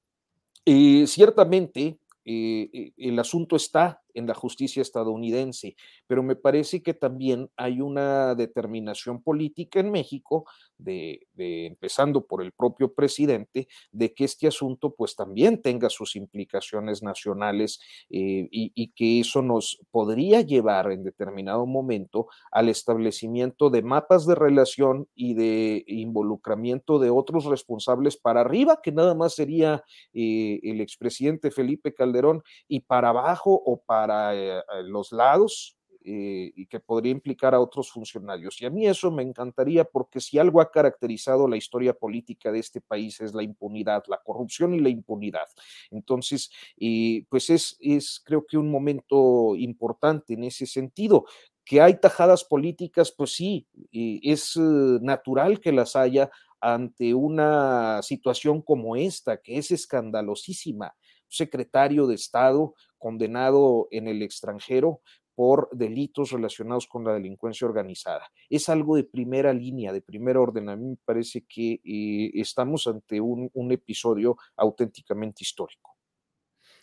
[0.66, 2.00] eh, ciertamente
[2.30, 5.76] el asunto está en la justicia estadounidense,
[6.08, 10.46] pero me parece que también hay una determinación política en México,
[10.78, 17.04] de, empezando por el propio presidente, de que este asunto pues también tenga sus implicaciones
[17.04, 17.80] nacionales
[18.10, 24.34] eh, y, que eso nos podría llevar en determinado momento al establecimiento de mapas de
[24.34, 29.84] relación y de involucramiento de otros responsables para arriba, que nada más sería
[30.14, 36.54] eh, el expresidente Felipe Calderón, y para abajo o para para eh, los lados eh,
[36.56, 38.62] y que podría implicar a otros funcionarios.
[38.62, 42.60] Y a mí eso me encantaría porque si algo ha caracterizado la historia política de
[42.60, 45.48] este país es la impunidad, la corrupción y la impunidad.
[45.92, 51.26] Entonces, eh, pues es, es creo que un momento importante en ese sentido.
[51.66, 56.32] Que hay tajadas políticas, pues sí, es natural que las haya
[56.62, 60.96] ante una situación como esta, que es escandalosísima.
[61.28, 65.02] Secretario de Estado condenado en el extranjero
[65.38, 68.32] por delitos relacionados con la delincuencia organizada.
[68.50, 70.68] Es algo de primera línea, de primer orden.
[70.68, 75.96] A mí me parece que eh, estamos ante un, episodio auténticamente histórico.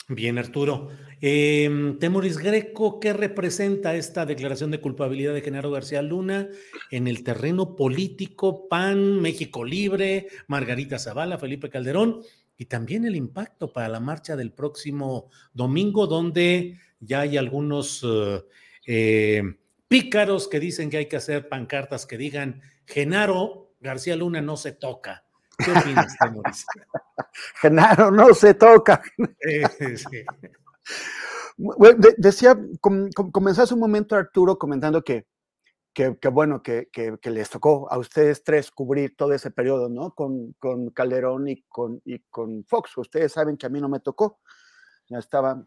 [0.07, 0.89] Bien, Arturo.
[1.21, 6.49] Eh, Temoris Greco, ¿qué representa esta declaración de culpabilidad de Genaro García Luna
[6.93, 12.23] en el terreno político, PAN, México Libre, Margarita Zavala, Felipe Calderón
[12.57, 18.45] y también el impacto para la marcha del próximo domingo, donde ya hay algunos eh,
[18.87, 19.43] eh,
[19.89, 24.73] pícaros que dicen que hay que hacer pancartas que digan Genaro García Luna no se
[24.73, 25.25] toca.
[25.59, 26.67] ¿Qué opinas, Mauricio?
[27.61, 29.03] Genaro no se toca.
[32.17, 35.27] decía, comenzó hace un momento Arturo comentando que
[35.95, 36.89] que, bueno, que,
[37.23, 40.13] les tocó a ustedes tres cubrir todo ese periodo, ¿no?
[40.15, 42.97] Con, con, Calderón y con, y con Fox.
[42.99, 44.41] Ustedes saben que a mí no me tocó.
[45.09, 45.63] Ya estaba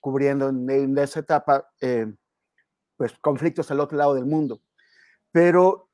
[0.00, 2.06] cubriendo en, esa etapa, eh,
[2.96, 4.62] pues, conflictos al otro lado del mundo.
[5.32, 5.90] Pero,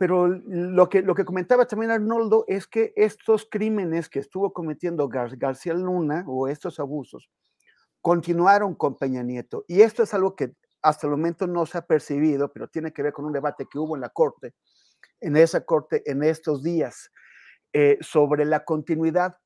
[0.00, 5.08] pero lo, que, lo que comentaba también Arnoldo es que estos crímenes que estuvo cometiendo
[5.08, 7.30] García Luna o estos abusos
[8.00, 9.64] continuaron con Peña Nieto.
[9.68, 13.02] Y esto es algo que hasta el momento no se ha percibido, pero tiene que
[13.02, 14.54] ver con un debate que hubo en la Corte,
[15.20, 17.10] en esa Corte, en estos días,
[17.72, 19.36] eh, sobre la continuidad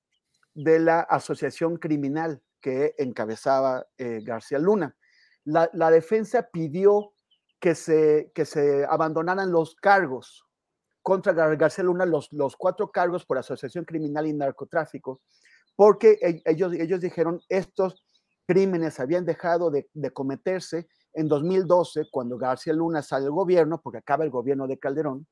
[0.55, 4.97] de la asociación criminal que encabezaba eh, García Luna.
[5.45, 7.13] La, defensa pidió
[7.61, 10.45] que se, que se abandonaran los cargos
[11.03, 15.21] contra García Luna, los, los cuatro cargos por asociación criminal y narcotráfico,
[15.77, 18.05] porque e, ellos, ellos dijeron estos
[18.47, 23.99] crímenes habían dejado de, de cometerse en 2012, cuando García Luna sale del gobierno, porque
[23.99, 25.27] acaba el gobierno de Calderón,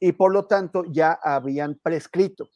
[0.00, 2.48] y por lo tanto ya habían prescrito.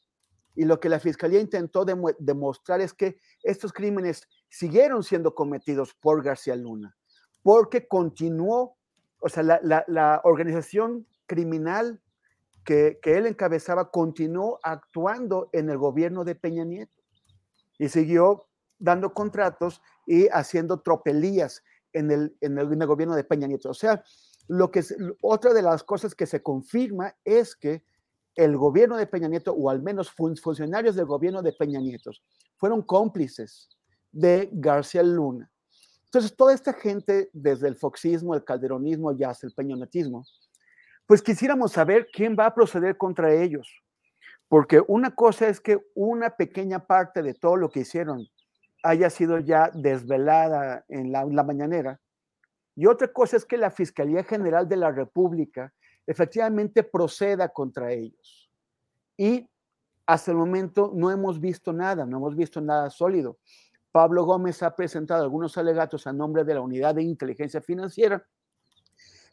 [0.56, 6.24] Y lo que la fiscalía intentó demostrar es que estos crímenes siguieron siendo cometidos por
[6.24, 6.96] García Luna,
[7.42, 8.76] porque continuó,
[9.20, 12.02] o sea, la, organización criminal
[12.64, 17.00] que, que, él encabezaba continuó actuando en el gobierno de Peña Nieto
[17.78, 18.48] y siguió
[18.78, 21.62] dando contratos y haciendo tropelías
[21.96, 23.70] en el, en el, gobierno de Peña Nieto.
[23.70, 24.04] O sea,
[24.48, 24.84] lo que
[25.22, 27.82] otra de las cosas que se confirma es que
[28.34, 32.10] el gobierno de Peña Nieto, o al menos funcionarios del gobierno de Peña Nieto,
[32.56, 33.70] fueron cómplices
[34.12, 35.50] de García Luna.
[36.04, 40.24] Entonces, toda esta gente, desde el foxismo, el calderonismo y hasta el peñonetismo,
[41.06, 43.68] pues quisiéramos saber quién va a proceder contra ellos.
[44.48, 48.28] Porque una cosa es que una pequeña parte de todo lo que hicieron
[48.86, 52.00] haya sido ya desvelada en la, la mañanera.
[52.74, 55.72] Y otra cosa es que la Fiscalía General de la República
[56.06, 58.50] efectivamente proceda contra ellos.
[59.16, 59.48] Y
[60.06, 63.38] hasta el momento no hemos visto nada, no hemos visto nada sólido.
[63.90, 68.24] Pablo Gómez ha presentado algunos alegatos a nombre de la Unidad de Inteligencia Financiera,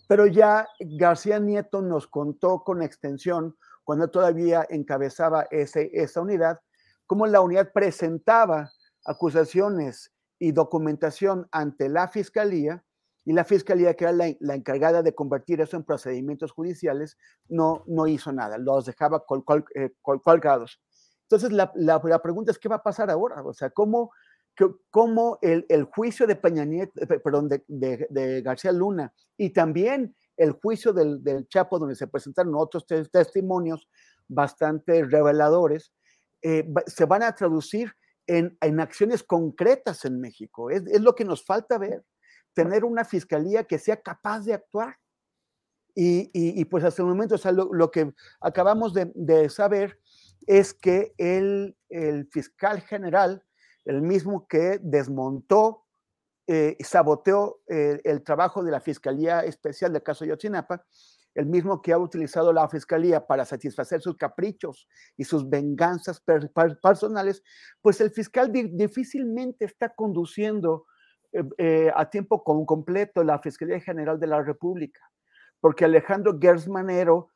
[0.08, 6.62] pero ya García Nieto nos contó con extensión, cuando todavía encabezaba ese, esa unidad,
[7.06, 8.72] cómo la unidad presentaba
[9.06, 12.84] acusaciones y documentación ante la Fiscalía
[13.26, 17.18] y la fiscalía, que era la, encargada de convertir eso en procedimientos judiciales,
[17.48, 19.24] no, no hizo nada, los dejaba
[19.76, 20.82] eh, colgados.
[21.24, 23.42] Entonces, la, la, pregunta es, ¿qué va a pasar ahora?
[23.44, 24.12] O sea, ¿cómo,
[24.90, 30.16] cómo el, el, juicio de Peña Nieto, eh, perdón, de, de, García Luna y también
[30.36, 33.88] el juicio del, del Chapo, donde se presentaron otros testimonios
[34.28, 35.94] bastante reveladores,
[36.42, 37.94] eh, se van a traducir
[38.28, 40.70] en, en, acciones concretas en México.
[40.70, 42.04] Es, es lo que nos falta ver
[42.54, 44.98] tener una fiscalía que sea capaz de actuar.
[45.96, 50.00] Y, pues hasta el momento, o sea, lo, que acabamos de, saber
[50.48, 53.44] es que el, el, fiscal general,
[53.86, 55.86] el mismo que desmontó,
[56.48, 60.84] eh, saboteó eh, el trabajo de la Fiscalía Especial del caso Yotzinapa,
[61.36, 64.88] el mismo que ha utilizado la Fiscalía para satisfacer sus caprichos
[65.18, 66.22] y sus venganzas
[66.82, 67.44] personales,
[67.82, 70.86] pues el fiscal difícilmente está conduciendo
[71.32, 75.02] eh, eh, a tiempo completo la Fiscalía General de la República,
[75.60, 77.30] porque Alejandro Gersmanero,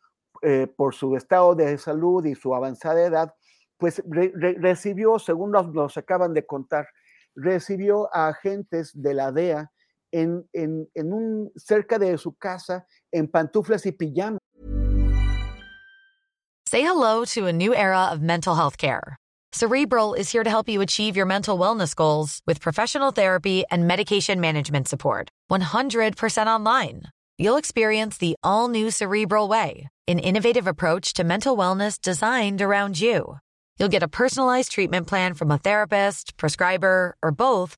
[0.43, 3.33] eh, por su estado de salud y su avanzada edad,
[3.77, 6.87] pues recibió, según nos, acaban de contar,
[7.35, 9.71] recibió a agentes de la DEA
[10.18, 14.39] en, en, en un, cerca de su casa en pantuflas y pijamas.
[16.65, 19.15] Say hello to a new era of mental health care.
[19.53, 23.88] Cerebral is here to help you achieve your mental wellness goals with professional therapy and
[23.88, 25.30] medication management support.
[25.49, 27.03] 100% online.
[27.38, 32.99] You'll experience the all new Cerebral Way, an innovative approach to mental wellness designed around
[32.99, 33.38] you.
[33.80, 37.77] You'll get a personalized treatment plan from a therapist, prescriber, or both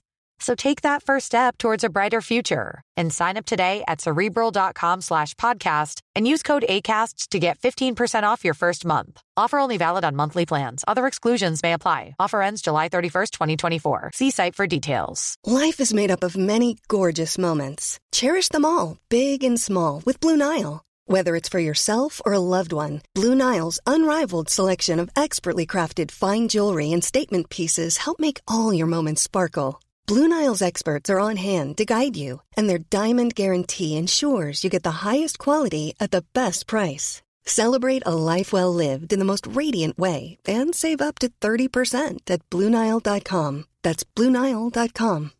[0.41, 5.01] So take that first step towards a brighter future and sign up today at cerebral.com
[5.01, 9.21] slash podcast and use code ACasts to get 15% off your first month.
[9.37, 10.83] Offer only valid on monthly plans.
[10.87, 12.15] Other exclusions may apply.
[12.19, 14.11] Offer ends July 31st, 2024.
[14.15, 15.35] See site for details.
[15.45, 17.99] Life is made up of many gorgeous moments.
[18.11, 20.81] Cherish them all, big and small, with Blue Nile.
[21.05, 26.09] Whether it's for yourself or a loved one, Blue Nile's unrivaled selection of expertly crafted
[26.09, 29.79] fine jewelry and statement pieces help make all your moments sparkle.
[30.07, 34.69] Blue Nile's experts are on hand to guide you, and their diamond guarantee ensures you
[34.69, 37.21] get the highest quality at the best price.
[37.45, 42.29] Celebrate a life well lived in the most radiant way and save up to 30%
[42.29, 43.65] at BlueNile.com.
[43.83, 45.31] That's BlueNile.com.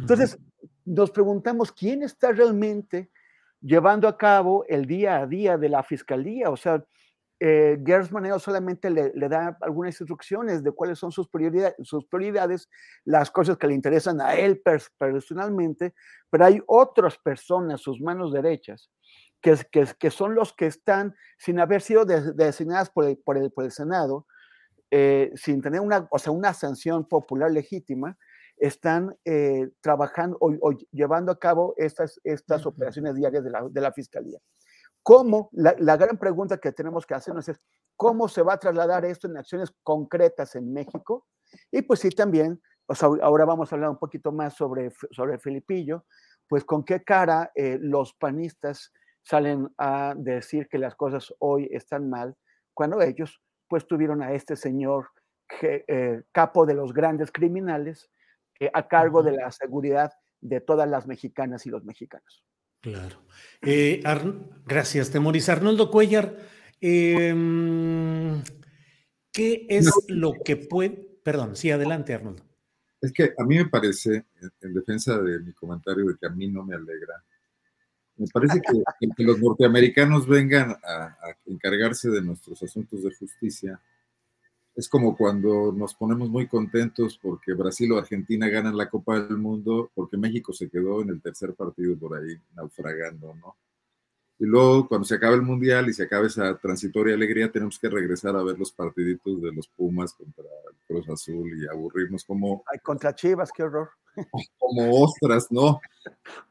[0.00, 0.02] Mm-hmm.
[0.02, 0.38] Entonces,
[0.84, 3.10] nos preguntamos quién está realmente
[3.60, 6.50] llevando a cabo el día a día de la fiscalía.
[6.50, 6.82] O sea,
[7.42, 12.68] eh, Gersmaneo solamente le, da algunas instrucciones de cuáles son sus prioridades, sus prioridades,
[13.04, 14.62] las cosas que le interesan a él
[14.98, 15.94] personalmente,
[16.28, 18.90] pero hay otras personas, sus manos derechas,
[19.40, 23.50] que, que, que son los que están, sin haber sido designadas por el, por el,
[23.50, 24.26] por el Senado,
[24.90, 28.18] eh, sin tener una, o sea, una sanción popular legítima,
[28.58, 33.92] están eh, trabajando o, llevando a cabo estas, estas operaciones diarias de la, de la
[33.92, 34.38] Fiscalía.
[35.02, 35.48] ¿Cómo?
[35.52, 37.60] La, la, gran pregunta que tenemos que hacernos es,
[37.96, 41.26] ¿cómo se va a trasladar esto en acciones concretas en México?
[41.70, 46.04] Y pues sí, también, pues ahora vamos a hablar un poquito más sobre, sobre Felipillo,
[46.48, 52.10] pues con qué cara eh, los panistas salen a decir que las cosas hoy están
[52.10, 52.36] mal,
[52.74, 55.10] cuando ellos pues tuvieron a este señor
[55.62, 58.10] eh, capo de los grandes criminales,
[58.58, 62.44] eh, a cargo de la seguridad de todas las mexicanas y los mexicanos.
[62.80, 63.22] Claro.
[63.62, 64.02] Eh,
[64.66, 65.48] gracias, Temoris.
[65.48, 66.36] Arnoldo Cuellar,
[66.80, 68.42] em,
[69.32, 71.18] ¿qué es lo que puede...
[71.22, 72.42] Perdón, sí, adelante, Arnoldo.
[73.00, 74.24] Es que a mí me parece,
[74.60, 77.22] en defensa de mi comentario de que a mí no me alegra,
[78.16, 78.82] Me parece que,
[79.16, 83.80] que los norteamericanos vengan a, a encargarse de nuestros asuntos de justicia
[84.80, 89.36] es como cuando nos ponemos muy contentos porque Brasil o Argentina ganan la Copa del
[89.36, 93.56] Mundo, porque México se quedó en el tercer partido por ahí naufragando, ¿no?
[94.38, 97.90] Y luego, cuando se acaba el Mundial y se acaba esa transitoria alegría, tenemos que
[97.90, 102.64] regresar a ver los partiditos de los Pumas contra el Cruz Azul y aburrirnos como...
[102.72, 103.90] Ay, contra Chivas, qué horror.
[104.58, 105.78] Como ostras, ¿no?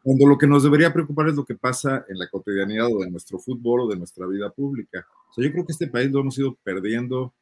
[0.03, 3.09] Cuando lo que nos debería preocupar es lo que pasa en la cotidianidad o de
[3.09, 5.07] nuestro fútbol o de nuestra vida pública.
[5.31, 7.33] O sea, yo creo que este país lo hemos ido perdiendo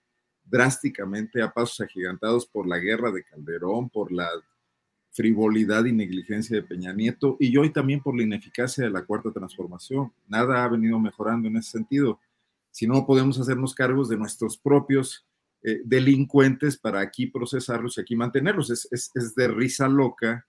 [0.50, 4.30] drásticamente a pasos agigantados por la guerra de Calderón, por la
[5.12, 9.32] frivolidad y negligencia de Peña Nieto y hoy también por la ineficacia de la cuarta
[9.32, 10.14] transformación.
[10.28, 12.20] Nada ha venido mejorando en ese sentido.
[12.72, 15.28] Si no podemos hacernos cargos de nuestros propios
[15.64, 18.70] eh, delincuentes para aquí procesarlos y aquí mantenerlos.
[18.70, 20.48] Es, es, es, de risa loca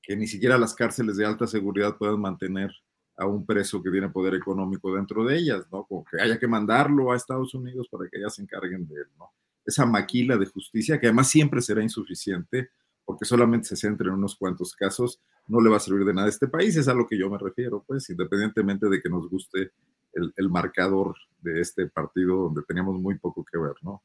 [0.00, 2.70] que ni siquiera las cárceles de alta seguridad puedan mantener
[3.16, 5.84] a un preso que tiene poder económico dentro de ellas, ¿no?
[5.84, 9.06] Como que haya que mandarlo a Estados Unidos para que ellas se encarguen de él,
[9.18, 9.30] ¿no?
[9.64, 12.70] Esa maquila de justicia, que además siempre será insuficiente,
[13.04, 16.26] porque solamente se centra en unos cuantos casos, no le va a servir de nada
[16.26, 19.28] a este país, es a lo que yo me refiero, pues, independientemente de que nos
[19.28, 19.72] guste
[20.12, 24.02] el, el marcador de este partido donde teníamos muy poco que ver, ¿no?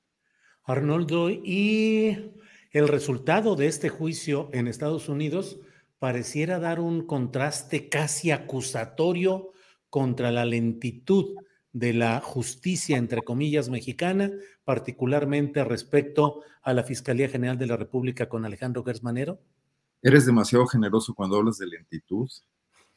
[0.66, 2.32] Arnoldo, y
[2.72, 5.60] el resultado de este juicio en Estados Unidos
[6.00, 9.52] pareciera dar un contraste casi acusatorio
[9.90, 11.36] contra la lentitud
[11.72, 14.32] de la justicia, entre comillas, mexicana,
[14.64, 19.40] particularmente respecto a la Fiscalía General de la República con Alejandro Gersmanero?
[20.02, 22.30] Eres demasiado generoso cuando hablas de lentitud.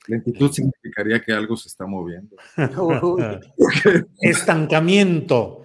[0.07, 2.37] Lentitud significaría que algo se está moviendo.
[4.20, 5.62] Estancamiento.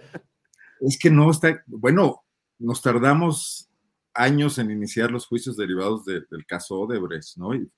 [0.82, 2.24] Es que no está, bueno,
[2.60, 3.70] nos tardamos
[4.18, 7.53] años en iniciar los juicios derivados de, del caso Odebrecht, ¿no?
[7.53, 7.72] Y,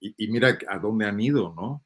[0.00, 1.84] y, y, mira a dónde han ido, ¿no?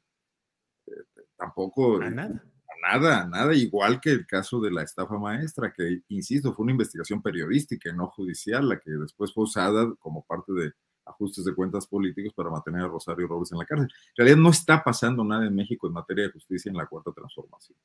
[0.87, 0.91] Eh,
[1.37, 2.01] tampoco...
[2.01, 2.43] A nada.
[2.67, 6.71] A nada, nada, igual que el caso de la estafa maestra, que, insisto, fue una
[6.71, 10.71] investigación periodística y no judicial, la que después fue usada como parte de
[11.05, 13.89] ajustes de cuentas políticos para mantener a Rosario Robles en la cárcel.
[13.89, 17.11] En realidad no está pasando nada en México en materia de justicia en la cuarta
[17.11, 17.77] transformación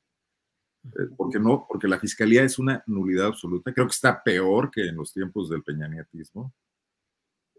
[1.17, 3.73] porque no, porque la fiscalía es una nulidad absoluta.
[3.73, 6.53] Creo que está peor que en los tiempos del peñanietismo.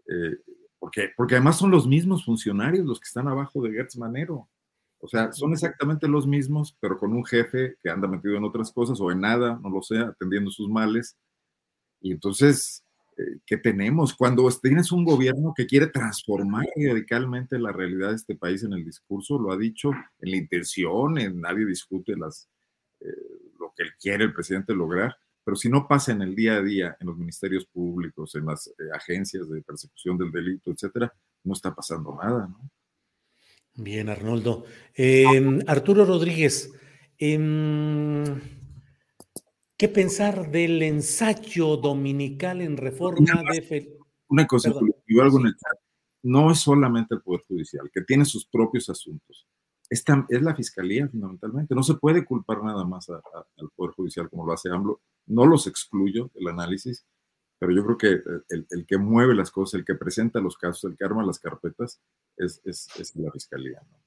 [0.07, 0.37] Eh,
[0.79, 4.47] porque, porque además son los mismos funcionarios los que están abajo de Gertz Manero.
[4.99, 8.71] O sea, son exactamente los mismos, pero con un jefe que anda metido en otras
[8.71, 11.15] cosas o en nada, no lo sé, atendiendo sus males.
[12.01, 12.83] Y entonces,
[13.17, 14.15] eh, ¿qué tenemos?
[14.15, 18.83] Cuando tienes un gobierno que quiere transformar radicalmente la realidad de este país en el
[18.83, 22.56] discurso, lo ha dicho en la intención, en nadie discute las, eh,
[23.59, 25.15] lo que él quiere el presidente lograr,
[25.47, 28.67] pero si no pasa en el día a día, en los ministerios públicos, en las
[28.67, 31.13] eh, agencias de persecución del delito, etcétera,
[31.45, 32.69] no está pasando nada, ¿no?
[33.75, 34.65] Bien, Arnoldo.
[34.93, 36.73] Eh, Arturo Rodríguez,
[37.17, 38.25] eh,
[39.77, 43.61] ¿qué pensar del ensayo dominical en reforma una, de...
[43.61, 43.97] Fel
[44.27, 44.73] una cosa,
[45.07, 45.79] yo algo en el chat.
[46.23, 49.47] No es solamente el Poder Judicial, que tiene sus propios asuntos
[49.89, 51.75] es, tan, es, la fiscalía fundamentalmente.
[51.75, 53.21] No se puede culpar nada más al
[53.75, 55.01] Poder Judicial como lo hace AMLO.
[55.27, 57.05] No los excluyo del análisis,
[57.59, 58.07] pero yo creo que
[58.49, 61.39] el, el, que mueve las cosas, el que presenta los casos, el que arma las
[61.39, 62.01] carpetas,
[62.37, 63.81] es, es, es la fiscalía.
[63.91, 63.97] ¿no?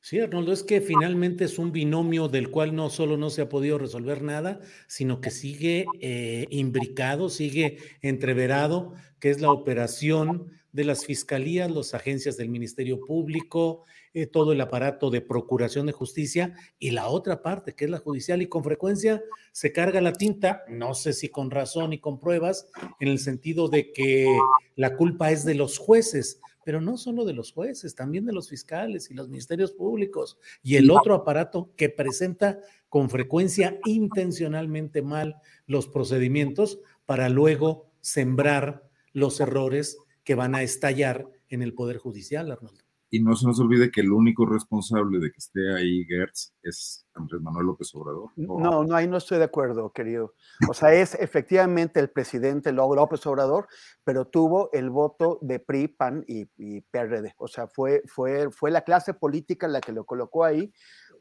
[0.00, 3.48] Sí, Arnoldo, es que finalmente es un binomio del cual no solo no se ha
[3.48, 10.84] podido resolver nada, sino que sigue eh, imbricado, sigue entreverado, que es la operación de
[10.84, 13.84] las fiscalías, las agencias del Ministerio Público,
[14.18, 17.98] eh, todo el aparato de procuración de justicia y la otra parte, que es la
[17.98, 19.22] judicial, y con frecuencia
[19.52, 22.68] se carga la tinta, no sé si con razón y con pruebas,
[22.98, 24.26] en el sentido de que
[24.74, 28.48] la culpa es de los jueces, pero no solo de los jueces, también de los
[28.48, 32.58] fiscales y los ministerios públicos y el otro aparato que presenta
[32.88, 35.36] con frecuencia intencionalmente mal
[35.66, 38.82] los procedimientos para luego sembrar
[39.12, 42.87] los errores que van a estallar en el Poder Judicial, Arnoldo.
[43.10, 47.06] Y no se nos olvide que el único responsable de que esté ahí Gertz es
[47.14, 48.30] Andrés Manuel López Obrador.
[48.36, 50.34] No, no, no, ahí no estoy de acuerdo, querido.
[50.68, 53.66] O sea, es efectivamente el presidente López Obrador,
[54.04, 57.34] pero tuvo el voto de PRI, PAN y, y PRD.
[57.38, 60.70] O sea, fue, fue, fue la clase política la que lo colocó ahí.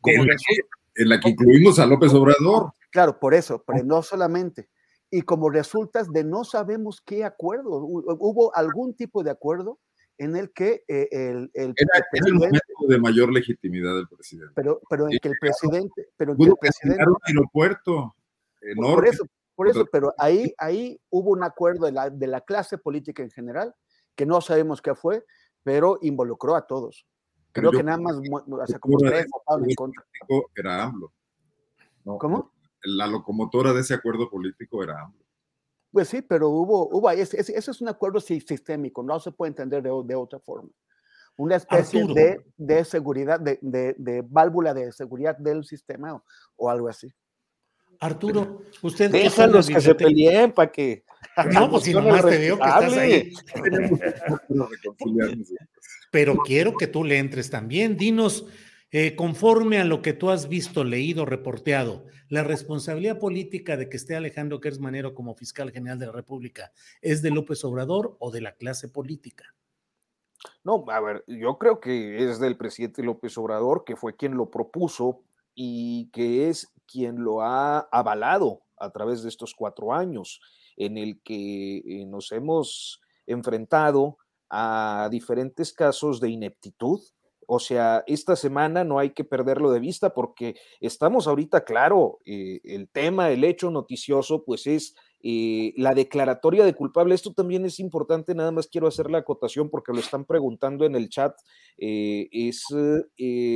[0.04, 2.74] En la, que, en la que incluimos a López Obrador.
[2.92, 4.70] Claro, por eso, pero no solamente
[5.10, 9.80] y como resultas de no sabemos qué acuerdo, hubo algún tipo de acuerdo
[10.18, 14.08] en el que eh, el, el, era, el era el momento de mayor legitimidad del
[14.08, 14.54] presidente.
[14.56, 18.16] Pero, pero en que el presidente, pero en que el presidente un aeropuerto
[18.62, 18.96] enorme.
[18.96, 19.26] Por eso,
[19.56, 23.32] por eso, pero ahí, ahí hubo un acuerdo de la, de la clase política en
[23.32, 23.76] general,
[24.16, 25.26] que no sabemos qué fue,
[25.64, 27.06] pero involucró a todos.
[27.52, 30.04] Creo que nada más, o sea, como tres en contra.
[30.56, 31.12] Era AMLO.
[32.04, 32.52] ¿Cómo?
[32.84, 35.27] La locomotora de ese acuerdo político era AMLO.
[35.98, 39.82] Pues sí, pero hubo, hubo ese, ese, es un acuerdo sistémico, no se puede entender
[39.82, 40.70] de, de otra forma.
[41.38, 43.58] Una especie de, de, seguridad, de,
[43.98, 46.24] de, válvula de seguridad del sistema o,
[46.56, 47.12] o algo así.
[48.00, 49.10] Arturo, usted.
[49.10, 51.04] Déjalos que se peleen para que.
[51.52, 53.34] No, pues si nomás te veo que estás ahí.
[56.12, 57.98] Pero quiero que tú le entres también.
[57.98, 58.46] Dinos,
[58.92, 63.98] eh, conforme a lo que tú has visto, leído, reporteado, la responsabilidad política de que
[63.98, 68.32] esté Alejandro Gers Manero como fiscal general de la República, ¿es de López Obrador o
[68.32, 69.56] de la clase política?
[70.64, 74.50] No, a ver, yo creo que es del presidente López Obrador, que fue quien lo
[74.52, 75.24] propuso
[75.56, 80.40] y que es quien lo ha avalado a través de estos cuatro años,
[80.76, 84.18] en el que eh, nos hemos enfrentado
[84.50, 87.00] a diferentes casos de ineptitud.
[87.50, 92.60] O sea, esta semana no hay que perderlo de vista porque estamos ahorita, claro, eh,
[92.66, 97.16] el tema, el hecho noticioso, pues es eh, la declaratoria de culpable.
[97.16, 100.96] Esto también es importante, nada más quiero hacer la acotación porque lo están preguntando en
[100.96, 101.38] el chat.
[101.78, 102.66] Eh, es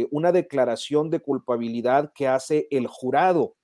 [0.09, 3.57] una declaración de culpabilidad que hace el jurado.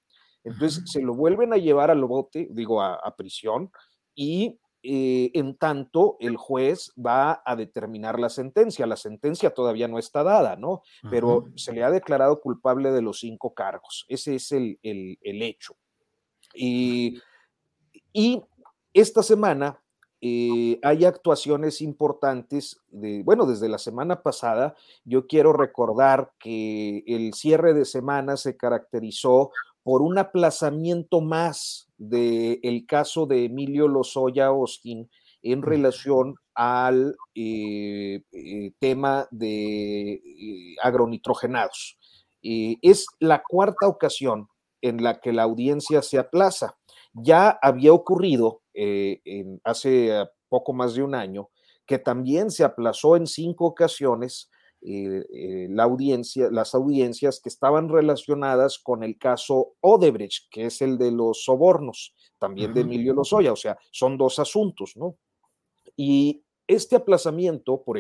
[0.43, 3.71] Entonces se lo vuelven a llevar al bote, digo, a, a prisión,
[4.13, 8.87] y eh, en tanto el juez va a determinar la sentencia.
[8.87, 10.81] La sentencia todavía no está dada, ¿no?
[11.09, 14.05] Pero se le ha declarado culpable de los cinco cargos.
[14.07, 14.79] Ese es el,
[15.21, 15.75] hecho.
[16.53, 17.21] Y,
[18.93, 19.83] esta semana
[20.21, 22.79] eh, hay actuaciones importantes.
[22.87, 24.73] De, bueno, desde la semana pasada,
[25.03, 29.51] yo quiero recordar que el cierre de semana se caracterizó
[29.83, 35.09] por un aplazamiento más del caso de Emilio Lozoya Austin
[35.41, 41.97] en relación al eh, eh, tema de eh, agronitrogenados.
[42.41, 44.47] es la cuarta ocasión
[44.81, 46.77] en la que la audiencia se aplaza.
[47.13, 50.11] Ya había ocurrido en, hace
[50.49, 51.49] poco más de un año
[51.85, 54.49] que también se aplazó en cinco ocasiones
[54.81, 60.81] eh, eh, la audiencia, las audiencias que estaban relacionadas con el caso Odebrecht, que es
[60.81, 65.17] el de los sobornos, también de Emilio Lozoya, o sea, son dos asuntos, ¿no?
[65.95, 67.99] Y este aplazamiento, por,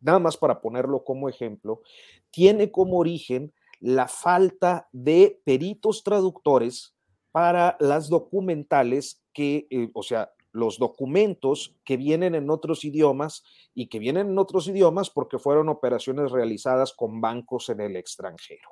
[0.00, 1.82] nada más para ponerlo como ejemplo,
[2.30, 6.94] tiene como origen la falta de peritos traductores
[7.32, 13.42] para las documentales que, eh, o sea, los documentos que vienen en otros idiomas
[13.74, 18.70] y que vienen en otros idiomas porque fueron operaciones realizadas con bancos en el extranjero.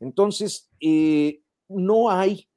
[0.00, 2.48] Entonces, eh, no hay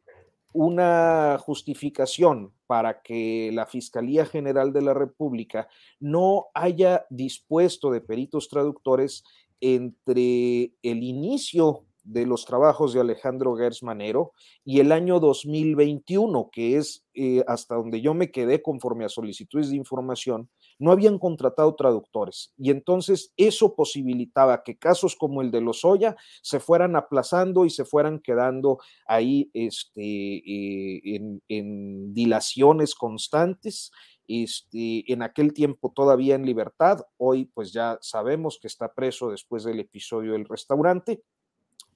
[0.52, 5.68] una justificación para que la Fiscalía General de la República
[6.00, 9.24] no haya dispuesto de peritos traductores
[9.62, 14.32] entre el inicio de los trabajos de Alejandro Gersmanero
[14.64, 19.70] y el año 2021, que es eh, hasta donde yo me quedé conforme a solicitudes
[19.70, 22.54] de información, no habían contratado traductores.
[22.58, 27.86] Y entonces eso posibilitaba que casos como el de Lozoya se fueran aplazando y se
[27.86, 33.92] fueran quedando ahí este, eh, en, dilaciones constantes.
[34.28, 39.64] Este, en aquel tiempo todavía en libertad, hoy pues ya sabemos que está preso después
[39.64, 41.22] del episodio del restaurante,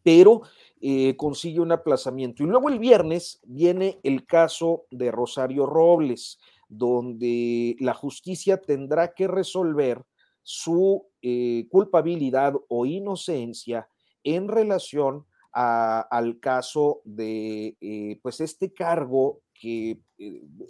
[0.04, 0.42] pero
[0.82, 2.44] eh, consigue un aplazamiento.
[2.44, 6.40] Y luego el viernes viene el caso de Rosario Robles,
[6.70, 10.04] donde la justicia tendrá que resolver
[10.42, 13.90] su eh, culpabilidad o inocencia
[14.24, 20.00] en relación al caso de eh, pues este cargo que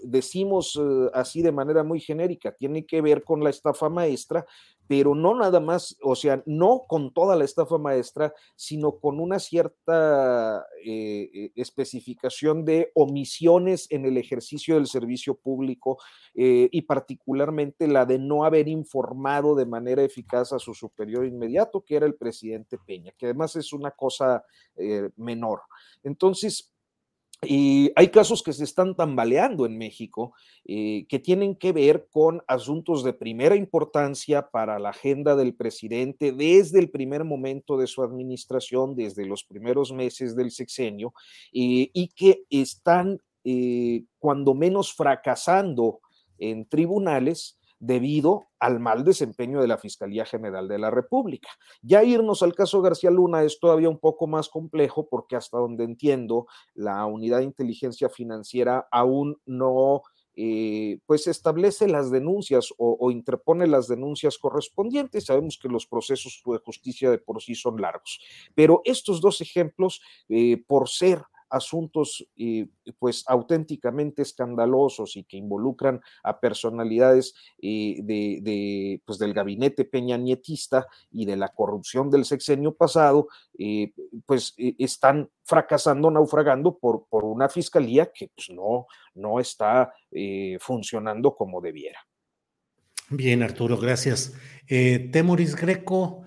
[0.03, 0.79] decimos
[1.13, 4.47] así de manera muy genérica, tiene que ver con la estafa maestra,
[4.89, 9.37] pero no nada más, o sea, no con toda la estafa maestra, sino con una
[9.37, 15.99] cierta eh, eh, especificación de omisiones en el ejercicio del servicio público
[16.33, 21.81] eh, y particularmente la de no haber informado de manera eficaz a su superior inmediato,
[21.81, 24.43] que era el presidente Peña, que además es una cosa
[25.17, 25.61] menor.
[26.01, 26.73] Entonces,
[27.41, 30.33] y hay casos que se están tambaleando en México
[30.65, 36.33] eh, que tienen que ver con asuntos de primera importancia para la agenda del presidente
[36.33, 41.13] desde el primer momento de su administración, desde los primeros meses del sexenio,
[41.53, 46.01] eh, y que están eh, cuando menos fracasando
[46.39, 51.49] en tribunales debido al mal desempeño de la Fiscalía General de la República.
[51.81, 55.85] Ya irnos al caso García Luna es todavía un poco más complejo porque hasta donde
[55.85, 60.03] entiendo, la unidad de inteligencia financiera aún no
[60.41, 65.25] eh, pues establece las denuncias o, interpone las denuncias correspondientes.
[65.25, 68.21] Sabemos que los procesos de justicia de por sí son largos,
[68.55, 72.67] pero estos dos ejemplos, eh, por ser asuntos eh,
[72.97, 81.25] pues auténticamente escandalosos y que involucran a personalidades eh, de, pues, del gabinete peñanietista y
[81.25, 83.27] de la corrupción del sexenio pasado,
[83.57, 83.91] eh,
[84.25, 89.93] pues están fracasando, naufragando por, por una fiscalía que pues, no, no está
[90.59, 91.99] funcionando como debiera.
[93.09, 94.33] Bien, Arturo, gracias.
[94.67, 96.23] Temoris Greco,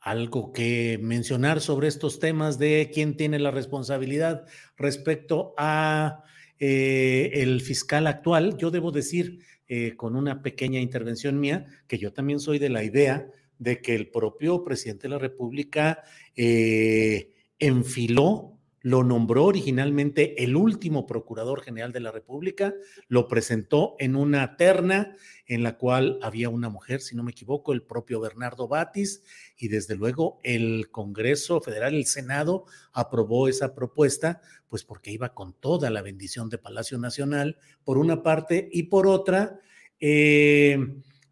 [0.00, 4.46] algo que mencionar sobre estos temas de quién tiene la responsabilidad
[4.76, 6.24] respecto a
[6.58, 8.56] eh, el fiscal actual.
[8.56, 12.82] Yo debo decir, eh, con una pequeña intervención mía, que yo también soy de la
[12.82, 13.28] idea
[13.58, 16.02] de que el propio presidente de la República
[16.34, 22.74] eh, enfiló lo nombró originalmente el último procurador general de la República,
[23.08, 25.16] lo presentó en una terna
[25.46, 29.22] en la cual había una mujer, si no me equivoco, el propio Bernardo Batis,
[29.58, 35.52] y desde luego el Congreso Federal, el Senado, aprobó esa propuesta, pues porque iba con
[35.52, 39.60] toda la bendición de Palacio Nacional, por una parte, y por otra,
[39.98, 40.78] eh,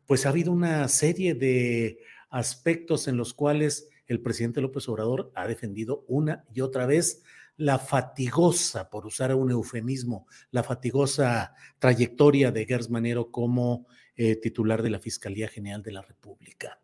[0.07, 5.47] pues ha habido una serie de aspectos en los cuales el presidente López Obrador ha
[5.47, 7.23] defendido una y otra vez
[7.59, 13.87] la fatigosa, por usar un eufemismo, la fatigosa trayectoria de Gers Manero como
[14.17, 16.81] eh, titular de la Fiscalía General de la República.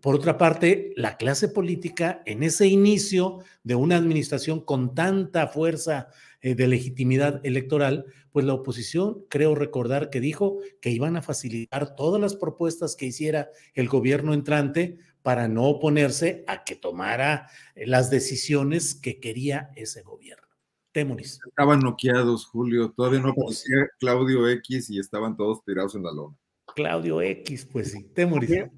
[0.00, 6.08] Por otra parte, la clase política en ese inicio de una administración con tanta fuerza
[6.40, 11.96] eh, de legitimidad electoral, pues la oposición, creo recordar que dijo que iban a facilitar
[11.96, 17.86] todas las propuestas que hiciera el gobierno entrante para no oponerse a que tomara eh,
[17.86, 20.46] las decisiones que quería ese gobierno.
[20.92, 21.40] Temuris.
[21.48, 22.92] Estaban noqueados, Julio.
[22.94, 26.36] Todavía no aparecía Claudio X y estaban todos tirados en la lona.
[26.76, 28.04] Claudio X, pues sí.
[28.14, 28.50] Temuris.
[28.50, 28.68] Eh,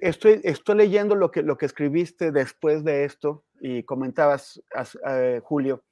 [0.00, 4.62] estoy, estoy leyendo lo que, lo que escribiste después de esto y comentabas,
[5.10, 5.84] eh, Julio,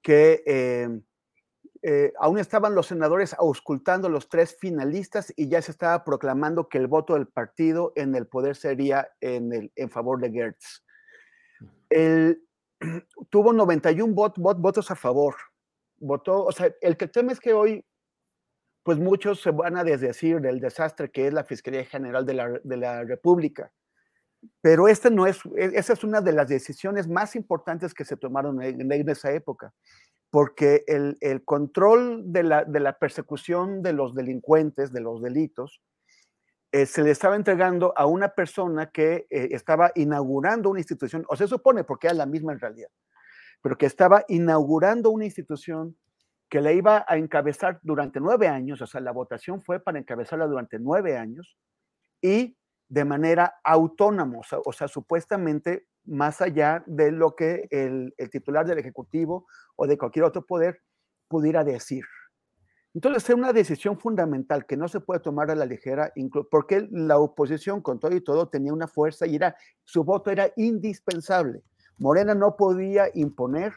[0.00, 0.88] que eh,
[2.18, 6.86] aún estaban los senadores auscultando los tres finalistas y ya se estaba proclamando que el
[6.86, 10.84] voto del partido en el poder sería en, el, en favor de Gertz.
[11.90, 12.42] El,
[13.30, 15.34] tuvo 91 votos a favor.
[15.98, 17.84] Votó, o sea, el que teme es que hoy,
[18.82, 22.60] pues muchos se van a desdecir del desastre que es la Fiscalía General de la,
[22.62, 23.72] de la República.
[24.60, 28.16] Pero este no es, e, esa es una de las decisiones más importantes que se
[28.16, 29.72] tomaron en esa época
[30.36, 35.80] porque el, control de la, persecución de los delincuentes, de los delitos,
[36.72, 41.36] eh, se le estaba entregando a una persona que eh, estaba inaugurando una institución, o
[41.36, 42.90] se supone, porque era la misma en realidad,
[43.62, 45.96] pero que estaba inaugurando una institución
[46.50, 50.46] que la iba a encabezar durante nueve años, o sea, la votación fue para encabezarla
[50.46, 51.56] durante nueve años
[52.20, 52.58] y
[52.90, 59.46] de manera autónoma, o sea supuestamente más allá de lo que el, titular del Ejecutivo
[59.76, 60.80] o de cualquier otro poder
[61.28, 62.04] pudiera decir.
[62.94, 66.12] Entonces, es una decisión fundamental que no se puede tomar a la ligera,
[66.50, 69.54] porque la oposición, con todo y todo, tenía una fuerza y era,
[69.84, 71.62] su voto era indispensable.
[71.98, 73.74] Morena no podía imponer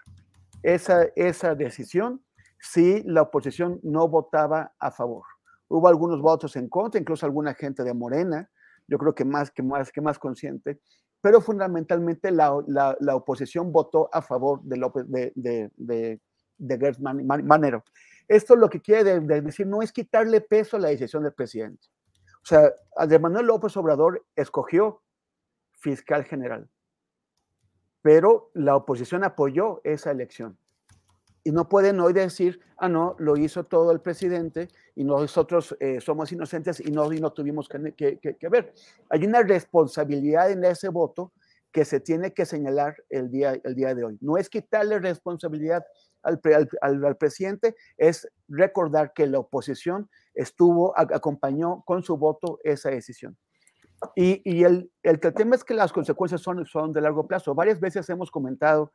[0.63, 2.23] esa, esa decisión
[2.59, 5.23] si la oposición no votaba a favor.
[5.67, 8.49] Hubo algunos votos en contra, incluso alguna gente de Morena,
[8.87, 10.79] yo creo que más que más, que más consciente,
[11.21, 12.53] pero fundamentalmente la,
[13.13, 16.19] oposición votó a favor de, López, de, de,
[16.57, 17.83] de, Manero.
[18.27, 21.87] Esto lo que quiere decir no es quitarle peso a la decisión del presidente.
[22.43, 25.01] O sea, Andrés Manuel López Obrador escogió
[25.73, 26.69] fiscal general,
[28.01, 30.57] pero la oposición apoyó esa elección.
[31.43, 36.01] Y no pueden hoy decir, ah, no, lo hizo todo el presidente y nosotros eh,
[36.01, 38.73] somos inocentes y no, no tuvimos que, que, ver.
[39.09, 41.31] Hay una responsabilidad en ese voto
[41.71, 44.17] que se tiene que señalar el día, el día de hoy.
[44.21, 45.85] No es quitarle responsabilidad
[46.23, 46.41] al,
[46.81, 53.37] al, al, presidente, es recordar que la oposición estuvo, acompañó con su voto esa decisión.
[54.15, 57.53] Y, y el, el, tema es que las consecuencias son, son de largo plazo.
[57.53, 58.91] Varias veces hemos comentado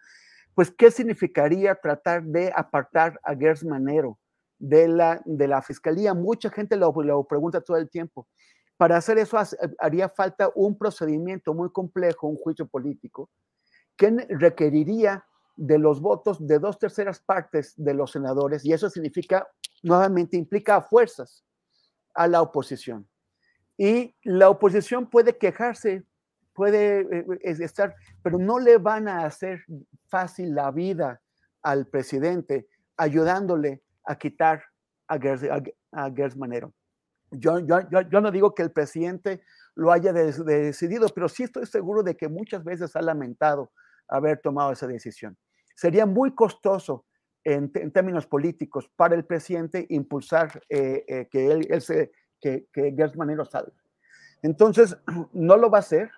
[0.55, 4.19] pues, ¿qué significaría tratar de apartar a Gers Manero
[4.59, 6.15] de la, de la fiscalía?
[6.15, 8.29] Mucha gente lo, lo pregunta todo el tiempo.
[8.77, 9.39] Para hacer eso
[9.79, 13.31] haría falta un procedimiento muy complejo, un juicio político,
[13.97, 15.25] que requeriría
[15.57, 19.47] de los votos de dos terceras partes de los senadores, y eso significa,
[19.83, 21.45] nuevamente, implica a fuerzas
[22.15, 23.09] a la oposición.
[23.77, 26.05] Y la oposición puede quejarse
[26.55, 29.65] puede eh, estar, pero no le van a hacer
[30.09, 31.21] fácil la vida
[31.63, 34.63] al presidente ayudándole a quitar
[35.09, 36.73] a Gers, Manero.
[37.31, 39.43] Yo, yo, yo, no digo que el presidente
[39.75, 43.73] lo haya decidido, pero sí estoy seguro de que muchas veces ha lamentado
[44.09, 45.37] haber tomado esa decisión.
[45.75, 47.05] Sería muy costoso
[47.43, 53.17] en, términos políticos para el presidente impulsar eh, eh, que él, se, que, que Gers
[53.17, 53.73] Manero salga.
[54.43, 54.97] Entonces,
[55.33, 56.11] no lo va a hacer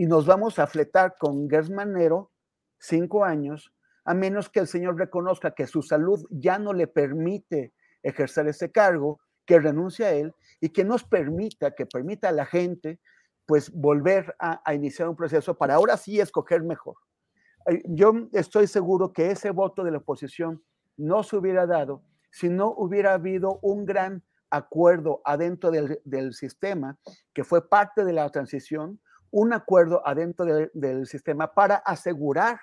[0.00, 2.32] y nos vamos a fletar con Gers Manero
[2.78, 3.70] cinco años,
[4.06, 8.72] a menos que el señor reconozca que su salud ya no le permite ejercer ese
[8.72, 12.98] cargo, que renuncie a él y que nos permita, que permita a la gente,
[13.44, 16.96] pues volver a, iniciar un proceso para ahora sí escoger mejor.
[17.84, 20.64] Yo estoy seguro que ese voto de la oposición
[20.96, 26.98] no se hubiera dado si no hubiera habido un gran acuerdo adentro del, del sistema,
[27.34, 28.98] que fue parte de la transición,
[29.30, 32.58] un acuerdo adentro del sistema para asegurar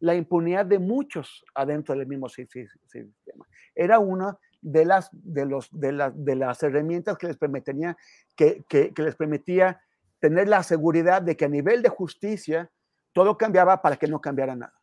[0.00, 3.46] la impunidad de muchos adentro del mismo sistema.
[3.74, 7.96] Era una de las, de los, de de las herramientas que les permitía,
[8.36, 9.80] que, les permitía
[10.18, 12.70] tener la seguridad de que a nivel de justicia
[13.12, 14.74] todo cambiaba para que no cambiara nada.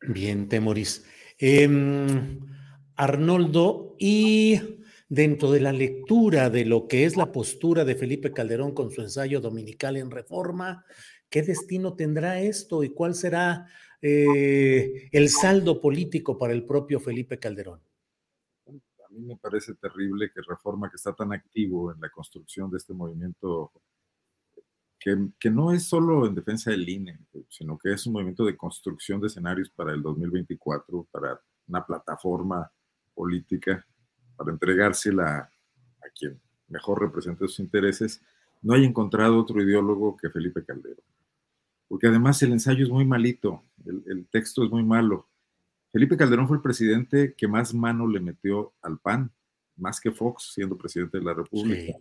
[0.00, 1.04] Bien, Temoris.
[1.38, 2.40] Em,
[2.96, 8.74] Arnoldo, y dentro de la lectura de lo que es la postura de Felipe Calderón
[8.74, 10.84] con su ensayo dominical en reforma,
[11.28, 13.66] ¿qué destino tendrá esto y cuál será
[14.00, 17.80] eh, el saldo político para el propio Felipe Calderón?
[18.66, 22.78] A mí me parece terrible que Reforma, que está tan activo en la construcción de
[22.78, 23.72] este movimiento,
[24.98, 28.56] que, que, no es solo en defensa del INE, sino que es un movimiento de
[28.56, 32.70] construcción de escenarios para el 2024, para una plataforma
[33.14, 33.86] política,
[34.36, 35.50] para entregársela
[36.00, 38.20] a quien mejor represente sus intereses,
[38.62, 41.04] no haya encontrado otro ideólogo que Felipe Calderón
[41.88, 45.28] porque además el ensayo es muy malito, el, texto es muy malo.
[45.92, 49.32] Felipe Calderón fue el presidente que más mano le metió al PAN,
[49.76, 51.96] más que Fox siendo presidente de la República.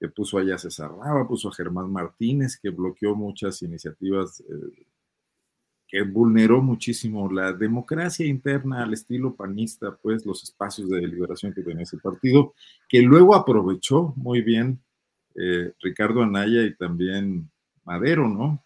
[0.00, 4.86] Que puso allá a César Raba, puso a Germán Martínez, que bloqueó muchas iniciativas, eh,
[5.92, 11.60] que vulneró muchísimo la democracia interna al estilo panista, pues los espacios de deliberación que
[11.60, 12.54] tenía ese partido,
[12.88, 14.82] que luego aprovechó muy bien
[15.34, 17.50] eh, Ricardo Anaya y también
[17.84, 18.64] Madero, ¿no?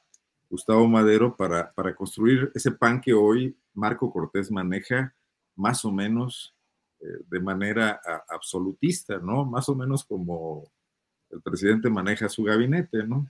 [0.48, 5.12] Gustavo Madero para, para construir ese pan que hoy Marco Cortés maneja
[5.57, 6.55] más o menos
[7.01, 9.44] eh, de manera absolutista, ¿no?
[9.44, 10.70] Más o menos como
[11.31, 13.28] el presidente maneja su gabinete, ¿no?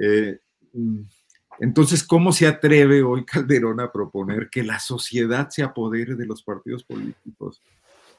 [0.00, 0.38] Eh,
[0.74, 1.00] mm,
[1.60, 6.42] entonces, ¿cómo se atreve hoy Calderón a proponer que la sociedad se apodere de los
[6.42, 7.62] partidos políticos?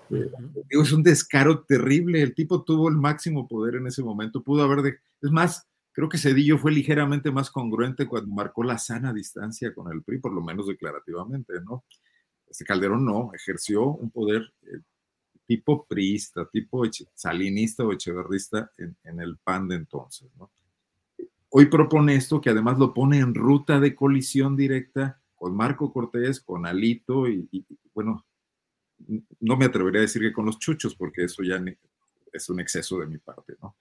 [0.09, 0.31] Eh,
[0.69, 2.21] es un descaro terrible.
[2.21, 4.43] El tipo tuvo el máximo poder en ese momento.
[4.43, 4.97] Pudo haber de.
[5.21, 9.91] Es más, Creo que Cedillo fue ligeramente más congruente cuando marcó la sana distancia con
[9.91, 11.83] el PRI, por lo menos declarativamente, ¿no?
[12.47, 14.79] Este Calderón no, ejerció un poder eh,
[15.45, 20.49] tipo priista, tipo salinista o echeverrista en, el PAN de entonces, ¿no?
[21.53, 26.39] Hoy propone esto que además lo pone en ruta de colisión directa con Marco Cortés,
[26.39, 28.25] con Alito y, bueno,
[29.41, 31.61] no me atrevería a decir que con los chuchos, porque eso ya
[32.31, 33.75] es un exceso de mi parte, ¿no?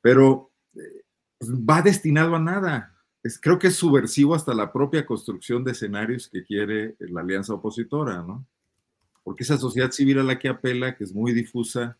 [0.00, 1.04] Pero eh,
[1.42, 2.96] va destinado a nada.
[3.42, 8.22] Creo que es subversivo hasta la propia construcción de escenarios que quiere la alianza opositora,
[8.22, 8.46] ¿no?
[9.22, 11.98] Porque esa sociedad civil a la que apela, que es muy difusa,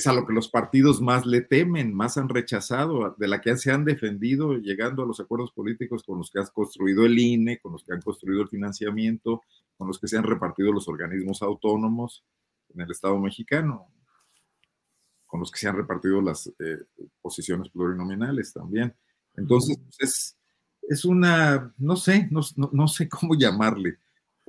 [0.00, 3.56] es a lo que los partidos más le temen, más han rechazado, de la que
[3.56, 7.60] se han defendido, llegando a los acuerdos políticos con los que ha construido el INE,
[7.60, 9.42] con los que han construido el financiamiento,
[9.76, 12.24] con los que se han repartido los organismos autónomos
[12.74, 13.88] en el Estado mexicano
[15.30, 16.78] con los que se han repartido las eh,
[17.22, 18.92] posiciones plurinominales también.
[19.36, 20.36] Entonces, pues,
[20.82, 23.98] es, una, no sé, no, sé cómo llamarle,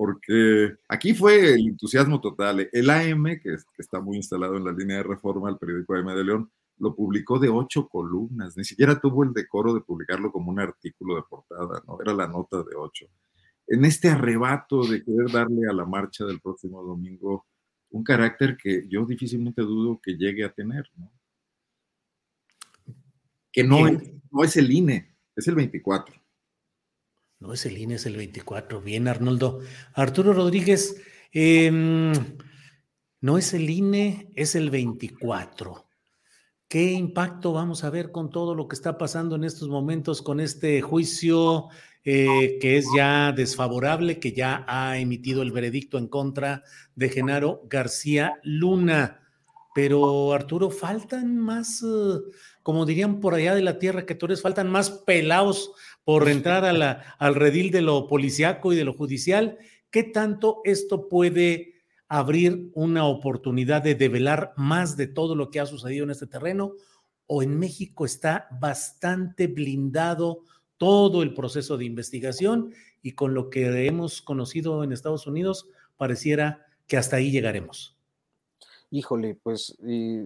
[0.02, 2.68] porque aquí fue el entusiasmo total.
[2.74, 6.24] El AM, que, está muy instalado en la línea de reforma, el periódico AM de
[6.24, 10.60] León, lo publicó de ocho columnas, ni siquiera tuvo el decoro de publicarlo como un
[10.60, 12.02] artículo de portada, ¿no?
[12.02, 13.06] Era la nota de ocho.
[13.68, 17.46] En este arrebato de querer darle a la marcha del próximo domingo
[17.92, 21.12] un carácter que yo difícilmente dudo que llegue a tener, ¿no?
[23.52, 24.02] Que no es,
[24.32, 26.21] no es el INE, es el 24.
[27.42, 28.82] No es el INE, es el 24.
[28.82, 29.62] Bien, Arnoldo.
[29.94, 31.02] Arturo Rodríguez,
[31.34, 32.14] em,
[33.20, 35.88] no es el INE, es el 24.
[36.68, 40.40] ¿Qué impacto vamos a ver con todo lo que está pasando en estos momentos con
[40.40, 41.70] este juicio
[42.04, 46.64] eh, que es ya desfavorable, que ya ha emitido el veredicto en contra
[46.96, 49.20] de Genaro García Luna.
[49.74, 52.20] Pero Arturo, faltan más, eh,
[52.64, 55.72] como dirían por allá de la tierra que tú eres, faltan más pelados
[56.04, 59.58] por entrar a la, al redil de lo policiaco y de lo judicial.
[59.92, 61.76] ¿qué tanto esto puede
[62.08, 66.74] abrir una oportunidad de develar más de todo lo que ha sucedido en este terreno?
[67.28, 70.44] ¿O en México está bastante blindado
[70.78, 75.68] todo el proceso de investigación y con lo que hemos conocido en Estados Unidos,
[75.98, 78.01] pareciera que hasta ahí llegaremos?
[78.92, 79.78] Híjole, pues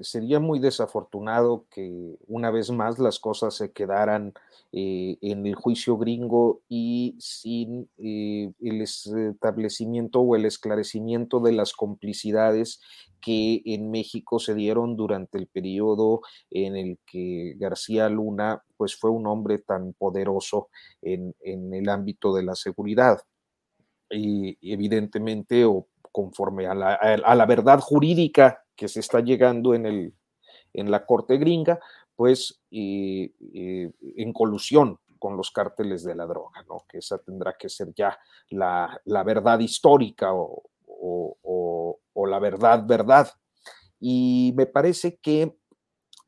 [0.01, 4.33] sería muy desafortunado que una vez más las cosas se quedaran
[4.71, 11.73] eh, en el juicio gringo y sin eh, el establecimiento o el esclarecimiento de las
[11.73, 12.81] complicidades
[13.21, 19.11] que en México se dieron durante el periodo en el que García Luna pues fue
[19.11, 20.69] un hombre tan poderoso
[21.01, 23.19] en, en el ámbito de la seguridad.
[24.09, 30.13] Y evidentemente, o conforme a la, verdad jurídica que se está llegando en, el,
[30.71, 31.77] en la corte gringa,
[32.15, 36.85] pues en colusión con los cárteles de la droga, ¿no?
[36.87, 38.17] que esa tendrá que ser ya
[38.51, 40.63] la, verdad histórica o,
[42.15, 43.29] la verdad, verdad.
[43.99, 45.57] Y me parece que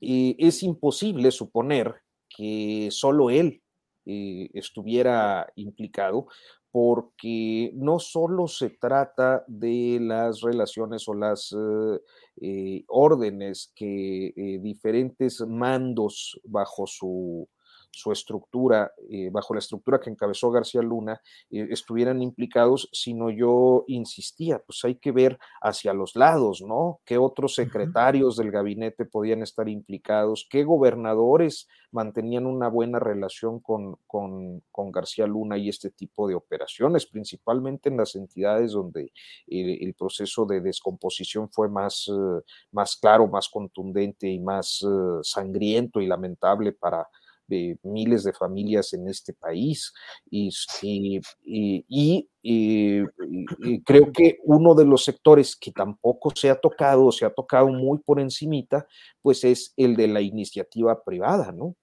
[0.02, 1.96] eh, es imposible suponer
[2.28, 3.62] que solo él
[4.06, 6.28] eh, estuviera implicado,
[6.72, 12.02] porque no solo se trata de las relaciones o las eh,
[12.42, 17.48] eh, órdenes que eh, diferentes mandos bajo su,
[17.92, 23.84] su estructura, eh, bajo la estructura que encabezó García Luna, eh, estuvieran implicados, sino yo
[23.88, 27.00] insistía, pues hay que ver hacia los lados, ¿no?
[27.06, 30.48] ¿Qué otros secretarios del gabinete podían estar implicados?
[30.50, 34.62] ¿Qué gobernadores mantenían una buena relación con, con,
[34.92, 39.12] García Luna y este tipo de operaciones, principalmente en las entidades donde
[39.48, 42.42] el, proceso de descomposición fue más, eh,
[42.72, 44.84] más claro, más contundente y más
[45.24, 47.08] sangriento y lamentable para
[47.48, 49.94] de miles de familias en este país.
[50.30, 52.26] Y, y,
[53.84, 58.00] creo que uno de los sectores que tampoco se ha tocado, se ha tocado muy
[58.00, 58.88] por encimita,
[59.22, 61.76] pues es el de la iniciativa privada, ¿no?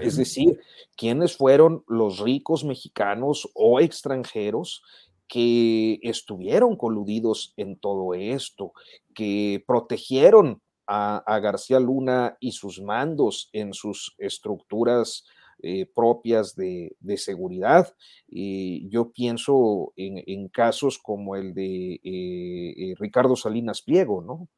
[0.00, 0.60] Es decir,
[0.96, 4.82] quiénes fueron los ricos mexicanos o extranjeros
[5.26, 8.72] que estuvieron coludidos en todo esto,
[9.14, 15.26] que protegieron a, García Luna y sus mandos en sus estructuras
[15.62, 17.94] eh, propias de, seguridad.
[18.28, 24.48] Yo pienso en, casos como el de eh, eh, Ricardo Salinas Pliego, ¿no?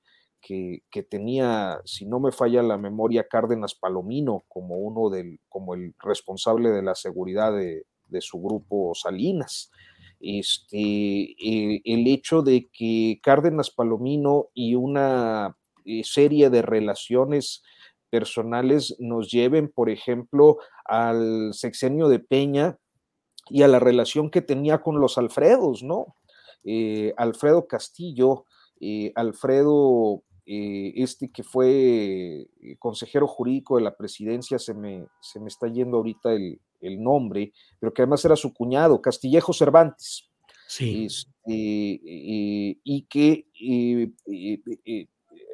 [0.40, 5.94] Que, tenía, si no me falla la memoria, Cárdenas Palomino como uno del, como el
[5.98, 7.84] responsable de la seguridad de,
[8.20, 9.70] su grupo Salinas.
[10.20, 15.56] Este, el hecho de que Cárdenas Palomino y una
[16.04, 17.62] serie de relaciones
[18.10, 22.76] personales nos lleven, por ejemplo, al sexenio de Peña
[23.48, 26.16] y a la relación que tenía con los Alfredos, ¿no?
[26.64, 28.44] Eh, Alfredo Castillo,
[28.80, 32.48] eh, Alfredo, este que fue
[32.80, 37.94] consejero jurídico de la presidencia, se me, se me está yendo ahorita el, nombre, pero
[37.94, 40.28] que además era su cuñado, Castillejo Cervantes.
[40.66, 41.06] Sí.
[41.06, 41.30] Este,
[42.82, 43.46] y que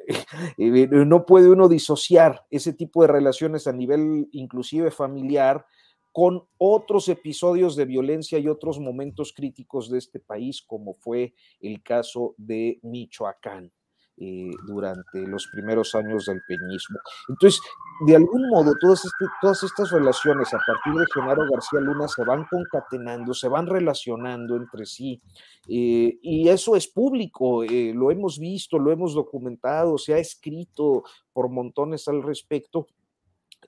[1.05, 5.65] no puede uno disociar ese tipo de relaciones a nivel inclusive familiar
[6.11, 11.83] con otros episodios de violencia y otros momentos críticos de este país, como fue el
[11.83, 13.71] caso de Michoacán.
[14.19, 16.97] Eh, durante los primeros años del peñismo.
[17.29, 17.61] Entonces,
[18.03, 22.23] de algún modo, todas, este, todas estas relaciones a partir de Genaro García Luna se
[22.23, 25.21] van concatenando, se van relacionando entre sí,
[25.67, 31.03] eh, y eso es público, eh, lo hemos visto, lo hemos documentado, se ha escrito
[31.31, 32.87] por montones al respecto.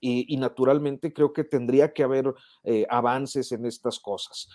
[0.01, 2.33] Y, naturalmente creo que tendría que haber
[2.89, 4.47] avances en estas cosas.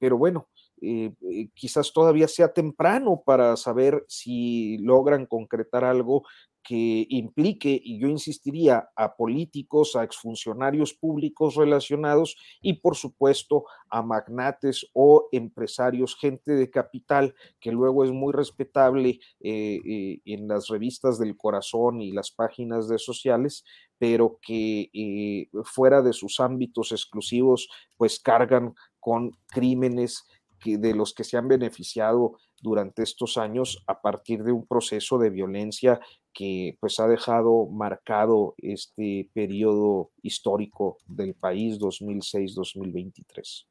[0.00, 0.48] pero bueno,
[0.84, 6.24] eh, eh, quizás todavía sea temprano para saber si logran concretar algo
[6.64, 14.02] que implique, y yo insistiría, a políticos, a exfuncionarios públicos relacionados y por supuesto a
[14.02, 21.18] magnates o empresarios, gente de capital, que luego es muy respetable eh, en las revistas
[21.18, 23.64] del corazón y las páginas de sociales,
[23.98, 30.24] pero que fuera de sus ámbitos exclusivos, pues cargan con crímenes
[30.64, 35.30] de los que se han beneficiado durante estos años a partir de un proceso de
[35.30, 36.00] violencia
[36.32, 43.66] que pues ha dejado marcado este periodo histórico del país 2006-2023.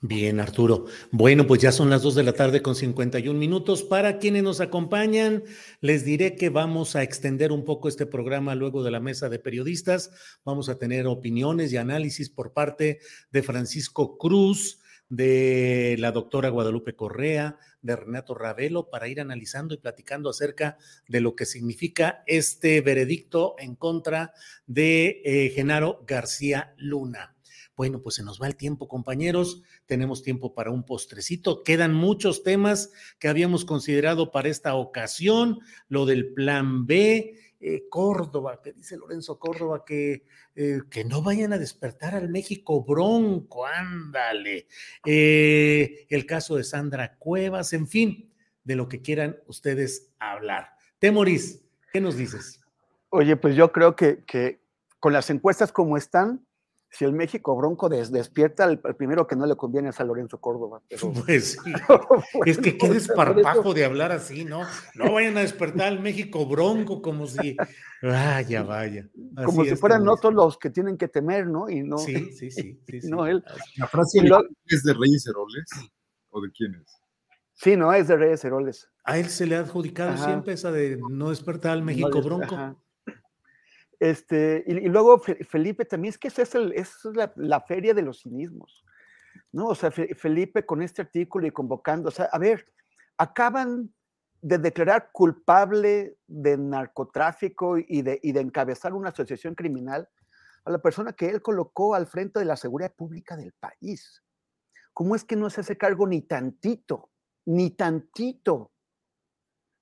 [0.00, 0.86] Bien, Arturo.
[1.10, 3.82] Bueno, pues ya son las 2 de la tarde con 51 minutos.
[3.82, 5.42] Para quienes nos acompañan,
[5.80, 9.40] les diré que vamos a extender un poco este programa luego de la mesa de
[9.40, 10.12] periodistas.
[10.44, 13.00] Vamos a tener opiniones y análisis por parte
[13.32, 19.78] de Francisco Cruz, de la doctora Guadalupe Correa, de Renato Ravelo, para ir analizando y
[19.78, 24.32] platicando acerca de lo que significa este veredicto en contra
[24.66, 27.34] de eh, Genaro García Luna.
[27.78, 29.62] Bueno, pues se nos va el tiempo, compañeros.
[29.86, 31.62] Tenemos tiempo para un postrecito.
[31.62, 32.90] Quedan muchos temas
[33.20, 35.60] que habíamos considerado para esta ocasión.
[35.86, 40.24] Lo del plan B, eh, Córdoba, que dice Lorenzo Córdoba, que,
[40.54, 44.68] eh, que no vayan a despertar al México bronco, ándale.
[45.04, 48.32] Eh, el caso de Sandra Cuevas, en fin,
[48.64, 50.76] de lo que quieran ustedes hablar.
[50.98, 52.60] Temoris, ¿qué nos dices?
[53.10, 54.60] Oye, pues yo creo que, que
[55.00, 56.46] con las encuestas como están,
[56.90, 60.82] si el México Bronco despierta, el, primero que no le conviene es a Lorenzo Córdoba.
[61.26, 61.72] Pues sí.
[62.46, 64.62] es que qué desparpajo de hablar así, ¿no?
[64.94, 67.56] No vayan a despertar al México Bronco como si.
[68.02, 69.08] Vaya, vaya.
[69.44, 71.68] como si fueran otros los que tienen que temer, ¿no?
[71.68, 71.98] Y no.
[71.98, 72.80] Sí, sí, sí.
[73.04, 73.42] no él.
[73.76, 74.20] ¿La frase
[74.66, 75.70] es de Reyes Heroles?
[76.30, 77.00] ¿O de quién es?
[77.54, 78.88] Sí, no, es de Reyes Heroles.
[79.04, 82.76] A él se le ha adjudicado siempre esa de no despertar al México Bronco.
[84.00, 87.04] Este, y, luego Felipe también, es que esa es, es
[87.36, 88.84] la, feria de los cinismos,
[89.50, 89.68] ¿no?
[89.68, 92.64] O sea, Felipe con este artículo y convocando, o sea, a ver,
[93.16, 93.92] acaban
[94.40, 100.08] de declarar culpable de narcotráfico y de, y de encabezar una asociación criminal
[100.64, 104.22] a la persona que él colocó al frente de la seguridad pública del país.
[104.94, 107.10] ¿Cómo es que no se hace cargo ni tantito,
[107.46, 108.70] ni tantito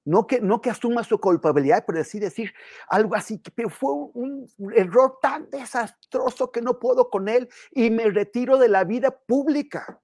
[0.07, 2.55] no que, no que asuma su culpabilidad, pero sí decir
[2.89, 8.09] algo así, pero fue un error tan desastroso que no puedo con él y me
[8.09, 10.01] retiro de la vida pública.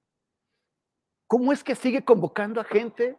[1.28, 3.16] ¿Cómo es que sigue convocando a gente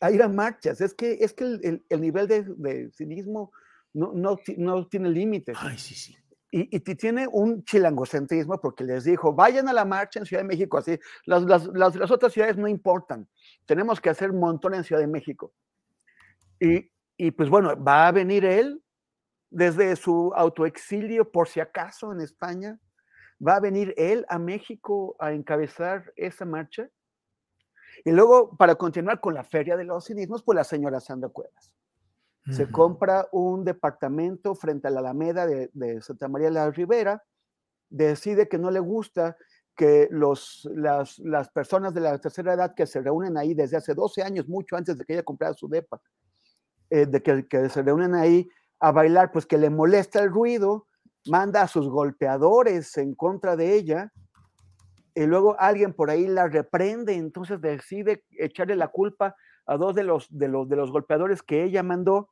[0.00, 0.80] a ir a marchas?
[0.80, 3.52] Es que, es que el, nivel de, cinismo
[3.92, 4.12] no,
[4.56, 5.56] no, tiene límites.
[5.60, 6.16] Ay, sí, sí.
[6.50, 10.48] Y, y, tiene un chilangocentrismo porque les dijo, vayan a la marcha en Ciudad de
[10.48, 13.28] México, así, las, las, las, las otras ciudades no importan,
[13.64, 15.52] tenemos que hacer un montón en Ciudad de México.
[17.16, 18.82] Y, pues bueno, va a venir él
[19.50, 22.78] desde su autoexilio, por si acaso, en España.
[23.46, 26.88] Va a venir él a México a encabezar esa marcha.
[28.04, 31.72] Y luego, para continuar con la Feria de los Cinismos, pues la señora Sandra Cuevas.
[32.50, 37.24] Se compra un departamento frente a la Alameda de, Santa María de la Ribera,
[37.88, 39.34] decide que no le gusta
[39.74, 43.94] que los, las, las, personas de la tercera edad que se reúnen ahí desde hace
[43.94, 46.02] 12 años, mucho antes de que ella comprara su depa,
[46.94, 48.48] eh, de que, se reúnen ahí
[48.78, 50.86] a bailar, pues que le molesta el ruido,
[51.26, 54.12] manda a sus golpeadores en contra de ella,
[55.12, 59.34] y luego alguien por ahí la reprende, entonces decide echarle la culpa
[59.66, 62.30] a dos de los, de los, de los golpeadores que ella mandó,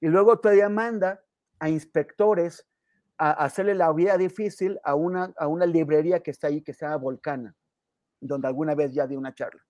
[0.00, 1.20] y luego todavía manda
[1.58, 2.64] a inspectores
[3.18, 6.84] a hacerle la vida difícil a una, a una librería que está ahí, que se
[6.84, 7.56] llama Volcana,
[8.20, 9.64] donde alguna vez ya di una charla.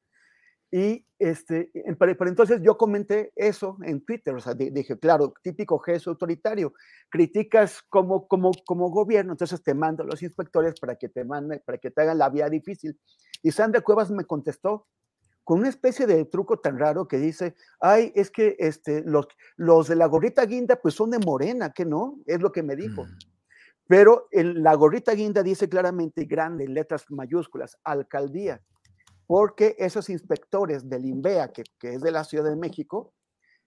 [0.71, 6.11] Y este, pero, entonces yo comenté eso en Twitter, o sea, dije, claro, típico gesto
[6.11, 6.75] autoritario,
[7.09, 11.63] criticas como, como, como gobierno, entonces te mando a los inspectores para que te manden,
[11.65, 12.99] para que te hagan la vía difícil.
[13.43, 14.87] Y Sandra Cuevas me contestó
[15.45, 19.89] con una especie de truco tan raro que dice, ay, es que este, los, los
[19.89, 23.05] de la gorrita guinda pues son de morena, que no, es lo que me dijo.
[23.05, 23.19] Mm.
[23.87, 28.61] Pero el, la gorrita guinda dice claramente, grande, en letras mayúsculas, alcaldía
[29.27, 33.12] porque esos inspectores del INVEA, que, es de la Ciudad de México,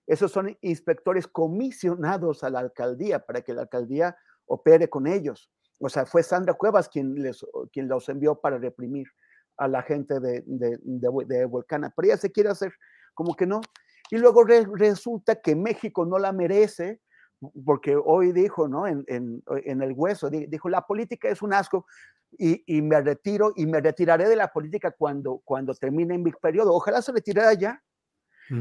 [0.08, 5.52] esos son inspectores comisionados a la alcaldía para que la alcaldía opere con ellos.
[5.80, 7.46] O sea, fue Sandra Cuevas quien, les,
[7.76, 9.08] los envió para reprimir
[9.58, 11.94] a la gente de, de, Volcana.
[11.96, 12.74] Pero ella se quiere hacer
[13.14, 13.62] como que no.
[14.10, 17.02] Y luego resulta que México no la merece,
[17.66, 18.88] porque hoy dijo, ¿no?
[18.88, 21.86] En, en, el hueso, dijo, la política es un asco
[22.32, 26.74] y, me retiro y me retiraré de la política cuando, cuando termine mi periodo.
[26.74, 27.84] Ojalá se retirara ya,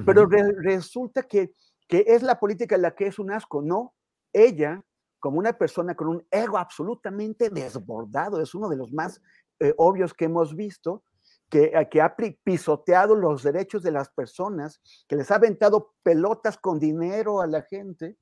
[0.04, 1.52] pero resulta que,
[1.86, 3.94] que es la política la que es un asco, no
[4.32, 4.82] ella
[5.18, 9.20] como una persona con un ego absolutamente desbordado, es uno de los más
[9.58, 11.02] eh, obvios que hemos visto,
[11.48, 12.14] que, eh, que, ha
[12.44, 17.62] pisoteado los derechos de las personas, que les ha aventado pelotas con dinero a la
[17.62, 18.16] gente,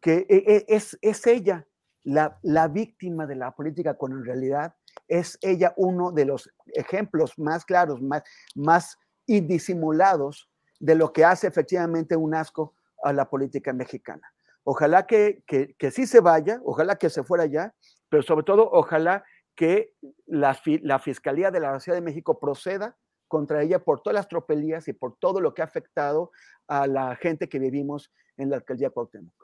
[0.00, 1.66] que eh, es, es ella
[2.06, 4.74] la, víctima de la política, cuando en realidad
[5.08, 8.22] es ella uno de los ejemplos más claros, más,
[8.54, 14.22] más indisimulados de lo que hace efectivamente un asco a la política mexicana.
[14.62, 17.74] Ojalá que, que, sí se vaya, ojalá que se fuera ya,
[18.08, 19.24] pero sobre todo ojalá
[19.56, 19.94] que
[20.26, 22.96] la, la, Fiscalía de la Ciudad de México proceda
[23.26, 26.30] contra ella por todas las tropelías y por todo lo que ha afectado
[26.68, 29.35] a la gente que vivimos en la alcaldía Cuauhtémoc.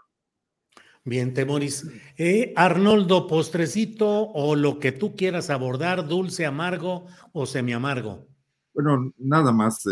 [1.04, 1.90] Bien, Temoris.
[2.16, 8.26] Eh, Arnoldo, postrecito o lo que tú quieras abordar, dulce, amargo o semiamargo.
[8.72, 9.84] Bueno, nada más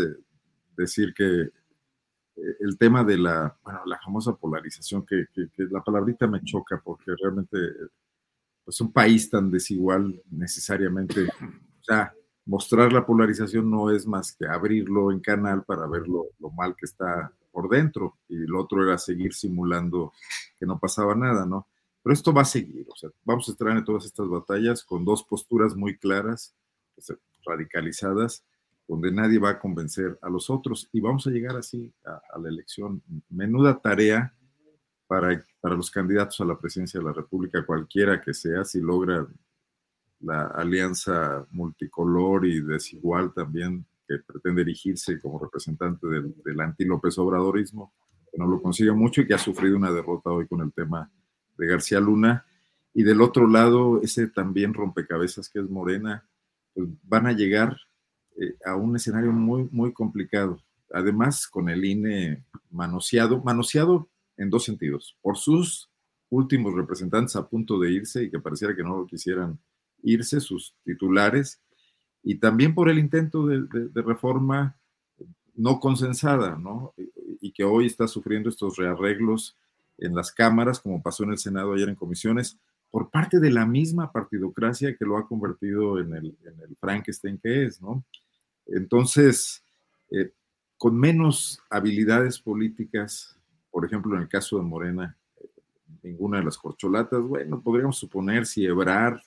[0.75, 5.25] decir que eh, el tema de la, bueno, la famosa polarización, que,
[5.69, 7.57] la palabrita me choca porque realmente
[8.63, 11.27] pues un país tan desigual necesariamente,
[12.45, 16.85] mostrar la polarización no es más que abrirlo en canal para ver lo, mal que
[16.85, 20.13] está por dentro y el otro era seguir simulando
[20.59, 21.67] que no pasaba nada, ¿no?
[22.03, 25.05] Pero esto va a seguir, o sea, vamos a estar en todas estas batallas con
[25.05, 26.55] dos posturas muy claras,
[27.45, 28.43] radicalizadas,
[28.87, 32.49] donde nadie va a convencer a los otros y vamos a llegar así a, la
[32.49, 33.01] elección.
[33.29, 34.33] Menuda tarea
[35.07, 39.27] para, para los candidatos a la presidencia de la República, cualquiera que sea, si logra
[40.23, 47.93] la alianza multicolor y desigual también que pretende erigirse como representante del, del anti-López Obradorismo,
[48.31, 51.09] que no lo consigue mucho y que ha sufrido una derrota hoy con el tema
[51.57, 52.45] de García Luna.
[52.93, 56.25] Y del otro lado, ese también rompecabezas que es Morena,
[56.73, 57.77] pues van a llegar
[58.39, 60.59] eh, a un escenario muy, muy complicado.
[60.93, 65.89] Además, con el INE manoseado, manoseado en dos sentidos, por sus
[66.29, 69.59] últimos representantes a punto de irse y que pareciera que no lo quisieran
[70.03, 71.61] irse, sus titulares,
[72.23, 73.65] y también por el intento de,
[74.03, 74.77] reforma
[75.55, 76.93] no consensada, ¿no?
[77.39, 79.57] Y, que hoy está sufriendo estos rearreglos
[79.97, 82.57] en las cámaras, como pasó en el Senado ayer en comisiones,
[82.89, 87.65] por parte de la misma partidocracia que lo ha convertido en el, en Frankenstein que
[87.65, 88.03] es, ¿no?
[88.67, 89.63] Entonces,
[90.11, 90.31] eh,
[90.77, 93.37] con menos habilidades políticas,
[93.69, 95.49] por ejemplo, en el caso de Morena, eh,
[96.03, 99.21] ninguna de las corcholatas, bueno, podríamos suponer si Ebrar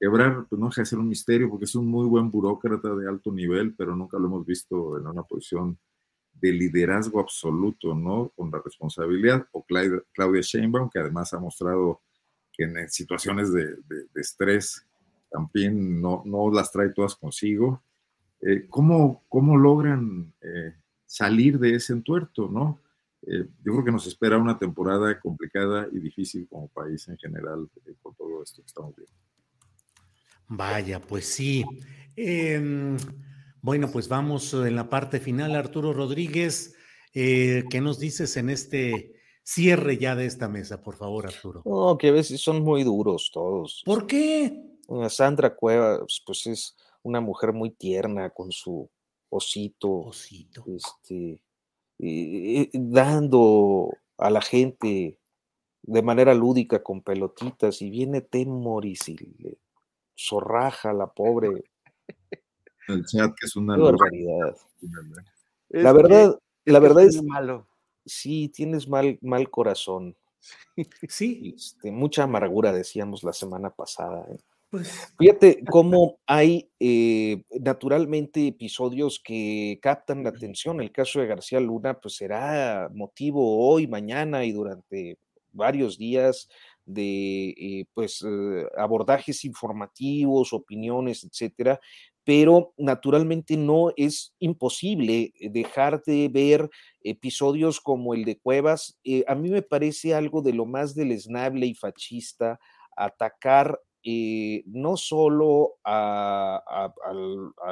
[0.00, 3.08] Ebrar, pues no deja de ser un misterio porque es un muy buen burócrata de
[3.08, 5.78] alto nivel, pero nunca lo hemos visto en una posición
[6.34, 8.32] de liderazgo absoluto, ¿no?
[8.36, 12.02] Con la responsabilidad, o Claudia Sheinbaum, que además ha mostrado
[12.52, 13.76] que en situaciones de,
[14.14, 14.86] estrés
[15.30, 17.82] también no, no, las trae todas consigo.
[18.40, 20.74] Eh, ¿cómo, ¿cómo, logran eh,
[21.06, 22.80] salir de ese entuerto, no?
[23.22, 27.68] Eh, yo creo que nos espera una temporada complicada y difícil como país en general
[28.00, 29.27] con todo esto que estamos viendo.
[30.48, 31.64] Vaya, pues sí.
[32.16, 32.96] Em,
[33.60, 35.54] bueno, pues vamos en la parte final.
[35.54, 36.74] Arturo Rodríguez,
[37.14, 41.62] eh, ¿qué nos dices en este cierre ya de esta mesa, por favor, Arturo?
[41.64, 43.82] No, que a veces son muy duros todos.
[43.84, 44.64] ¿Por qué?
[45.10, 48.90] Sandra Cuevas, pues es una mujer muy tierna con su
[49.28, 49.90] osito.
[49.90, 50.64] Osito.
[50.66, 51.42] Este,
[52.72, 55.18] dando a la gente
[55.82, 59.58] de manera lúdica con pelotitas y viene Temoris y le
[60.18, 61.64] zorraja, la pobre.
[62.88, 64.56] El chat que es una barbaridad.
[65.68, 67.68] La verdad, la verdad es malo.
[68.04, 70.16] Sí, tienes mal, mal corazón.
[71.08, 71.54] Sí.
[71.56, 74.24] Este, mucha amargura, decíamos la semana pasada.
[74.30, 74.38] ¿eh?
[74.70, 80.80] Pues, Fíjate cómo hay eh, naturalmente episodios que captan la atención.
[80.80, 85.18] El caso de García Luna, pues será motivo hoy, mañana y durante
[85.52, 86.48] varios días
[86.88, 91.80] de eh, pues, eh, abordajes informativos, opiniones, etcétera,
[92.24, 96.70] pero naturalmente no es imposible eh, dejar de ver
[97.02, 98.98] episodios como el de Cuevas.
[99.26, 102.58] a mí me parece algo de lo más deleznable y fascista
[102.96, 106.62] atacar eh, no solo a,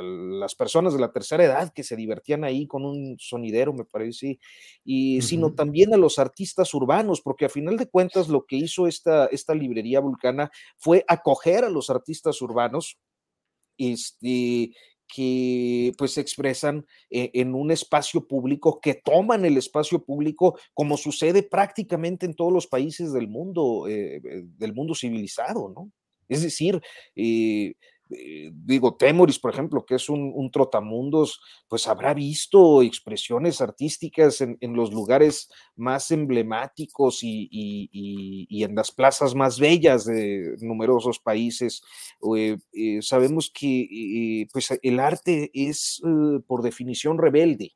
[0.03, 4.39] las personas de la tercera edad que se divertían ahí con un sonidero, me parece,
[4.85, 8.87] y, sino también a los artistas urbanos, porque a final de cuentas lo que hizo
[8.87, 12.99] esta, esta librería vulcana fue acoger a los artistas urbanos
[13.79, 14.73] este,
[15.09, 20.97] que pues se expresan eh, en un espacio público, que toman el espacio público como
[20.97, 24.21] sucede prácticamente en todos los países del mundo, eh,
[24.59, 25.93] del mundo civilizado, ¿no?
[26.29, 26.81] Es decir,
[27.15, 27.75] eh,
[28.11, 34.59] eh, digo, Temoris, por ejemplo, que es un, trotamundos, pues habrá visto expresiones artísticas en,
[34.77, 41.83] los lugares más emblemáticos y, en las plazas más bellas de numerosos países.
[42.37, 42.59] Eh,
[43.01, 46.01] sabemos que pues el arte es
[46.47, 47.73] por definición rebelde.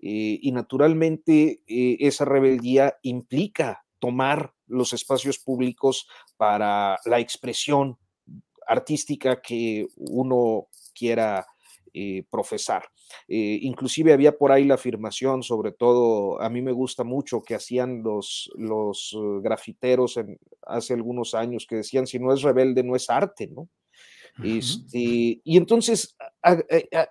[0.00, 6.08] y naturalmente esa rebeldía implica tomar los espacios públicos
[6.38, 7.98] para la expresión
[8.66, 11.46] artística que uno quiera
[11.92, 12.84] eh, profesar.
[13.26, 17.54] Eh, inclusive había por ahí la afirmación, sobre todo a mí me gusta mucho que
[17.54, 20.20] hacían los, los eh, grafiteros
[20.62, 23.68] hace algunos años, que decían, si no es rebelde, no es arte, ¿no?
[24.42, 26.16] Este, y entonces,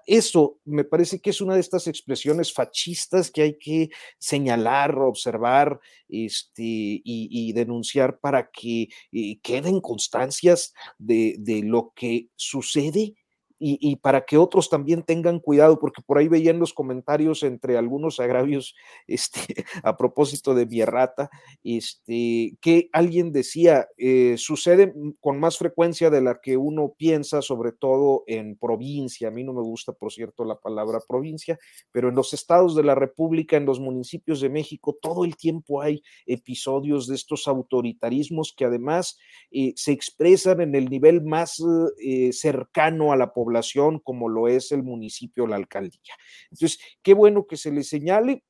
[0.05, 5.79] eso me parece que es una de estas expresiones fascistas que hay que señalar, observar
[6.07, 13.15] este, y, denunciar para que eh, queden constancias de, de lo que sucede
[13.59, 18.19] y, para que otros también tengan cuidado, porque por ahí veían los comentarios entre algunos
[18.19, 18.75] agravios,
[19.07, 21.29] este, a propósito de mi errata,
[21.63, 27.71] este, que alguien decía, eh, sucede con más frecuencia de la que uno piensa, sobre
[27.71, 31.57] todo en provincia, a mí no me gusta, por cierto, la palabra provincia,
[31.91, 35.81] pero en los estados de la República, en los municipios de México, todo el tiempo
[35.81, 39.17] hay episodios de estos autoritarismos que además
[39.51, 41.61] eh, se expresan en el nivel más
[41.99, 46.13] eh, cercano a la población población como lo es el municipio la alcaldía.
[46.51, 48.43] Entonces, qué bueno que se le señale.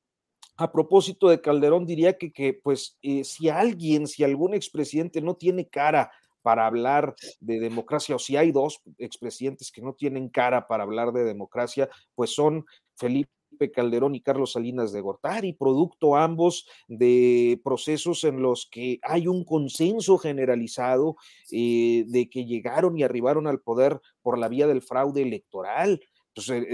[0.56, 5.36] A propósito de Calderón, diría que, que pues, eh, si alguien, si algún expresidente no
[5.36, 6.10] tiene cara
[6.42, 11.12] para hablar de democracia, o si hay dos expresidentes que no tienen cara para hablar
[11.12, 12.64] de democracia, pues son
[12.96, 13.30] Felipe
[13.72, 19.44] Calderón y Carlos Salinas de Gortari, producto ambos de procesos en los que hay un
[19.44, 21.16] consenso generalizado
[21.50, 26.00] eh, de que llegaron y arribaron al poder por la vía del fraude electoral.
[26.28, 26.66] Entonces,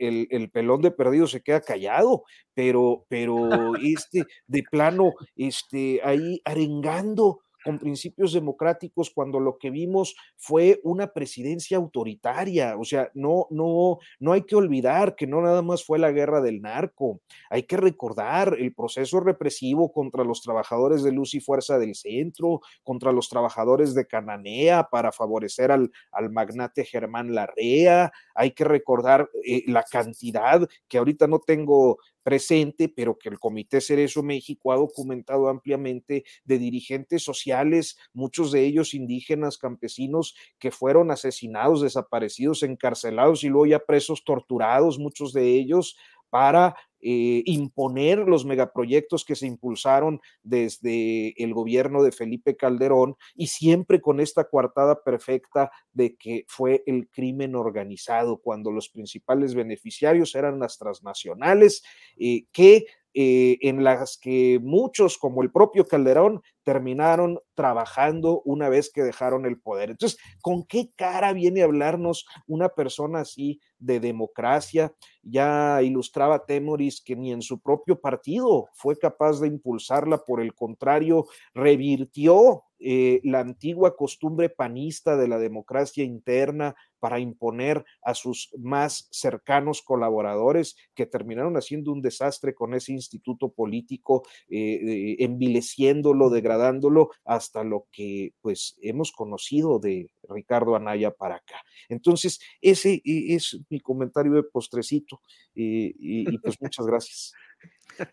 [0.00, 2.24] el, el, pelón de perdido se queda callado,
[2.54, 10.14] pero, pero este, de plano, este, ahí arengando con principios democráticos cuando lo que vimos
[10.36, 12.76] fue una presidencia autoritaria.
[12.76, 16.40] O sea, no, no, no hay que olvidar que no nada más fue la guerra
[16.40, 17.20] del narco.
[17.50, 22.60] Hay que recordar el proceso represivo contra los trabajadores de Luz y Fuerza del Centro,
[22.82, 28.12] contra los trabajadores de Cananea para favorecer al, al magnate Germán Larrea.
[28.34, 33.80] Hay que recordar eh, la cantidad que ahorita no tengo presente, pero que el Comité
[33.80, 41.10] Cerezo México ha documentado ampliamente de dirigentes sociales, muchos de ellos indígenas, campesinos, que fueron
[41.10, 45.96] asesinados, desaparecidos, encarcelados y luego ya presos, torturados, muchos de ellos,
[46.30, 53.48] para eh, imponer los megaproyectos que se impulsaron desde el gobierno de Felipe Calderón y
[53.48, 60.34] siempre con esta coartada perfecta de que fue el crimen organizado, cuando los principales beneficiarios
[60.34, 61.82] eran las transnacionales
[62.16, 68.90] eh, que eh, en las que muchos, como el propio Calderón, terminaron trabajando una vez
[68.92, 69.90] que dejaron el poder.
[69.90, 74.94] Entonces, ¿con qué cara viene a hablarnos una persona así de democracia?
[75.22, 80.54] Ya ilustraba Temoris que ni en su propio partido fue capaz de impulsarla, por el
[80.54, 88.50] contrario, revirtió eh, la antigua costumbre panista de la democracia interna para imponer a sus
[88.60, 97.10] más cercanos colaboradores que terminaron haciendo un desastre con ese instituto político, eh, envileciéndolo, degradándolo
[97.24, 101.60] hasta lo que pues hemos conocido de Ricardo Anaya para acá.
[101.88, 105.20] Entonces, ese e, es mi comentario de postrecito
[105.56, 107.32] eh, y pues muchas gracias.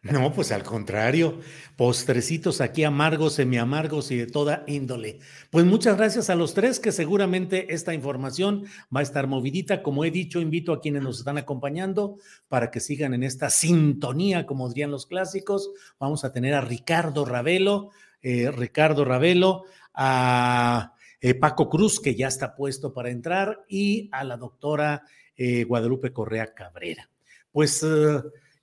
[0.01, 1.39] No, pues al contrario,
[1.75, 5.19] postrecitos aquí amargos, semiamargos y de toda índole.
[5.49, 8.65] Pues muchas gracias a los tres, que seguramente esta información
[8.95, 9.81] va a estar movidita.
[9.81, 14.45] Como he dicho, invito a quienes nos están acompañando para que sigan en esta sintonía,
[14.45, 15.71] como dirían los clásicos.
[15.99, 17.91] Vamos a tener a Ricardo Ravelo,
[18.21, 24.23] eh, Ricardo Ravelo, a eh, Paco Cruz, que ya está puesto para entrar, y a
[24.23, 25.03] la doctora
[25.35, 27.09] eh, Guadalupe Correa Cabrera.
[27.51, 27.85] Pues.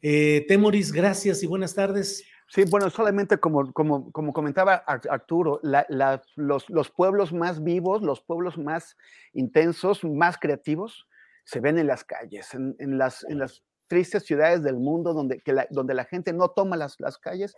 [0.09, 2.23] Eh, Temoris, gracias y buenas tardes.
[2.47, 5.61] Sí, bueno, solamente como, como, como comentaba Arturo,
[6.37, 8.97] los, los, pueblos más vivos, los pueblos más
[9.33, 11.09] intensos, más creativos,
[11.43, 15.67] se ven en las calles, en, las, en las tristes ciudades del mundo donde, la,
[15.71, 17.57] donde la gente no toma las, las calles,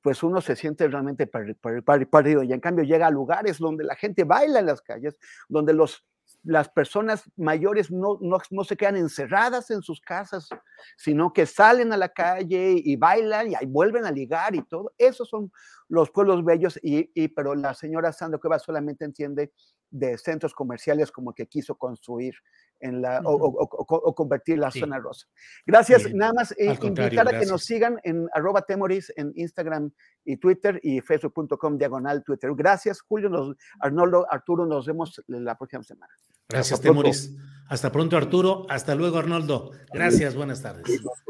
[0.00, 2.42] pues uno se siente realmente perdido.
[2.42, 5.18] Y en cambio llega a lugares donde la gente baila en las calles,
[5.50, 6.06] donde los
[6.42, 10.48] las personas mayores no, no, se quedan encerradas en sus casas,
[10.96, 14.92] sino que salen a la calle y bailan y vuelven a ligar y todo.
[14.96, 15.52] Esos son
[15.88, 19.52] los pueblos bellos, y, y pero la señora Sandra Cueva solamente entiende
[19.90, 22.34] de centros comerciales como que quiso construir
[22.80, 25.26] en la, o, convertir la zona rosa.
[25.66, 29.90] Gracias, nada más eh, invitar a que nos sigan en arroba temoris en Instagram
[30.24, 32.50] y Twitter y facebook.com diagonal Twitter.
[32.54, 36.12] Gracias, Julio, nos, Arnoldo, Arturo, nos vemos la próxima semana.
[36.48, 37.36] Gracias, Temoris.
[37.68, 38.66] Hasta pronto, Arturo.
[38.68, 39.70] Hasta luego, Arnoldo.
[39.92, 40.84] Gracias, buenas tardes.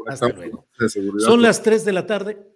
[0.07, 0.67] Hasta luego.
[1.19, 2.50] Son las 3 de la tarde.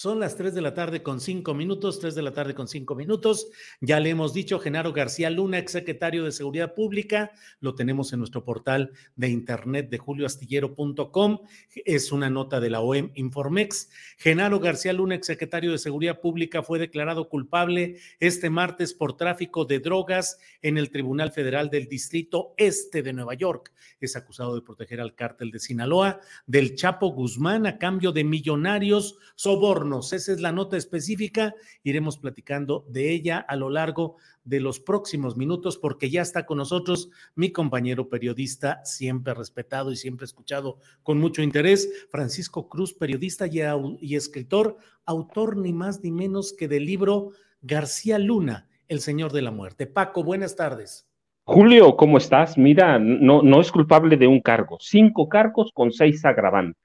[0.00, 2.94] Son las 3 de la tarde con 5 minutos, 3 de la tarde con 5
[2.94, 3.50] minutos.
[3.82, 8.42] Ya le hemos dicho, Genaro García Luna, exsecretario de Seguridad Pública, lo tenemos en nuestro
[8.42, 11.40] portal de internet de julioastillero.com.
[11.84, 13.90] Es una nota de la OEM Informex.
[14.16, 19.80] Genaro García Luna, exsecretario de Seguridad Pública, fue declarado culpable este martes por tráfico de
[19.80, 23.74] drogas en el Tribunal Federal del Distrito Este de Nueva York.
[24.00, 29.18] Es acusado de proteger al cártel de Sinaloa, del Chapo Guzmán a cambio de millonarios
[29.34, 31.54] sobornos esa es la nota específica.
[31.82, 36.58] Iremos platicando de ella a lo largo de los próximos minutos porque ya está con
[36.58, 43.46] nosotros mi compañero periodista, siempre respetado y siempre escuchado con mucho interés, Francisco Cruz, periodista
[43.46, 43.60] y,
[44.00, 49.42] y escritor, autor ni más ni menos que del libro García Luna, El Señor de
[49.42, 49.86] la Muerte.
[49.86, 51.06] Paco, buenas tardes.
[51.44, 52.56] Julio, ¿cómo estás?
[52.56, 56.80] Mira, no, no es culpable de un cargo, cinco cargos con seis agravantes.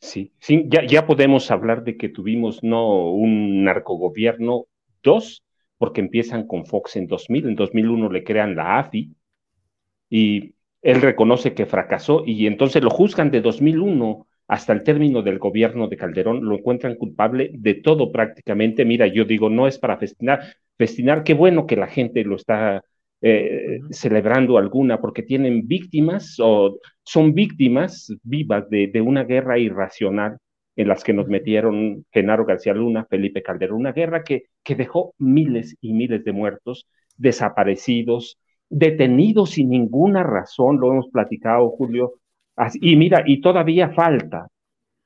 [0.00, 4.66] Sí, sí ya, podemos hablar de que tuvimos no un narcogobierno,
[5.02, 5.42] dos,
[5.76, 9.12] porque empiezan con Fox en 2000, en 2001 le crean la AFI
[10.10, 15.38] y él reconoce que fracasó y entonces lo juzgan de 2001 hasta el término del
[15.38, 18.84] gobierno de Calderón, lo encuentran culpable de todo prácticamente.
[18.84, 20.40] Mira, yo digo, no es para festinar,
[20.78, 22.82] festinar, qué bueno que la gente lo está
[23.20, 30.38] eh, celebrando alguna, porque tienen víctimas o son víctimas vivas de, de, una guerra irracional
[30.76, 35.14] en las que nos metieron Genaro García Luna, Felipe Calderón, una guerra que, que dejó
[35.18, 36.86] miles y miles de muertos,
[37.16, 38.38] desaparecidos,
[38.68, 42.14] detenidos sin ninguna razón, lo hemos platicado, Julio.
[42.74, 44.46] y mira, y todavía falta,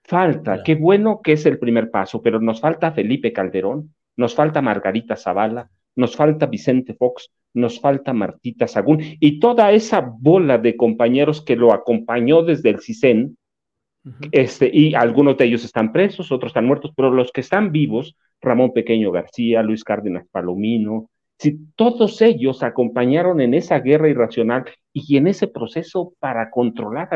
[0.05, 4.61] falta, qué bueno que es el primer paso, pero nos falta Felipe Calderón, nos falta
[4.61, 8.99] Margarita Zavala, nos falta Vicente Fox, nos falta Martita Sagún.
[9.21, 13.37] Y toda esa bola de compañeros que lo acompañó desde el CISEN,
[14.33, 18.17] este, y algunos de ellos están presos, otros están muertos, pero los que están vivos,
[18.41, 21.09] Ramón Pequeño García, Luis Cárdenas Palomino,
[21.39, 27.09] si todos ellos acompañaron en esa guerra irracional y en ese proceso para controlar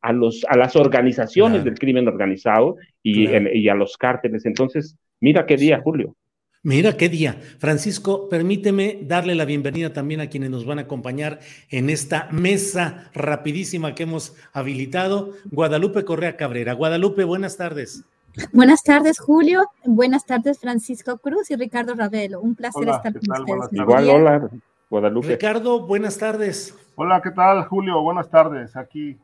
[0.00, 4.44] a, los, a las organizaciones del crimen organizado y, y a los cárteles.
[4.44, 6.16] Entonces, mira qué día, Julio.
[6.62, 7.40] Mira qué día.
[7.58, 13.10] Francisco, permíteme darle la bienvenida también a quienes nos van a acompañar en esta mesa
[13.14, 15.32] rapidísima que hemos habilitado.
[15.50, 16.74] Guadalupe Correa Cabrera.
[16.74, 18.04] Guadalupe, buenas tardes.
[18.52, 19.68] Buenas tardes, Julio.
[19.84, 22.40] Buenas tardes, Francisco Cruz y Ricardo Ravelo.
[22.40, 23.72] Un placer estar con ustedes.
[23.72, 24.50] Igual, hola,
[24.90, 25.28] Guadalupe.
[25.28, 26.76] Ricardo, buenas tardes.
[26.94, 28.02] Hola, ¿qué tal, Julio?
[28.02, 28.76] Buenas tardes.
[28.76, 29.16] Aquí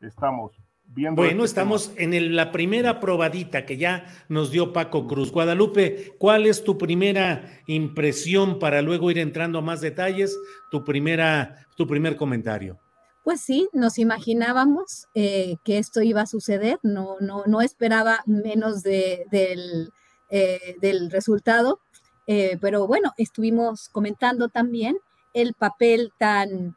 [0.00, 0.52] estamos
[0.94, 5.32] bueno, este estamos en la primera probadita que ya nos dio Paco Cruz.
[5.32, 10.38] Guadalupe, ¿cuál es tu primera impresión para luego ir entrando a más detalles?
[10.70, 12.78] Tu primera, tu primer comentario.
[13.22, 18.82] Pues sí, nos imaginábamos eh, que esto iba a suceder, no, no, no esperaba menos
[18.82, 19.92] de, del,
[20.28, 21.78] eh, del, resultado,
[22.26, 24.98] eh, pero bueno, estuvimos comentando también
[25.34, 26.76] el papel tan,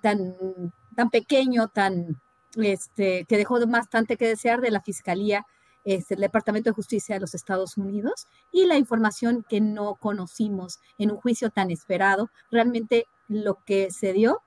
[0.00, 0.36] tan,
[0.94, 2.20] tan pequeño, tan
[2.56, 5.46] este, que dejó bastante que desear de la Fiscalía,
[5.84, 10.78] este, el Departamento de Justicia de los Estados Unidos y la información que no conocimos
[10.98, 12.30] en un juicio tan esperado.
[12.50, 14.42] Realmente lo que se dio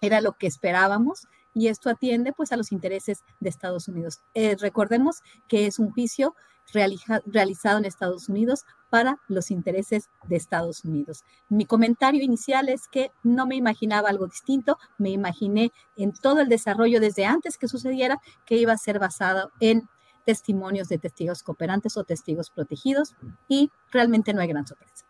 [0.00, 4.20] era lo que esperábamos y esto atiende pues a los intereses de Estados Unidos.
[4.34, 6.34] Eh, recordemos que es un juicio
[6.72, 11.24] realizado en Estados Unidos para los intereses de Estados Unidos.
[11.48, 16.48] Mi comentario inicial es que no me imaginaba algo distinto, me imaginé en todo el
[16.48, 19.88] desarrollo desde antes que sucediera que iba a ser basado en
[20.24, 23.14] testimonios de testigos cooperantes o testigos protegidos
[23.48, 25.04] y realmente no hay gran sorpresa.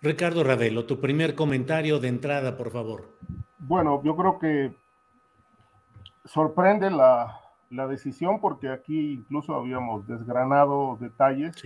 [0.00, 3.16] Ricardo Ravelo, tu primer comentario de entrada, por favor.
[3.58, 4.76] Bueno, yo creo que
[6.24, 7.40] sorprende la,
[7.72, 11.56] la decisión porque aquí incluso habíamos desgranado detalles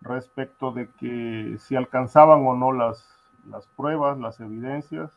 [0.00, 3.06] respecto de que si alcanzaban o no las,
[3.48, 5.10] las pruebas, las evidencias,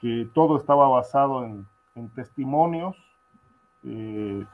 [0.00, 1.66] que todo estaba basado en,
[2.14, 2.94] testimonios,
[3.82, 4.44] eh,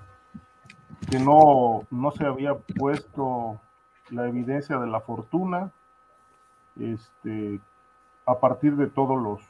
[1.10, 3.60] que no, no se había puesto
[4.10, 5.72] la evidencia de la fortuna,
[6.78, 7.60] este,
[8.26, 9.40] a partir de todos los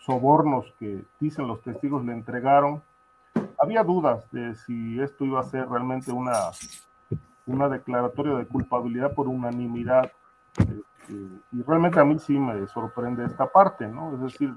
[0.00, 2.82] sobornos que dicen los testigos le entregaron,
[3.58, 6.50] había dudas de si esto iba a ser realmente una,
[7.46, 10.10] una declaratoria de culpabilidad por unanimidad.
[10.58, 11.14] Este,
[11.52, 14.14] y realmente a mí sí me sorprende esta parte, ¿no?
[14.14, 14.54] Es decir,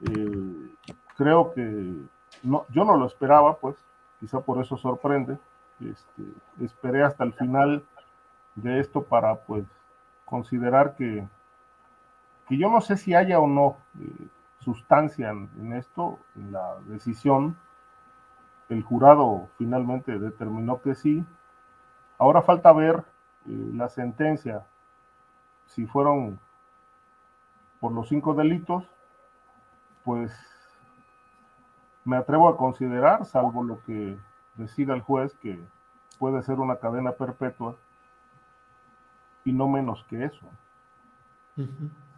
[0.00, 0.74] eh,
[1.16, 1.94] creo que
[2.42, 3.76] no, yo no lo esperaba, pues,
[4.20, 5.38] quizá por eso sorprende.
[5.80, 6.22] Este,
[6.60, 7.84] esperé hasta el final
[8.54, 9.64] de esto para, pues,
[10.24, 11.26] considerar que,
[12.48, 14.28] que yo no sé si haya o no eh,
[14.60, 17.56] sustancia en, esto, en la decisión
[18.74, 21.24] el jurado finalmente determinó que sí,
[22.18, 22.96] Ahora falta ver
[23.46, 24.64] eh, la sentencia,
[25.66, 26.38] si fueron
[27.80, 28.84] por los cinco delitos,
[30.04, 30.32] pues
[32.04, 34.16] me atrevo a considerar, salvo lo que
[34.54, 35.58] decida el juez, que
[36.18, 37.76] puede ser una cadena perpetua
[39.44, 40.46] y no menos que eso.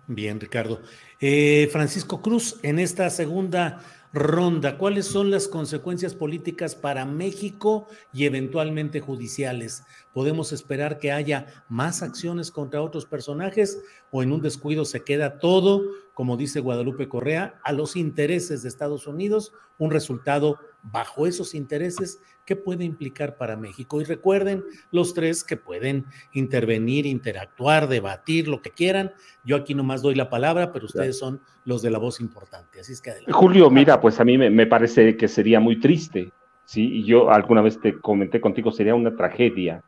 [0.06, 0.80] Bien, Ricardo.
[1.20, 3.80] Eh, Francisco Cruz, en esta segunda
[4.16, 9.84] ronda, ¿cuáles son las consecuencias políticas para México y eventualmente judiciales?
[10.14, 13.78] ¿Podemos esperar que haya más acciones contra otros personajes
[14.10, 15.82] o en un descuido se queda todo,
[16.16, 22.20] como dice Guadalupe Correa, a los intereses de Estados Unidos, un resultado bajo esos intereses
[22.46, 24.00] ¿Qué puede implicar para México?
[24.00, 24.62] Y recuerden
[24.92, 29.12] los tres que pueden intervenir, interactuar, debatir, lo que quieran.
[29.44, 32.78] Yo aquí nomás doy la palabra, pero ustedes son los de la voz importante.
[32.78, 33.32] Así es que adelante.
[33.32, 36.32] Julio, mira, pues a mí me, parece que sería muy triste,
[36.64, 36.98] ¿sí?
[36.98, 39.82] Y yo alguna vez te comenté contigo, sería una tragedia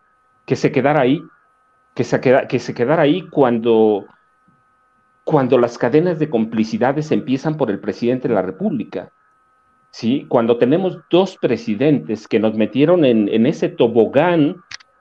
[0.44, 1.22] que se quedara ahí,
[1.94, 4.04] que se, queda, que se quedara ahí cuando,
[5.28, 9.12] cuando las cadenas de complicidades empiezan por el presidente de la República
[9.90, 10.26] ¿sí?
[10.28, 14.56] Cuando tenemos dos presidentes que nos metieron en, ese tobogán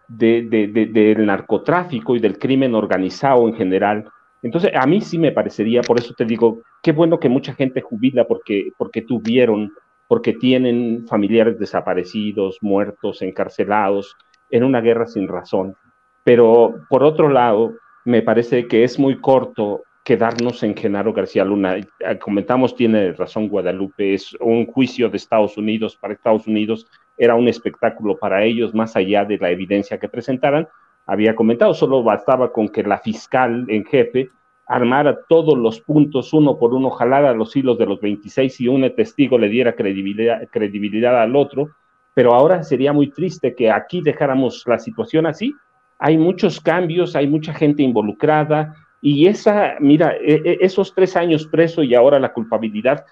[0.07, 4.09] del narcotráfico y del crimen organizado en general,
[4.41, 7.81] entonces a mí sí me parecería, por eso te digo, qué bueno que mucha gente
[7.81, 9.71] jubila porque, porque tuvieron,
[10.07, 14.15] porque tienen familiares desaparecidos, muertos, encarcelados,
[14.49, 15.75] en una guerra sin razón.
[16.23, 17.73] Pero por otro lado,
[18.05, 21.75] me parece que es muy corto quedarnos en Genaro García Luna.
[21.75, 21.85] Eh,
[22.17, 27.49] comentamos, tiene razón Guadalupe, es un juicio de Estados Unidos para Estados Unidos, era un
[27.49, 30.65] espectáculo para ellos, más allá de la evidencia que presentaran.
[31.05, 34.29] Había comentado, solo bastaba con que la fiscal en jefe
[34.65, 38.89] armara todos los puntos uno por uno, jalara los hilos de los 26 y un
[38.95, 41.71] testigo le diera credibilidad, credibilidad al otro.
[42.13, 45.53] Pero ahora sería muy triste que aquí dejáramos la situación así.
[45.99, 51.47] Hay muchos cambios, hay mucha gente involucrada, y esa, mira, e, e, esos tres años
[51.47, 53.05] preso y ahora la culpabilidad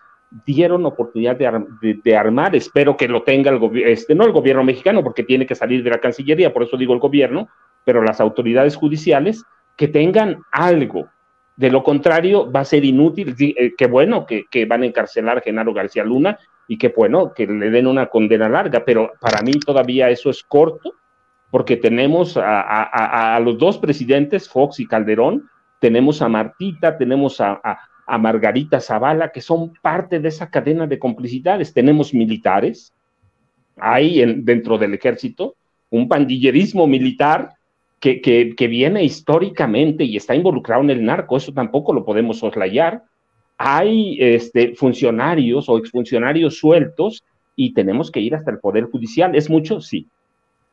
[0.45, 5.03] dieron oportunidad de, armar, espero que lo tenga el gobierno, este, no el gobierno mexicano,
[5.03, 7.47] porque tiene que salir de la Cancillería, por eso digo el gobierno,
[7.83, 9.43] pero las autoridades judiciales
[9.77, 11.07] que tengan algo.
[11.55, 13.33] De lo contrario, va a ser inútil.
[13.39, 16.37] Eh, qué bueno que, van a encarcelar a Genaro García Luna
[16.67, 20.43] y qué bueno que le den una condena larga, pero para mí todavía eso es
[20.43, 20.95] corto,
[21.51, 25.47] porque tenemos a los dos presidentes, Fox y Calderón,
[25.85, 27.61] tenemos a Martita, tenemos a,
[28.19, 31.75] Margarita Zavala, que son parte de esa cadena de complicidades.
[31.75, 32.91] Tenemos militares,
[33.77, 35.53] hay dentro del ejército
[35.91, 37.51] un pandillerismo militar
[37.99, 43.03] que, que, viene históricamente y está involucrado en el narco, eso tampoco lo podemos soslayar.
[43.55, 47.23] Hay este, funcionarios o exfuncionarios sueltos
[47.55, 49.35] y tenemos que ir hasta el Poder Judicial.
[49.35, 49.81] ¿Es mucho?
[49.81, 50.07] Sí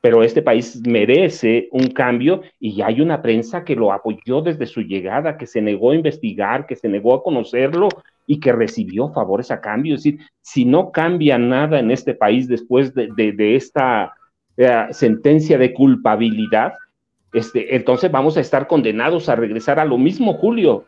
[0.03, 4.83] pero este país merece un cambio y hay una prensa que lo apoyó desde su
[4.83, 7.89] llegada, que se negó a investigar, que se negó a conocerlo
[8.27, 9.95] y que recibió favores a cambio.
[9.95, 14.13] Es decir, si no cambia nada en este país después de, esta
[14.57, 16.75] eh, sentencia de culpabilidad,
[17.33, 20.85] este, entonces vamos a estar condenados a regresar a lo mismo, Julio.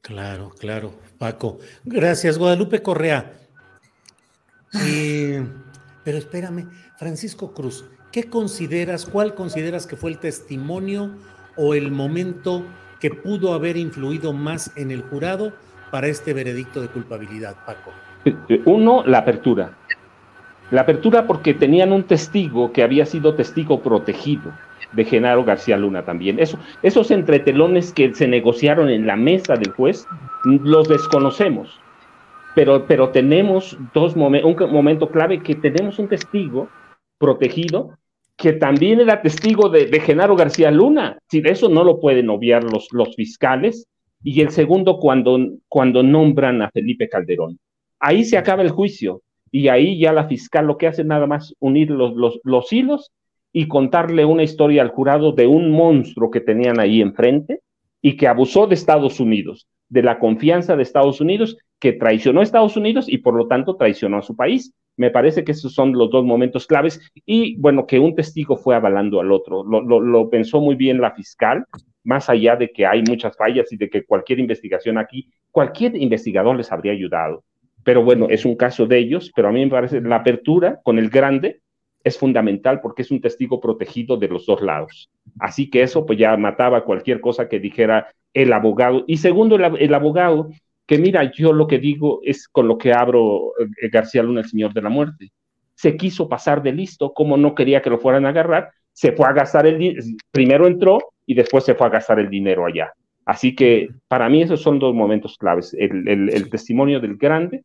[0.00, 1.58] Claro, claro, Paco.
[1.84, 3.30] Gracias, Guadalupe Correa.
[6.02, 11.10] Pero espérame, Francisco Cruz, ¿qué consideras, cuál consideras que fue el testimonio
[11.56, 12.64] o el momento
[13.00, 15.52] que pudo haber influido más en el jurado
[15.90, 17.92] para este veredicto de culpabilidad, Paco?
[18.64, 19.72] Uno, la apertura.
[20.70, 24.52] La apertura porque tenían un testigo que había sido testigo protegido
[24.92, 26.40] de Genaro García Luna también.
[26.40, 30.06] Eso, esos entretelones que se negociaron en la mesa del juez,
[30.44, 31.80] los desconocemos.
[32.54, 36.68] Pero, pero tenemos dos momentos, un momento clave que tenemos un testigo
[37.18, 37.98] protegido
[38.36, 41.18] que también era testigo de, Genaro García Luna.
[41.30, 43.86] De eso no lo pueden obviar los, los fiscales.
[44.22, 45.38] Y el segundo, cuando,
[45.68, 47.58] cuando nombran a Felipe Calderón.
[47.98, 49.22] Ahí se acaba el juicio.
[49.50, 53.10] Y ahí ya la fiscal lo que hace nada más unir los, los, los hilos
[53.52, 57.60] y contarle una historia al jurado de un monstruo que tenían ahí enfrente
[58.02, 62.42] y que abusó de Estados Unidos, de la confianza de Estados Unidos, que traicionó a
[62.42, 64.74] Estados Unidos y por lo tanto traicionó a su país.
[64.96, 68.74] Me parece que esos son los dos momentos claves y bueno, que un testigo fue
[68.74, 69.62] avalando al otro.
[69.64, 71.64] Lo, pensó muy bien la fiscal,
[72.02, 76.56] más allá de que hay muchas fallas y de que cualquier investigación aquí, cualquier investigador
[76.56, 77.44] les habría ayudado.
[77.84, 80.98] Pero bueno, es un caso de ellos, pero a mí me parece la apertura con
[80.98, 81.60] el grande
[82.06, 85.10] es fundamental porque es un testigo protegido de los dos lados.
[85.40, 89.02] Así que eso pues ya mataba cualquier cosa que dijera el abogado.
[89.08, 90.50] Y segundo, el abogado
[90.86, 94.48] que mira, yo lo que digo es con lo que abro eh, García Luna, el
[94.48, 95.32] Señor de la Muerte.
[95.74, 99.26] Se quiso pasar de listo, como no quería que lo fueran a agarrar, se fue
[99.26, 99.98] a gastar el
[100.30, 102.92] primero entró y después se fue a gastar el dinero allá.
[103.26, 107.64] Así que para mí esos son dos momentos claves, el, testimonio del grande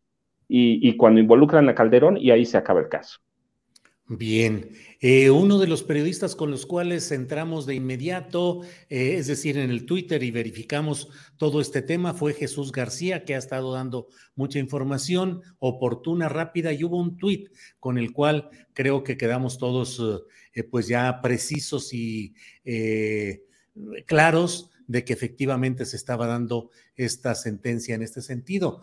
[0.49, 3.19] y, y, cuando involucran a Calderón y ahí se acaba el caso.
[4.13, 9.57] Bien, eh, uno de los periodistas con los cuales entramos de inmediato, eh, es decir,
[9.57, 11.07] en el Twitter y verificamos
[11.37, 16.83] todo este tema, fue Jesús García, que ha estado dando mucha información oportuna, rápida, y
[16.83, 20.01] hubo un tuit con el cual creo que quedamos todos
[20.55, 22.33] eh, pues ya precisos y
[24.05, 28.81] claros de que efectivamente se estaba dando esta sentencia en este sentido.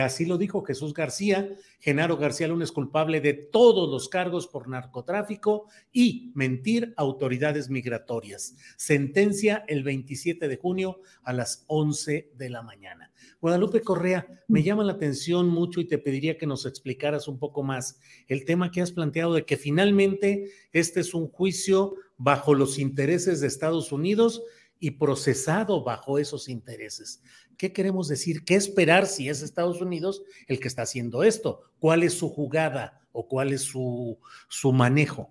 [0.00, 1.50] Así lo dijo Jesús García.
[1.78, 7.70] Genaro García Luna es culpable de todos los cargos por narcotráfico y mentir a autoridades
[7.70, 8.56] migratorias.
[8.76, 13.12] Sentencia el 27 de junio a las 11 de la mañana.
[13.40, 17.62] Guadalupe Correa, me llama la atención mucho y te pediría que nos explicaras un poco
[17.62, 22.78] más el tema que has planteado de que finalmente este es un juicio bajo los
[22.78, 24.42] intereses de Estados Unidos
[24.78, 27.22] y procesado bajo esos intereses.
[27.56, 28.44] ¿Qué queremos decir?
[28.44, 31.62] ¿Qué esperar si es Estados Unidos el que está haciendo esto?
[31.78, 34.18] ¿Cuál es su jugada o cuál es su,
[34.48, 35.30] su manejo?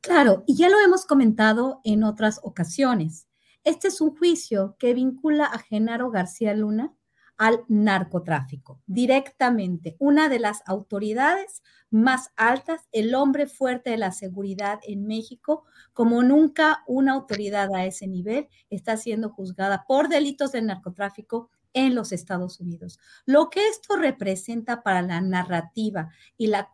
[0.00, 3.28] Claro, y ya lo hemos comentado en otras ocasiones.
[3.64, 6.94] Este es un juicio que vincula a Genaro García Luna
[7.36, 9.96] al narcotráfico directamente.
[9.98, 16.22] Una de las autoridades más altas, el hombre fuerte de la seguridad en México, como
[16.22, 22.12] nunca una autoridad a ese nivel está siendo juzgada por delitos de narcotráfico en los
[22.12, 22.98] Estados Unidos.
[23.24, 26.70] Lo que esto representa para la narrativa y la,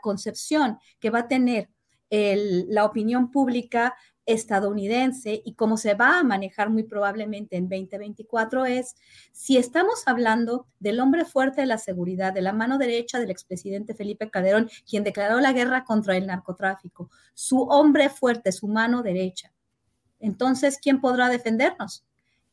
[0.00, 1.70] concepción que va a tener
[2.10, 3.94] la opinión pública
[4.26, 8.94] estadounidense y cómo se va a manejar muy probablemente en 2024 es
[9.32, 13.94] si estamos hablando del hombre fuerte de la seguridad, de la mano derecha del expresidente
[13.94, 19.52] Felipe Calderón, quien declaró la guerra contra el narcotráfico, su hombre fuerte, su mano derecha.
[20.20, 22.04] Entonces, ¿quién podrá defendernos?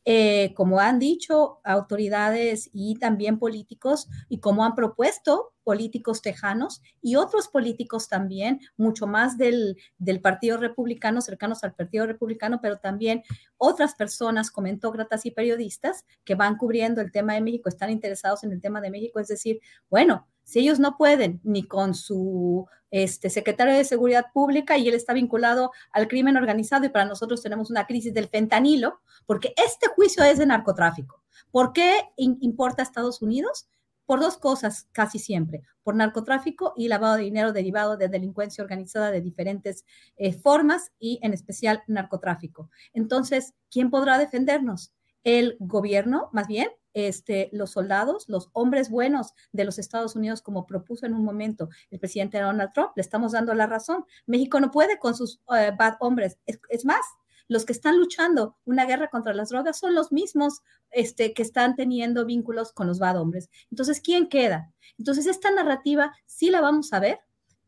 [0.06, 7.16] Eh, como han dicho autoridades y también políticos, y como han propuesto políticos tejanos y
[7.16, 13.22] otros políticos también, mucho más del, del, Partido Republicano, cercanos al Partido Republicano, pero también
[13.58, 18.52] otras personas, comentócratas y periodistas que van cubriendo el tema de México, están interesados en
[18.52, 23.30] el tema de México, es decir, bueno, si ellos no pueden ni con su este,
[23.30, 27.70] secretario de Seguridad Pública y él está vinculado al crimen organizado y para nosotros tenemos
[27.70, 31.22] una crisis del fentanilo, porque este juicio es de narcotráfico.
[31.52, 33.68] ¿Por qué importa a Estados Unidos?
[34.06, 39.12] Por dos cosas casi siempre, por narcotráfico y lavado de dinero derivado de delincuencia organizada
[39.12, 39.84] de diferentes
[40.16, 42.70] eh, formas y en especial narcotráfico.
[42.92, 44.92] Entonces, ¿quién podrá defendernos?
[45.22, 50.66] El gobierno, más bien, este, los soldados, los hombres buenos de los Estados Unidos, como
[50.66, 54.04] propuso en un momento el presidente Donald Trump, le estamos dando la razón.
[54.26, 56.38] México no puede con sus eh, bad hombres.
[56.46, 57.00] Es, más,
[57.48, 61.76] los que están luchando una guerra contra las drogas son los mismos este, que están
[61.76, 63.50] teniendo vínculos con los bad hombres.
[63.70, 64.72] Entonces, ¿quién queda?
[64.98, 67.20] Entonces, esta narrativa sí la vamos a ver,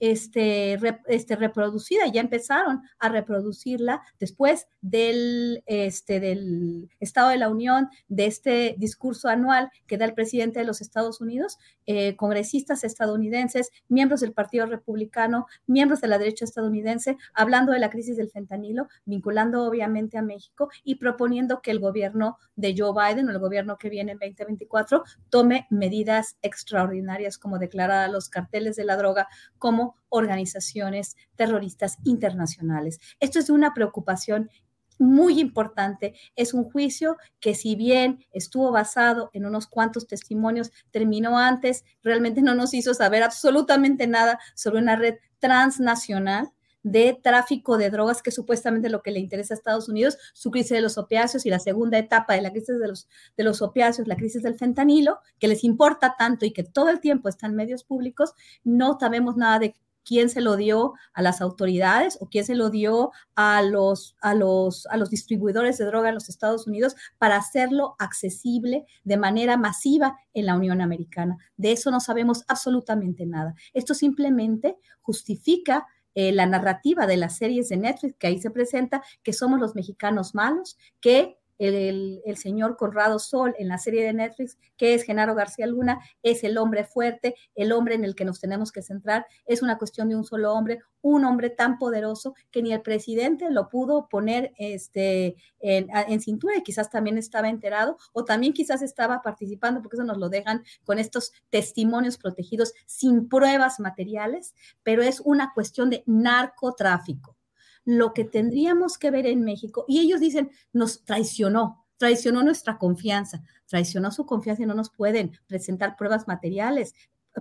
[0.02, 7.88] este, este, reproducida, ya empezaron a reproducirla después del, este, del Estado de la Unión,
[8.08, 11.56] de este discurso anual que da el presidente de los Estados Unidos,
[11.86, 17.88] eh, congresistas estadounidenses, miembros del Partido Republicano, miembros de la derecha estadounidense, hablando de la
[17.88, 23.28] crisis del fentanilo, vinculando obviamente a México y proponiendo que el gobierno de Joe Biden
[23.28, 28.74] o el gobierno que viene en 2024 tome medidas extraordinarias como declarar a los carteles
[28.74, 33.00] de la droga como organizaciones terroristas internacionales.
[33.20, 34.50] Esto es una preocupación
[34.98, 36.14] muy importante.
[36.36, 42.42] Es un juicio que si bien estuvo basado en unos cuantos testimonios, terminó antes, realmente
[42.42, 46.50] no nos hizo saber absolutamente nada sobre una red transnacional
[46.82, 50.72] de tráfico de drogas, que supuestamente lo que le interesa a Estados Unidos, su crisis
[50.72, 54.08] de los opiáceos y la segunda etapa de la crisis de los, de los opiáceos,
[54.08, 57.54] la crisis del fentanilo, que les importa tanto y que todo el tiempo está en
[57.54, 58.32] medios públicos,
[58.64, 62.70] no sabemos nada de quién se lo dio a las autoridades o quién se lo
[62.70, 67.36] dio a los, a los, a los distribuidores de droga en los Estados Unidos para
[67.36, 71.36] hacerlo accesible de manera masiva en la Unión Americana.
[71.56, 73.54] De eso no sabemos absolutamente nada.
[73.72, 79.02] Esto simplemente justifica eh, la narrativa de las series de Netflix que ahí se presenta,
[79.22, 84.58] que somos los mexicanos malos, que el, señor Conrado Sol en la serie de Netflix,
[84.76, 88.40] que es Genaro García Luna, es el hombre fuerte, el hombre en el que nos
[88.40, 92.62] tenemos que centrar, es una cuestión de un solo hombre, un hombre tan poderoso que
[92.62, 97.96] ni el presidente lo pudo poner este, en, en cintura y quizás también estaba enterado
[98.12, 103.28] o también quizás estaba participando, porque eso nos lo dejan con estos testimonios protegidos sin
[103.28, 107.36] pruebas materiales, pero es una cuestión de narcotráfico.
[107.84, 113.42] Lo que tendríamos que ver en México, y ellos dicen, nos traicionó, traicionó nuestra confianza,
[113.66, 116.94] traicionó su confianza y no nos pueden presentar pruebas materiales.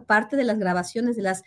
[0.07, 1.43] Parte de las grabaciones, de las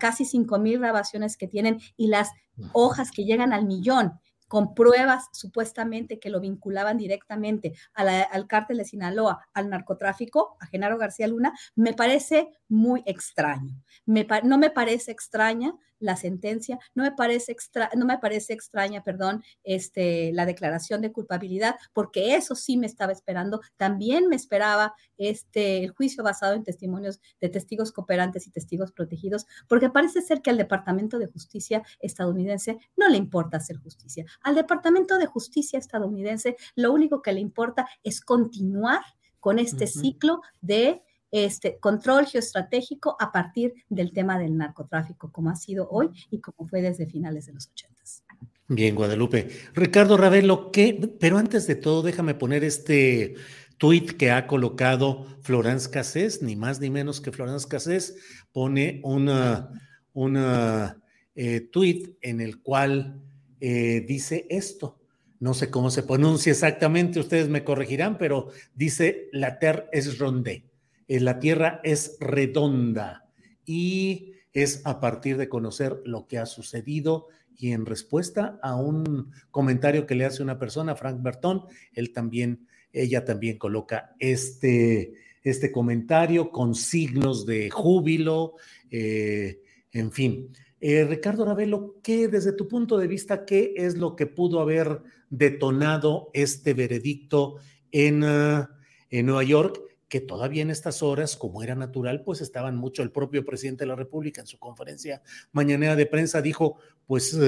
[0.00, 2.30] casi cinco mil grabaciones que tienen y las
[2.72, 8.84] hojas que llegan al millón con pruebas supuestamente que lo vinculaban directamente al cártel de
[8.84, 13.74] Sinaloa, al narcotráfico, a Genaro García Luna, me parece muy extraño.
[14.06, 19.42] no me parece extraña la sentencia, no me parece, extra, no me parece extraña, perdón,
[19.64, 23.60] este, la declaración de culpabilidad, porque eso sí me estaba esperando.
[23.76, 29.46] También me esperaba este, el juicio basado en testimonios de testigos cooperantes y testigos protegidos,
[29.68, 34.24] porque parece ser que al Departamento de Justicia estadounidense no le importa hacer justicia.
[34.42, 39.02] Al Departamento de Justicia estadounidense lo único que le importa es continuar
[39.40, 45.56] con este ciclo de este control geoestratégico a partir del tema del narcotráfico, como ha
[45.56, 48.22] sido hoy y como fue desde finales de los ochentas.
[48.68, 49.48] Bien, Guadalupe.
[49.74, 51.16] Ricardo Ravelo, ¿qué?
[51.18, 53.34] Pero antes de todo, déjame poner este
[53.78, 58.16] tuit que ha colocado Florence Cassés, ni más ni menos que Florence Cassés,
[58.52, 59.70] pone una,
[60.12, 61.00] una
[61.34, 63.22] eh, tuit en el cual
[63.60, 64.98] eh, dice esto.
[65.40, 70.64] No sé cómo se pronuncia exactamente, ustedes me corregirán, pero dice la terre es rondé.
[71.08, 73.26] Eh, la Tierra es redonda
[73.64, 79.32] y es a partir de conocer lo que ha sucedido y en respuesta a un
[79.50, 85.72] comentario que le hace una persona, Frank Bertón, él también, ella también coloca este, este
[85.72, 88.54] comentario con signos de júbilo,
[88.90, 89.60] eh,
[89.92, 90.52] en fin.
[90.80, 95.02] Eh, Ricardo Ravelo, ¿qué desde tu punto de vista, qué es lo que pudo haber
[95.28, 97.56] detonado este veredicto
[97.90, 99.87] en, en Nueva York?
[100.08, 103.02] Que todavía en estas horas, como era natural, pues estaban mucho.
[103.02, 105.22] El propio presidente de la República en su conferencia
[105.52, 107.38] mañanera de prensa dijo, pues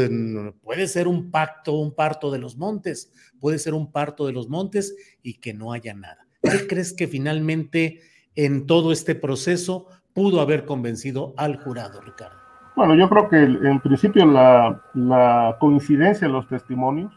[0.62, 4.48] puede ser un pacto, un parto de los montes, puede ser un parto de los
[4.48, 6.26] montes y que no haya nada.
[6.42, 8.00] ¿Qué crees que finalmente
[8.34, 12.36] en todo este proceso pudo haber convencido al jurado, Ricardo?
[12.76, 17.12] Bueno, yo creo que en principio la, la coincidencia de los testimonios,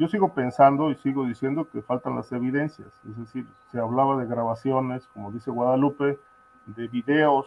[0.00, 4.26] yo sigo pensando y sigo diciendo que faltan las evidencias, es decir, se hablaba de
[4.26, 6.18] grabaciones, como dice Guadalupe,
[6.64, 7.46] de videos.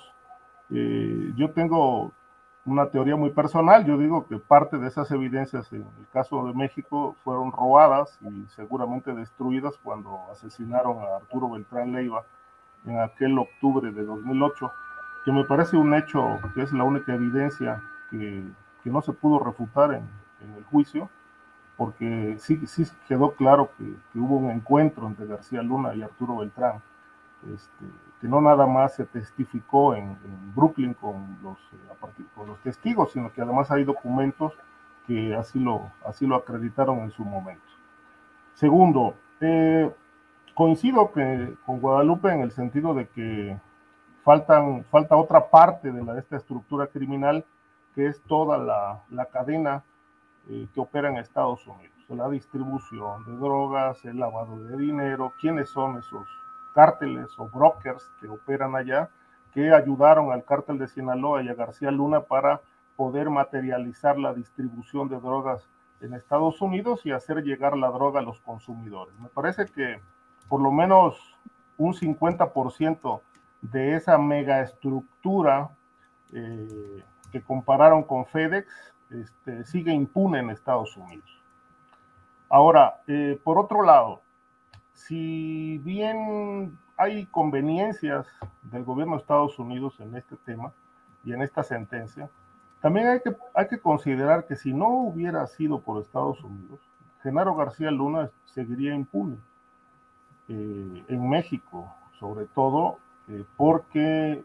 [0.69, 2.11] Eh, yo tengo
[2.65, 6.53] una teoría muy personal, yo digo que parte de esas evidencias en el caso de
[6.53, 12.23] México fueron robadas y seguramente destruidas cuando asesinaron a Arturo Beltrán Leiva
[12.85, 14.71] en aquel octubre de 2008,
[15.25, 18.43] que me parece un hecho que es la única evidencia que,
[18.83, 20.07] que no se pudo refutar en,
[20.39, 21.09] en el juicio
[21.77, 26.81] porque sí, sí quedó claro que, hubo un encuentro entre García Luna y Arturo Beltrán,
[27.53, 27.85] este,
[28.21, 30.17] que no nada más se testificó en,
[30.55, 34.53] Brooklyn con los, eh, con los testigos, sino que además hay documentos
[35.07, 37.63] que así lo, así lo acreditaron en su momento.
[38.53, 39.91] Segundo, eh,
[40.53, 43.57] coincido que, con Guadalupe en el sentido de que
[44.23, 47.45] faltan, falta otra parte de, la, esta estructura criminal,
[47.95, 49.83] que es toda la, la cadena
[50.49, 51.93] eh, que opera en Estados Unidos.
[52.09, 56.27] La distribución de drogas, el lavado de dinero, quiénes son esos
[56.73, 59.09] cárteles o brokers que operan allá,
[59.53, 62.61] que ayudaron al cártel de Sinaloa y a García Luna para
[62.95, 65.69] poder materializar la distribución de drogas
[66.01, 69.17] en Estados Unidos y hacer llegar la droga a los consumidores.
[69.19, 69.99] Me parece que
[70.49, 71.17] por lo menos
[71.77, 73.21] un 50%
[73.61, 75.69] de esa megaestructura
[76.33, 78.67] eh, que compararon con FedEx
[79.13, 81.29] este, sigue impune en Estados Unidos.
[82.49, 84.21] Ahora, eh, por otro lado,
[84.93, 88.27] si bien hay conveniencias
[88.61, 90.71] del gobierno de Estados Unidos en este tema
[91.23, 92.29] y en esta sentencia,
[92.81, 96.79] también hay que, hay que considerar que si no hubiera sido por Estados Unidos,
[97.21, 99.37] Genaro García Luna seguiría impune
[100.49, 104.43] eh, en México, sobre todo eh, porque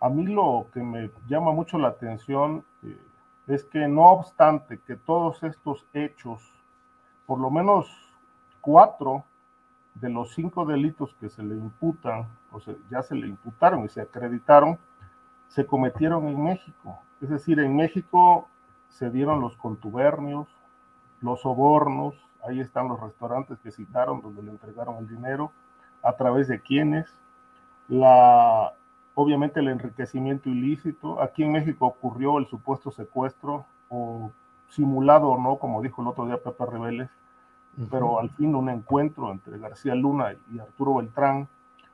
[0.00, 2.64] a mí lo que me llama mucho la atención
[3.46, 6.42] es que no obstante que todos estos hechos,
[7.26, 7.90] por lo menos
[8.60, 9.24] cuatro
[9.94, 13.88] de los cinco delitos que se le imputan, o sea, ya se le imputaron y
[13.88, 14.78] se acreditaron,
[15.48, 16.98] se cometieron en México.
[17.20, 18.48] Es decir, en México
[18.88, 20.48] se dieron los contubernios,
[21.20, 22.14] los sobornos,
[22.46, 25.52] ahí están los restaurantes que citaron, donde le entregaron el dinero,
[26.02, 27.06] a través de quienes,
[27.88, 28.74] la,
[29.14, 31.20] obviamente el enriquecimiento ilícito.
[31.20, 34.30] Aquí en México ocurrió el supuesto secuestro, o
[34.68, 37.10] simulado o no, como dijo el otro día Pepe Rebeles,
[37.90, 41.48] pero al fin un encuentro entre García Luna y Arturo Beltrán.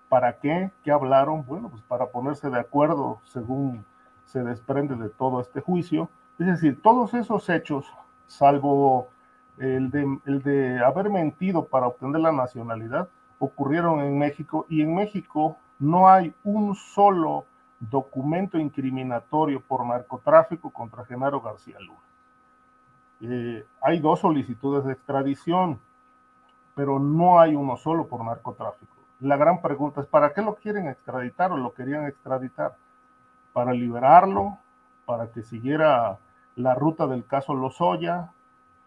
[0.09, 0.71] ¿Para qué?
[0.83, 1.45] ¿Qué hablaron?
[1.47, 3.85] Bueno, pues para ponerse de acuerdo según
[4.25, 6.09] se desprende de todo este juicio.
[6.39, 7.87] Es decir, todos esos hechos,
[8.27, 9.09] salvo
[9.59, 13.09] el de, el de haber mentido para obtener la nacionalidad,
[13.39, 17.47] ocurrieron en México y en México no hay un solo
[17.81, 21.99] documento incriminatorio por narcotráfico contra Genaro García Luna.
[23.23, 25.81] Eh, hay dos solicitudes de extradición,
[26.75, 28.95] pero no hay uno solo por narcotráfico.
[29.21, 32.77] La gran pregunta es, ¿para qué lo quieren extraditar o lo querían extraditar?
[33.53, 34.59] ¿Para liberarlo?
[35.07, 36.19] ¿Para que siguiera
[36.57, 38.31] la ruta del caso Lozoya?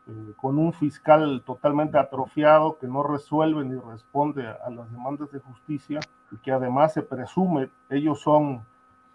[0.05, 5.39] Eh, con un fiscal totalmente atrofiado que no resuelve ni responde a, las demandas de
[5.39, 8.65] justicia y que además se presume ellos son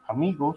[0.06, 0.56] amigos.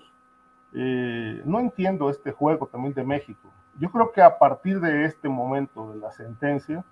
[0.74, 3.50] Eh, no entiendo este juego también de México.
[3.78, 6.86] Yo creo que a partir de este momento de la sentencia,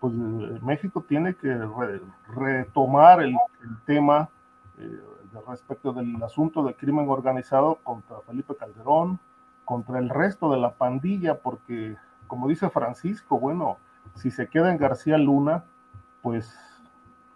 [0.00, 1.54] pues eh, México tiene que
[2.34, 3.36] retomar el,
[3.84, 4.30] tema
[5.46, 9.18] respecto del asunto del crimen organizado contra Felipe Calderón,
[9.66, 11.96] contra el resto de la pandilla, porque
[12.30, 13.78] como dice Francisco, bueno,
[14.14, 15.64] si se queda en García Luna,
[16.22, 16.56] pues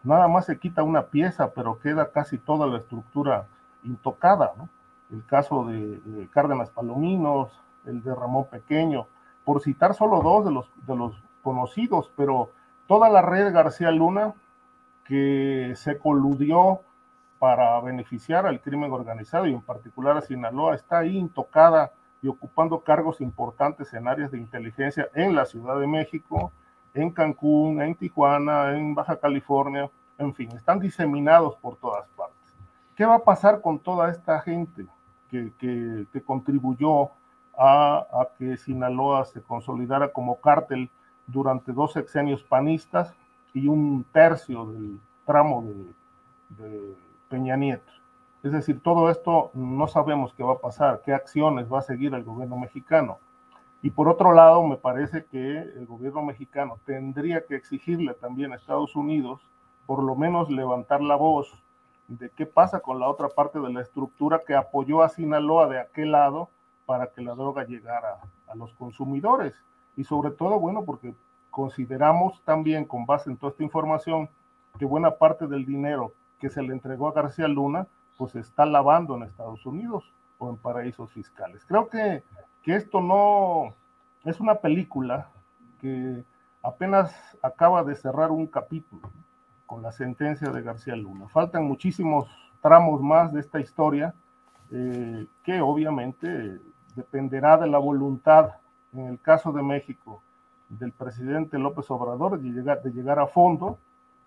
[0.05, 3.49] nada más se quita una pieza, pero queda casi toda la estructura
[3.83, 4.69] intocada, ¿no?
[5.11, 7.51] El caso de, Cárdenas Palominos,
[7.85, 9.09] el de Ramón Pequeño,
[9.45, 12.51] por citar solo dos de los, de los conocidos, pero
[12.87, 14.33] toda la red García Luna
[15.07, 16.83] que se coludió
[17.41, 21.91] para beneficiar al crimen organizado y en particular a Sinaloa está ahí intocada
[22.25, 26.53] y ocupando cargos importantes en áreas de inteligencia en la Ciudad de México,
[26.95, 32.55] en Cancún, en Tijuana, en Baja California, en fin, están diseminados por todas partes.
[32.97, 34.87] ¿Qué va a pasar con toda esta gente
[35.31, 37.11] que, que, contribuyó
[37.59, 40.89] a, que Sinaloa se consolidara como cártel
[41.27, 43.13] durante dos sexenios panistas
[43.53, 46.95] y un tercio del tramo de, de
[47.29, 47.93] Peña Nieto?
[48.45, 52.13] Es decir, todo esto no sabemos qué va a pasar, qué acciones va a seguir
[52.13, 53.17] el gobierno mexicano.
[53.81, 58.57] Y por otro lado, me parece que el gobierno mexicano tendría que exigirle también a
[58.57, 59.41] Estados Unidos,
[59.87, 61.59] por lo menos levantar la voz
[62.07, 65.81] de qué pasa con la otra parte de la estructura que apoyó a Sinaloa de
[65.81, 66.51] aquel lado
[66.85, 69.55] para que la droga llegara a los consumidores.
[69.97, 71.15] Y sobre todo, bueno, porque
[71.51, 74.29] consideramos también, con base en toda esta información,
[74.79, 79.17] que buena parte del dinero que se le entregó a García Luna pues está lavando
[79.17, 81.65] en Estados Unidos o en paraísos fiscales.
[81.67, 82.23] Creo que,
[82.63, 83.75] que esto no
[84.25, 85.29] es una película
[85.81, 86.25] que
[86.63, 89.11] apenas acaba de cerrar un capítulo
[89.67, 91.29] con la sentencia de García Luna.
[91.29, 92.29] Faltan muchísimos
[92.65, 94.15] tramos más de esta historia
[94.71, 96.59] eh, que obviamente
[96.97, 98.53] dependerá de la voluntad,
[98.95, 100.23] en el caso de México,
[100.71, 103.79] del presidente López Obrador de llegar, de llegar a fondo,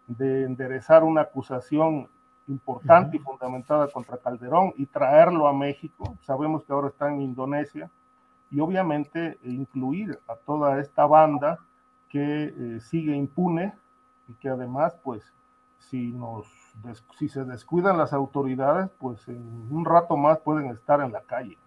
[0.06, 2.09] de enderezar una acusación
[2.48, 6.17] importante y fundamentada contra Calderón y traerlo a México.
[6.22, 7.90] Sabemos que ahora está en Indonesia
[8.50, 11.59] y obviamente incluir a toda esta banda
[12.09, 13.74] que eh, sigue impune
[14.27, 15.34] y que además, pues,
[15.80, 16.48] si nos
[17.17, 21.58] si se descuidan las autoridades, pues en un rato más pueden estar en la calle.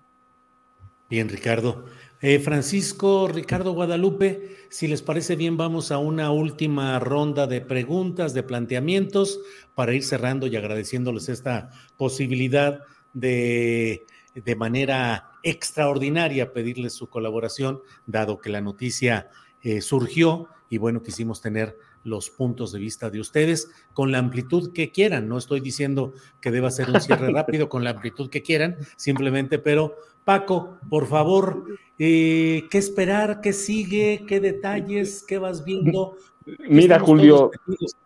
[1.10, 1.86] Bien, Ricardo.
[2.20, 8.32] Eh, Francisco, Ricardo Guadalupe, si les parece bien, vamos a una última ronda de preguntas,
[8.32, 9.40] de planteamientos,
[9.74, 12.82] para ir cerrando y agradeciéndoles esta posibilidad
[13.12, 14.06] de,
[14.36, 19.30] de manera extraordinaria, pedirles su colaboración, dado que la noticia
[19.62, 24.72] eh, surgió y bueno, quisimos tener los puntos de vista de ustedes con la amplitud
[24.72, 25.28] que quieran.
[25.28, 29.58] No estoy diciendo que deba ser un cierre rápido con la amplitud que quieran, simplemente,
[29.58, 31.64] pero Paco, por favor,
[31.98, 33.40] eh, ¿qué esperar?
[33.40, 34.24] ¿Qué sigue?
[34.28, 35.24] ¿Qué detalles?
[35.26, 36.16] ¿Qué vas viendo?
[36.68, 37.50] Mira, Julio,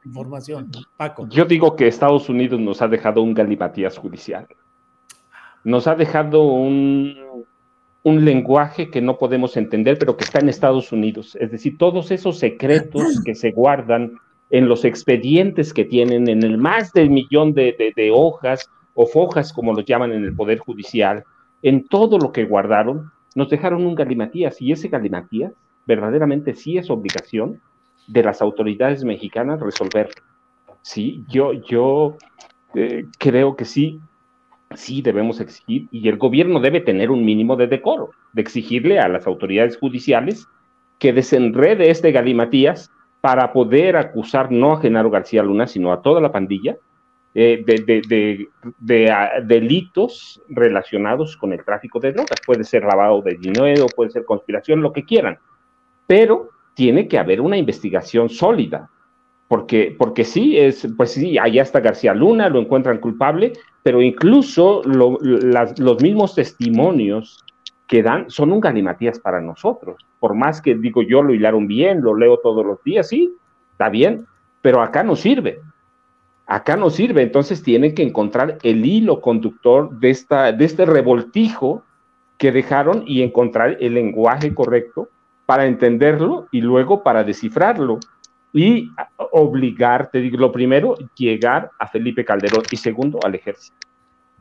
[0.04, 0.70] información.
[0.96, 1.28] Paco.
[1.28, 4.48] Yo digo que Estados Unidos nos ha dejado un galimatías judicial.
[5.64, 7.44] Nos ha dejado un,
[8.04, 11.36] un lenguaje que no podemos entender, pero que está en Estados Unidos.
[11.40, 14.12] Es decir, todos esos secretos que se guardan
[14.50, 19.52] en los expedientes que tienen, en el más del millón de, de hojas o fojas,
[19.52, 21.24] como los llaman en el Poder Judicial,
[21.62, 25.52] en todo lo que guardaron, nos dejaron un galimatías y ese galimatías
[25.86, 27.60] verdaderamente sí es obligación
[28.06, 30.10] de las autoridades mexicanas resolver.
[30.82, 32.16] Sí, yo, yo
[32.74, 33.98] eh, creo que sí,
[34.76, 39.08] sí debemos exigir y el gobierno debe tener un mínimo de decoro, de exigirle a
[39.08, 40.46] las autoridades judiciales
[40.98, 46.20] que desenrede este galimatías para poder acusar no a Genaro García Luna, sino a toda
[46.20, 46.76] la pandilla
[47.34, 48.48] eh, de,
[49.42, 52.38] delitos relacionados con el tráfico de drogas.
[52.46, 55.38] Puede ser lavado de dinero, puede ser conspiración, lo que quieran,
[56.06, 58.90] pero tiene que haber una investigación sólida,
[59.48, 64.82] porque, porque sí, es, pues sí, allá está García Luna, lo encuentran culpable, pero incluso
[64.84, 67.44] los mismos testimonios
[67.86, 69.96] que dan son un galimatías para nosotros.
[70.18, 73.34] Por más que digo yo lo hilaron bien, lo leo todos los días, sí,
[73.72, 74.26] está bien,
[74.62, 75.60] pero acá no sirve.
[76.46, 81.82] Acá no sirve, entonces tienen que encontrar el hilo conductor de, esta, de este revoltijo
[82.38, 85.08] que dejaron y encontrar el lenguaje correcto
[85.46, 87.98] para entenderlo y luego para descifrarlo
[88.54, 88.88] y
[89.32, 93.76] obligar, te digo, lo primero, llegar a Felipe Calderón y segundo, al ejército.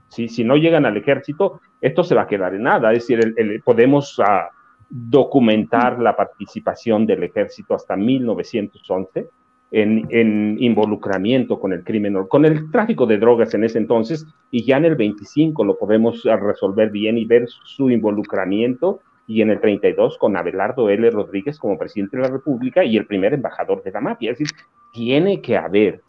[0.08, 2.94] Si no llegan al ejército, esto se va a quedar en nada.
[2.94, 3.34] Es decir,
[3.66, 4.50] podemos ah,
[4.88, 9.28] documentar la participación del ejército hasta 1911
[9.72, 14.78] en, involucramiento con el crimen, con el tráfico de drogas en ese entonces, y ya
[14.78, 20.18] en el 25 lo podemos resolver bien y ver su involucramiento, y en el 32
[20.18, 21.10] con Abelardo L.
[21.10, 24.32] Rodríguez como presidente de la República y el primer embajador de la mafia.
[24.32, 24.56] Es decir,
[24.92, 26.02] tiene que haber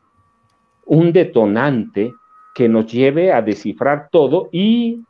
[0.84, 2.12] un detonante
[2.54, 5.02] que nos lleve a descifrar todo y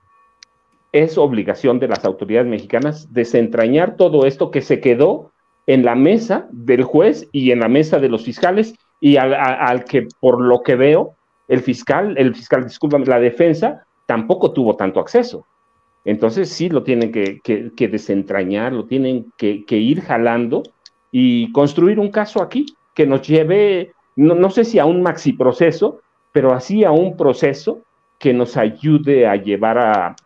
[0.93, 5.33] es obligación de las autoridades mexicanas desentrañar todo esto que se quedó
[5.67, 10.07] en la mesa del juez y en la mesa de los fiscales y al, que
[10.21, 11.17] por lo que veo
[11.49, 15.47] el fiscal, el fiscal, disculpa, la defensa tampoco tuvo tanto acceso.
[16.05, 20.63] Entonces sí lo tienen que, desentrañar, lo tienen que, ir jalando
[21.11, 26.01] y construir un caso aquí que nos lleve, no, sé si a un maxi proceso,
[26.31, 27.81] pero así a un proceso
[28.19, 30.17] que nos ayude a llevar a,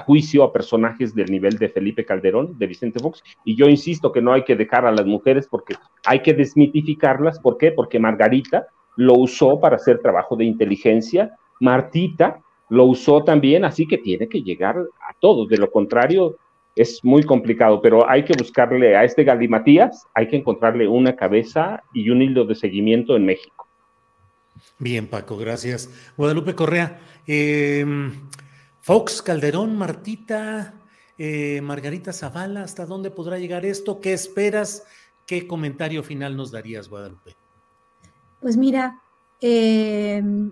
[0.00, 3.22] juicio a personajes del nivel de Felipe Calderón, de Vicente Fox.
[3.44, 7.40] Y yo insisto que no hay que dejar a las mujeres porque hay que desmitificarlas.
[7.40, 7.72] ¿Por qué?
[7.72, 12.40] Porque Margarita lo usó para hacer trabajo de inteligencia, Martita
[12.70, 15.48] lo usó también, así que tiene que llegar a todos.
[15.48, 16.36] De lo contrario,
[16.74, 21.82] es muy complicado, pero hay que buscarle a este Galimatías, hay que encontrarle una cabeza
[21.92, 23.66] y un hilo de seguimiento en México.
[24.78, 25.90] Bien, Paco, gracias.
[26.16, 28.12] Guadalupe Correa, em,
[28.80, 30.74] Fox, Calderón, Martita,
[31.18, 34.00] eh, Margarita Zavala, ¿hasta dónde podrá llegar esto?
[34.00, 34.86] ¿Qué esperas?
[35.26, 37.36] ¿Qué comentario final nos darías, Guadalupe?
[38.40, 38.98] Pues mira,
[39.40, 40.50] em,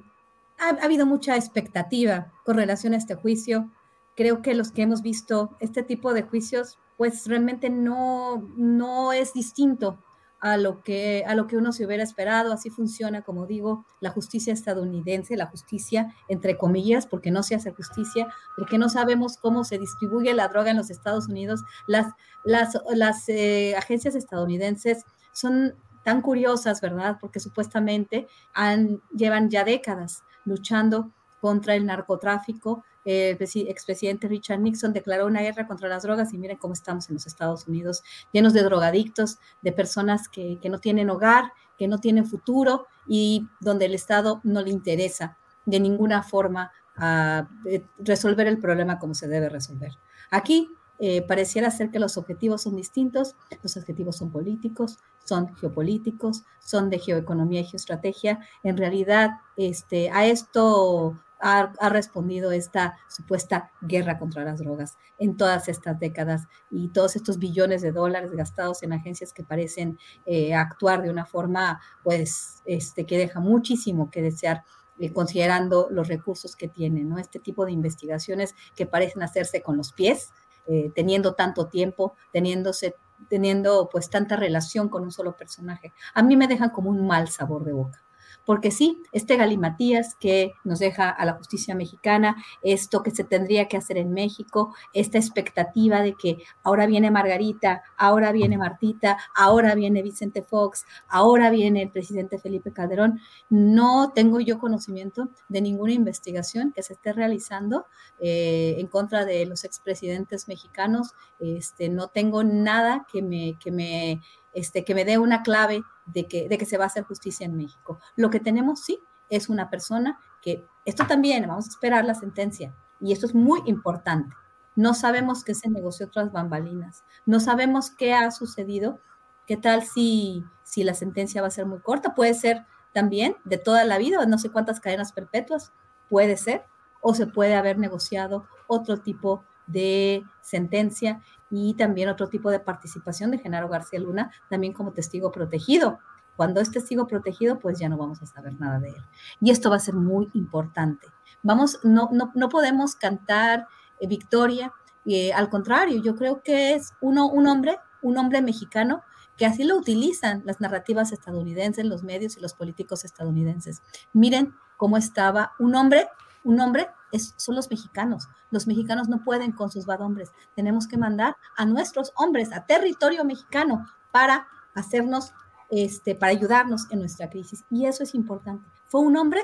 [0.58, 3.70] ha, habido mucha expectativa con relación a este juicio.
[4.16, 9.32] Creo que los que hemos visto este tipo de juicios, pues realmente no, no es
[9.32, 9.98] distinto
[10.40, 12.52] a lo, que, a lo que uno se hubiera esperado.
[12.52, 17.72] Así funciona, como digo, la justicia estadounidense, la justicia entre comillas, porque no se hace
[17.72, 21.62] justicia, porque no sabemos cómo se distribuye la droga en los Estados Unidos.
[21.86, 22.12] Las,
[22.44, 27.18] las, las eh, agencias estadounidenses son tan curiosas, ¿verdad?
[27.20, 32.84] Porque supuestamente han, llevan ya décadas luchando contra el narcotráfico.
[33.04, 37.14] el expresidente Richard Nixon declaró una guerra contra las drogas y miren cómo estamos en
[37.14, 38.02] los Estados Unidos,
[38.32, 43.86] llenos de drogadictos, de personas que, no tienen hogar, que no tienen futuro y donde
[43.86, 49.28] el Estado no le interesa de ninguna forma a eh, resolver el problema como se
[49.28, 49.92] debe resolver.
[50.30, 50.68] Aquí
[50.98, 56.90] eh, pareciera ser que los objetivos son distintos, los objetivos son políticos, son geopolíticos, son
[56.90, 58.40] de geoeconomía y geoestrategia.
[58.62, 65.68] En realidad, este, a esto ha, respondido esta supuesta guerra contra las drogas en todas
[65.68, 71.02] estas décadas y todos estos billones de dólares gastados en agencias que parecen eh, actuar
[71.02, 74.64] de una forma, pues, este, que deja muchísimo que desear
[74.98, 77.18] eh, considerando los recursos que tienen, ¿no?
[77.18, 80.30] Este tipo de investigaciones que parecen hacerse con los pies,
[80.68, 82.94] eh, teniendo tanto tiempo, teniéndose,
[83.28, 87.28] teniendo pues tanta relación con un solo personaje, a mí me dejan como un mal
[87.28, 88.02] sabor de boca
[88.48, 93.68] porque sí, este galimatías que nos deja a la justicia mexicana, esto que se tendría
[93.68, 99.74] que hacer en México, esta expectativa de que ahora viene Margarita, ahora viene Martita, ahora
[99.74, 103.20] viene Vicente Fox, ahora viene el presidente Felipe Calderón,
[103.50, 107.84] no tengo yo conocimiento de ninguna investigación que se esté realizando
[108.18, 114.22] eh, en contra de los expresidentes mexicanos, este, no tengo nada que me, que me
[114.54, 117.46] este, que me dé una clave de que, de que se va a hacer justicia
[117.46, 117.98] en México.
[118.16, 122.74] Lo que tenemos, sí, es una persona que, esto también, vamos a esperar la sentencia,
[123.00, 124.34] y esto es muy importante.
[124.74, 129.00] No sabemos qué se negoció tras bambalinas, no sabemos qué ha sucedido,
[129.46, 133.58] qué tal si, si la sentencia va a ser muy corta, puede ser también de
[133.58, 135.72] toda la vida, no sé cuántas cadenas perpetuas,
[136.08, 136.64] puede ser,
[137.00, 143.30] o se puede haber negociado otro tipo de sentencia y también otro tipo de participación
[143.30, 145.98] de Genaro García Luna, también como testigo protegido.
[146.36, 149.04] Cuando es testigo protegido, pues ya no vamos a saber nada de él.
[149.40, 151.08] Y esto va a ser muy importante.
[151.42, 153.66] Vamos, no, no, no podemos cantar
[153.98, 154.72] eh, victoria,
[155.10, 159.02] eh, al contrario, yo creo que es uno, un hombre, un hombre mexicano
[159.38, 163.82] que así lo utilizan las narrativas estadounidenses, los medios y los políticos estadounidenses.
[164.12, 166.08] Miren cómo estaba un hombre,
[166.44, 168.28] un hombre es, son los mexicanos.
[168.50, 170.30] Los mexicanos no pueden con sus hombres.
[170.54, 175.32] Tenemos que mandar a nuestros hombres a territorio mexicano para hacernos,
[175.70, 177.64] este, para ayudarnos en nuestra crisis.
[177.70, 178.68] Y eso es importante.
[178.88, 179.42] ¿Fue un hombre?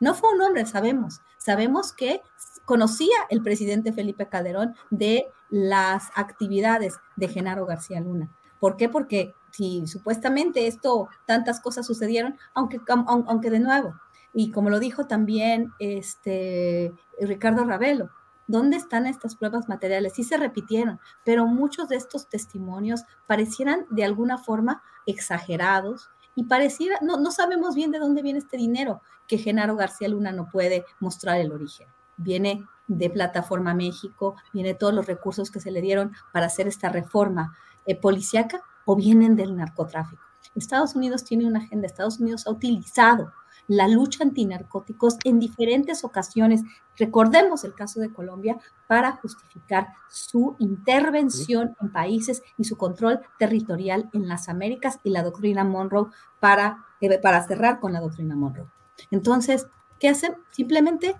[0.00, 1.20] No fue un hombre, sabemos.
[1.36, 2.22] Sabemos que
[2.64, 8.30] conocía el presidente Felipe Calderón de las actividades de Genaro García Luna.
[8.58, 8.88] ¿Por qué?
[8.88, 13.94] Porque si supuestamente esto, tantas cosas sucedieron, aunque, aunque de nuevo,
[14.32, 18.10] y como lo dijo también este, Ricardo Ravelo,
[18.46, 20.14] ¿dónde están estas pruebas materiales?
[20.14, 26.98] Sí se repitieron, pero muchos de estos testimonios parecieran de alguna forma exagerados y pareciera,
[27.02, 30.84] no, no sabemos bien de dónde viene este dinero que Genaro García Luna no puede
[31.00, 31.88] mostrar el origen.
[32.16, 36.88] Viene de Plataforma México, viene todos los recursos que se le dieron para hacer esta
[36.88, 40.22] reforma eh, policíaca o vienen del narcotráfico.
[40.54, 43.32] Estados Unidos tiene una agenda, Estados Unidos ha utilizado
[43.70, 46.62] la lucha antinarcóticos en diferentes ocasiones.
[46.96, 48.58] Recordemos el caso de Colombia
[48.88, 55.22] para justificar su intervención en países y su control territorial en las Américas y la
[55.22, 56.08] doctrina Monroe
[56.40, 58.66] para, eh, para cerrar con la doctrina Monroe.
[59.12, 59.68] Entonces,
[60.00, 60.34] ¿qué hacen?
[60.50, 61.14] Simplemente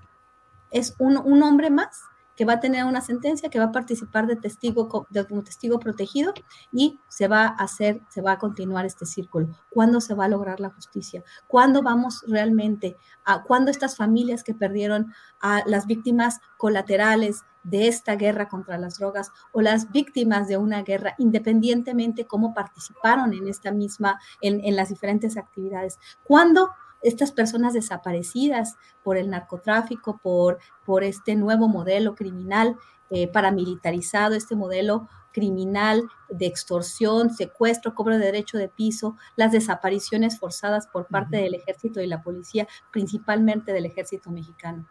[0.72, 2.00] es un, un hombre más
[2.40, 6.32] que va a tener una sentencia, que va a participar de testigo, como testigo protegido
[6.72, 9.48] y se va a hacer, se va a continuar este círculo.
[9.68, 11.22] ¿Cuándo se va a lograr la justicia?
[11.46, 12.96] ¿Cuándo vamos realmente
[13.26, 18.96] a, cuándo estas familias que perdieron a las víctimas colaterales de esta guerra contra las
[18.98, 24.88] drogas o las víctimas de una guerra, independientemente cómo participaron en esta misma, en las
[24.88, 25.98] diferentes actividades?
[26.24, 26.70] ¿Cuándo
[27.02, 32.76] estas personas desaparecidas por el narcotráfico, por, por este nuevo modelo criminal
[33.10, 40.38] eh, paramilitarizado, este modelo criminal de extorsión, secuestro, cobro de derecho de piso, las desapariciones
[40.38, 44.88] forzadas por parte del ejército y la policía, principalmente del ejército mexicano.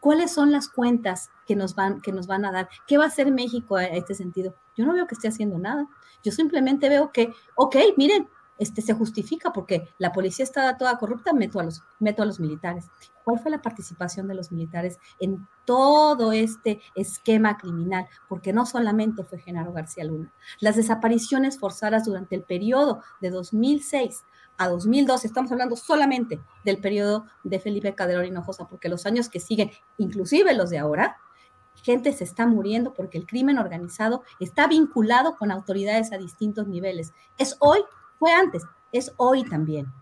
[0.00, 2.68] ¿Cuáles son las cuentas que nos van, que nos van a dar?
[2.86, 4.54] ¿Qué va a hacer México a este sentido?
[4.76, 5.86] Yo no veo que esté haciendo nada.
[6.22, 8.28] Yo simplemente veo que, ok, miren,
[8.58, 12.40] este, se justifica porque la policía estaba toda corrupta, meto a, los, meto a los
[12.40, 12.86] militares.
[13.24, 18.06] ¿Cuál fue la participación de los militares en todo este esquema criminal?
[18.28, 20.32] Porque no solamente fue Genaro García Luna.
[20.60, 24.22] Las desapariciones forzadas durante el periodo de 2006
[24.58, 29.40] a 2012, estamos hablando solamente del periodo de Felipe Calderón Hinojosa, porque los años que
[29.40, 31.18] siguen, inclusive los de ahora,
[31.82, 37.12] gente se está muriendo porque el crimen organizado está vinculado con autoridades a distintos niveles.
[37.38, 37.80] Es hoy
[38.18, 39.92] fue antes, es hoy también.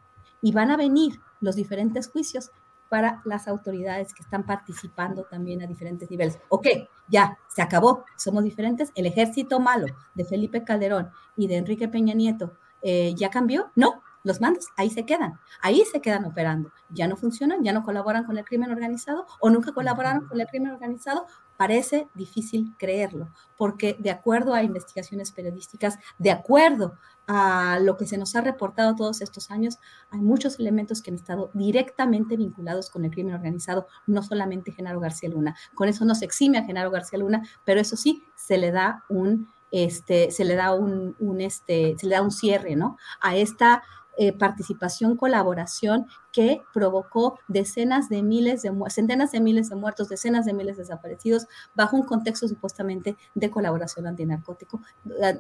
[0.41, 2.51] Y van a venir los diferentes juicios
[2.89, 6.39] para las autoridades que están participando también a diferentes niveles.
[6.49, 6.67] Ok,
[7.09, 8.93] ya, se acabó, somos diferentes.
[8.95, 13.73] El ejército malo de Felipe Calderón y de Enrique Peña Nieto eh, ya cambió.
[13.75, 16.73] No, los mandos ahí se quedan, ahí se quedan operando.
[16.89, 20.47] Ya no funcionan, ya no colaboran con el crimen organizado o nunca colaboraron con el
[20.47, 21.27] crimen organizado
[21.57, 26.95] Parece difícil creerlo, porque de acuerdo a investigaciones periodísticas, de acuerdo
[27.27, 29.79] a lo que se nos ha reportado todos estos años,
[30.11, 35.01] hay muchos elementos que han estado directamente vinculados con el crimen organizado, no solamente Genaro
[35.01, 35.57] García Luna.
[35.75, 39.05] Con eso no se exime a Genaro García Luna, pero eso sí, se le da
[39.09, 42.97] un, este, se le da un, un este, se le da un cierre, ¿no?
[43.21, 43.83] A esta
[44.17, 50.45] eh, participación, colaboración que provocó decenas de miles de centenas de miles de muertos, decenas
[50.45, 54.81] de miles de desaparecidos, bajo un contexto supuestamente de colaboración antinarcótico,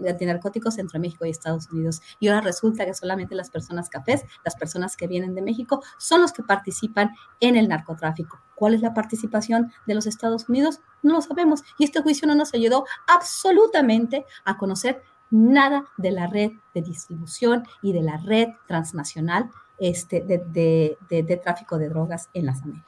[0.08, 2.00] antinarcóticos entre México y Estados Unidos.
[2.20, 6.22] Y ahora resulta que solamente las personas cafés, las personas que vienen de México, son
[6.22, 8.40] los que participan en el narcotráfico.
[8.54, 10.80] ¿Cuál es la participación de los Estados Unidos?
[11.02, 11.62] No lo sabemos.
[11.78, 15.02] Y este juicio no nos ayudó absolutamente a conocer
[15.34, 21.88] nada de la red de distribución y de la red transnacional este, de, tráfico de
[21.88, 22.84] drogas en las Américas.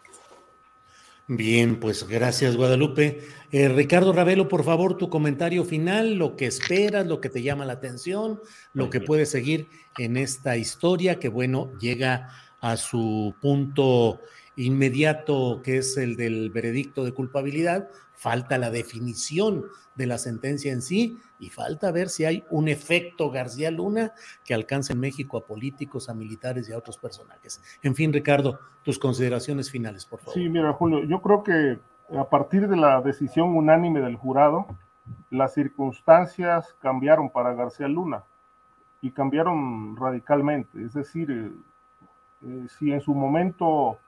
[1.27, 3.21] Bien, pues gracias Guadalupe.
[3.51, 7.65] Eh, Ricardo Ravelo, por favor, tu comentario final, lo que esperas, lo que te llama
[7.65, 8.41] la atención,
[8.73, 9.69] lo que puede seguir
[9.99, 14.21] en esta historia que, bueno, llega a su punto
[14.55, 19.65] inmediato, que es el del veredicto de culpabilidad, falta la definición
[19.95, 24.13] de la sentencia en sí y falta ver si hay un efecto García Luna
[24.45, 27.63] que alcance en México a políticos, a militares y a otros personajes.
[27.83, 30.35] En fin, Ricardo, tus consideraciones finales, por favor.
[30.35, 31.79] Sí, mira, Julio, yo creo que
[32.17, 34.67] a partir de la decisión unánime del jurado,
[35.31, 38.25] las circunstancias cambiaron para García Luna
[39.01, 40.83] y cambiaron radicalmente.
[40.83, 41.53] Es decir, eh,
[42.43, 43.99] eh, si en su momento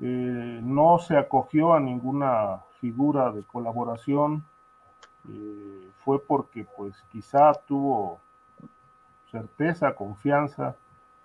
[0.00, 4.44] eh, no se acogió a ninguna figura de colaboración,
[6.04, 8.18] fue porque pues quizá tuvo
[9.30, 10.76] certeza, confianza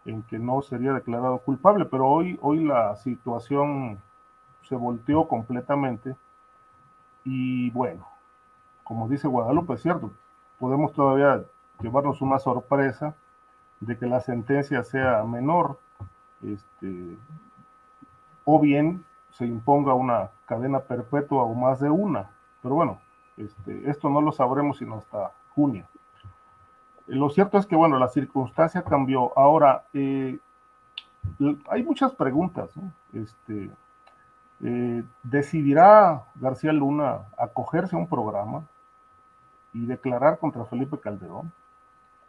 [0.05, 4.01] en que no sería declarado culpable, pero hoy, hoy la situación
[4.67, 6.15] se volteó completamente
[7.23, 8.05] y bueno,
[8.83, 10.11] como dice Guadalupe, es cierto,
[10.59, 11.43] podemos todavía
[11.79, 13.15] llevarnos una sorpresa
[13.79, 15.79] de que la sentencia sea menor,
[16.41, 17.17] este,
[18.43, 22.29] o bien se imponga una cadena perpetua o más de una.
[22.61, 22.99] Pero bueno,
[23.37, 25.85] este, esto no lo sabremos sino hasta junio.
[27.07, 29.37] Lo cierto es que, bueno, la circunstancia cambió.
[29.37, 30.37] Ahora, eh,
[31.69, 32.69] hay muchas preguntas.
[33.11, 33.69] Este,
[34.61, 38.63] eh, ¿Decidirá García Luna acogerse a un programa
[39.73, 41.51] y declarar contra Felipe Calderón?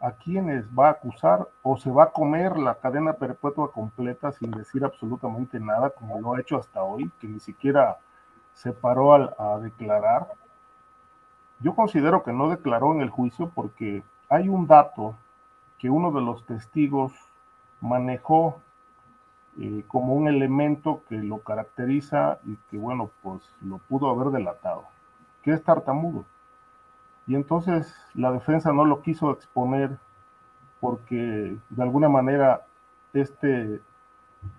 [0.05, 4.51] ¿A quiénes va a acusar o se va a comer la cadena perpetua completa sin
[4.51, 7.97] decir absolutamente nada, como lo ha hecho hasta hoy, que ni siquiera
[8.53, 10.27] se paró a declarar?
[11.59, 15.15] Yo considero que no declaró en el juicio porque hay un dato
[15.79, 17.11] que uno de los testigos
[17.81, 18.61] manejó
[19.59, 24.83] eh, como un elemento que lo caracteriza y que, bueno, pues lo pudo haber delatado,
[25.41, 26.25] que es tartamudo.
[27.27, 29.97] Y entonces la defensa no lo quiso exponer
[30.79, 32.65] porque de alguna manera
[33.13, 33.81] este,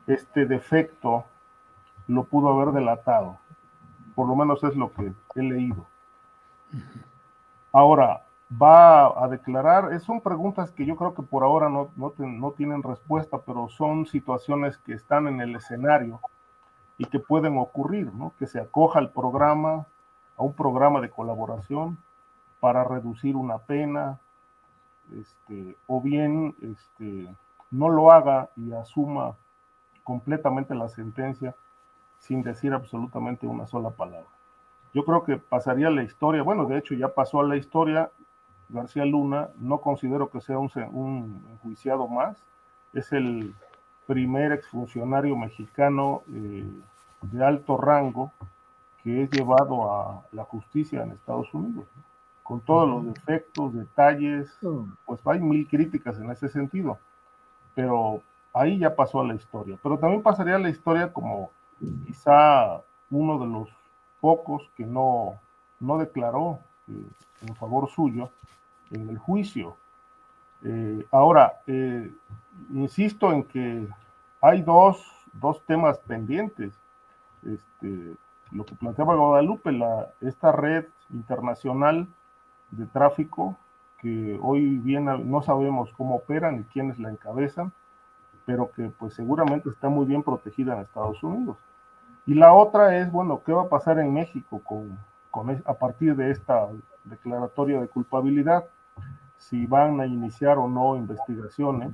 [0.06, 1.24] este defecto
[2.08, 3.38] lo pudo haber delatado.
[4.14, 5.86] Por lo menos es lo que he leído.
[7.72, 12.82] Ahora, va a declarar, son preguntas que yo creo que por ahora no, no, tienen
[12.82, 16.20] respuesta, pero son situaciones que están en el escenario
[16.96, 18.32] y que pueden ocurrir, ¿no?
[18.38, 19.86] Que se acoja al programa,
[20.36, 21.98] a un programa de colaboración
[22.60, 24.18] para reducir una pena,
[25.14, 27.34] este, o bien este,
[27.70, 29.36] no lo haga y asuma
[30.02, 31.54] completamente la sentencia
[32.18, 34.26] sin decir absolutamente una sola palabra.
[34.94, 38.10] Yo creo que pasaría la historia, bueno, de hecho ya pasó a la historia
[38.68, 42.42] García Luna, no considero que sea un, un enjuiciado más,
[42.92, 43.54] es el
[44.06, 46.64] primer exfuncionario mexicano eh,
[47.22, 48.32] de alto rango
[49.02, 51.86] que es llevado a la justicia en Estados Unidos,
[52.46, 54.56] con todos los defectos, detalles,
[55.04, 56.98] pues hay mil críticas en ese sentido,
[57.74, 58.22] pero
[58.54, 61.50] ahí ya pasó a la historia, pero también pasaría a la historia como
[62.06, 63.68] quizá uno de los
[64.20, 65.34] pocos que no,
[65.80, 68.30] no declaró eh, en favor suyo
[68.92, 69.76] en el juicio.
[70.62, 72.12] Eh, ahora, eh,
[72.72, 73.88] insisto en que
[74.40, 76.72] hay dos, dos temas pendientes.
[77.44, 78.14] Este,
[78.52, 82.06] lo que planteaba Guadalupe, la, esta red internacional
[82.70, 83.56] de tráfico
[83.98, 87.72] que hoy bien no sabemos cómo operan y quiénes la encabezan,
[88.44, 91.56] pero que pues seguramente está muy bien protegida en Estados Unidos.
[92.26, 94.98] Y la otra es, bueno, ¿qué va a pasar en México con,
[95.30, 96.68] con a partir de esta
[97.04, 98.66] declaratoria de culpabilidad?
[99.38, 101.92] si van a iniciar o no investigaciones.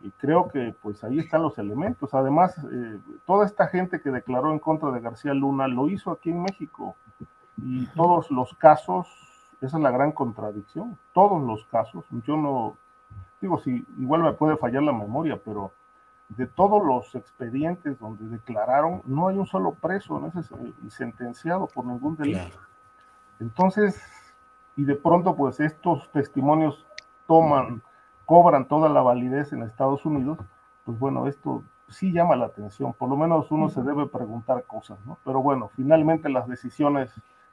[0.00, 2.14] Y creo que pues ahí están los elementos.
[2.14, 6.30] Además, eh, toda esta gente que declaró en contra de García Luna lo hizo aquí
[6.30, 6.94] en México.
[7.56, 9.08] Y todos los casos,
[9.60, 12.76] esa es la gran contradicción, todos los casos, yo no,
[13.40, 15.72] digo, si igual me puede fallar la memoria, pero
[16.28, 20.54] de todos los expedientes donde declararon, no hay un solo preso en ese,
[20.86, 22.58] y sentenciado por ningún delito.
[23.40, 24.00] Entonces,
[24.76, 26.86] y de pronto pues estos testimonios
[27.26, 27.82] toman,
[28.26, 30.38] cobran toda la validez en Estados Unidos,
[30.84, 34.98] pues bueno, esto sí llama la atención, por lo menos uno se debe preguntar cosas,
[35.06, 35.18] ¿no?
[35.24, 37.10] Pero bueno, finalmente las decisiones,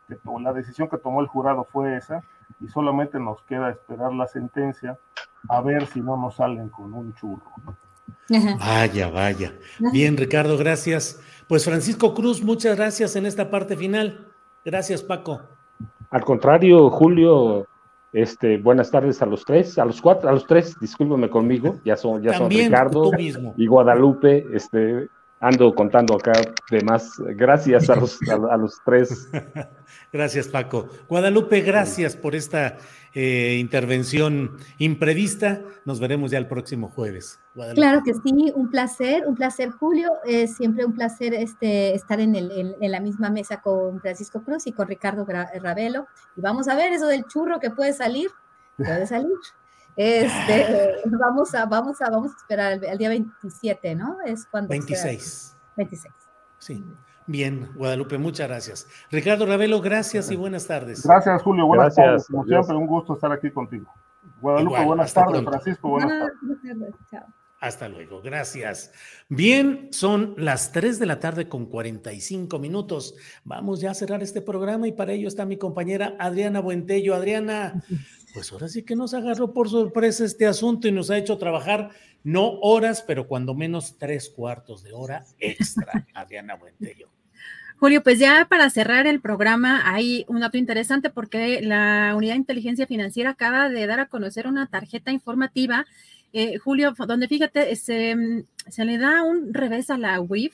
[0.08, 2.24] que, la decisión que tomó el jurado fue esa,
[2.60, 4.98] y solamente nos queda esperar la sentencia
[5.50, 7.44] a ver si no nos salen con un churro.
[8.60, 9.54] Vaya, vaya.
[9.92, 11.20] Bien, Ricardo, gracias.
[11.48, 14.28] Pues Francisco Cruz, muchas gracias en esta parte final.
[14.64, 15.42] Gracias, Paco.
[16.10, 17.68] Al contrario, Julio,
[18.14, 21.98] este, buenas tardes a los tres, a los cuatro, a los tres, discúlpeme conmigo, ya
[21.98, 23.12] son, ya son Ricardo
[23.58, 25.10] y Guadalupe, este,
[25.40, 26.34] ando contando acá
[26.72, 27.20] de más.
[27.20, 28.20] Gracias a los,
[28.52, 29.30] a, los tres.
[30.12, 30.90] Gracias, Paco.
[31.08, 32.78] Guadalupe, gracias por esta
[33.14, 35.62] eh, intervención imprevista.
[35.86, 37.40] Nos veremos ya el próximo jueves.
[37.74, 40.12] Claro que sí, un placer, un placer, Julio.
[40.26, 44.68] Es siempre un placer este, estar en, el, en, la misma mesa con Francisco Cruz
[44.68, 46.08] y con Ricardo Ravelo.
[46.36, 48.30] Y vamos a ver eso del churro que puede salir.
[48.78, 49.32] Puede salir.
[49.96, 54.18] Este, vamos a, vamos a, vamos a esperar el, día 27, ¿no?
[54.26, 54.70] Es cuando.
[54.70, 55.58] 26.
[55.78, 56.14] 26.
[56.60, 56.84] Sí.
[57.28, 58.88] Bien, Guadalupe, muchas gracias.
[59.10, 61.04] Ricardo Ravelo, gracias y buenas tardes.
[61.04, 61.66] Gracias, Julio.
[61.66, 62.28] Buenas tardes.
[62.28, 63.92] Como siempre, un gusto estar aquí contigo.
[64.42, 65.44] Guadalupe, buenas tardes.
[65.44, 67.24] Francisco, buenas tardes.
[67.60, 68.92] Hasta luego, gracias.
[69.28, 73.16] Bien, son las 3 de la tarde con 45 minutos.
[73.44, 77.16] Vamos ya a cerrar este programa y para ello está mi compañera Adriana Buentello.
[77.16, 77.82] Adriana,
[78.36, 81.92] pues ahora sí que nos agarró por sorpresa este asunto y nos ha hecho trabajar
[82.22, 86.06] no horas, pero cuando menos tres cuartos de hora extra.
[86.14, 87.10] Adriana Buentello.
[87.78, 92.40] Julio, pues ya para cerrar el programa hay un dato interesante porque la Unidad de
[92.40, 95.86] Inteligencia Financiera acaba de dar a conocer una tarjeta informativa,
[96.34, 100.54] eh, Julio, donde fíjate, se, se, le da un revés a la WIF.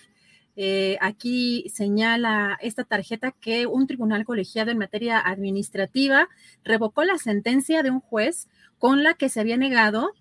[0.57, 6.27] Eh, aquí señala esta tarjeta que un tribunal colegiado en materia administrativa
[6.63, 10.11] revocó la sentencia de un juez con la que se había negado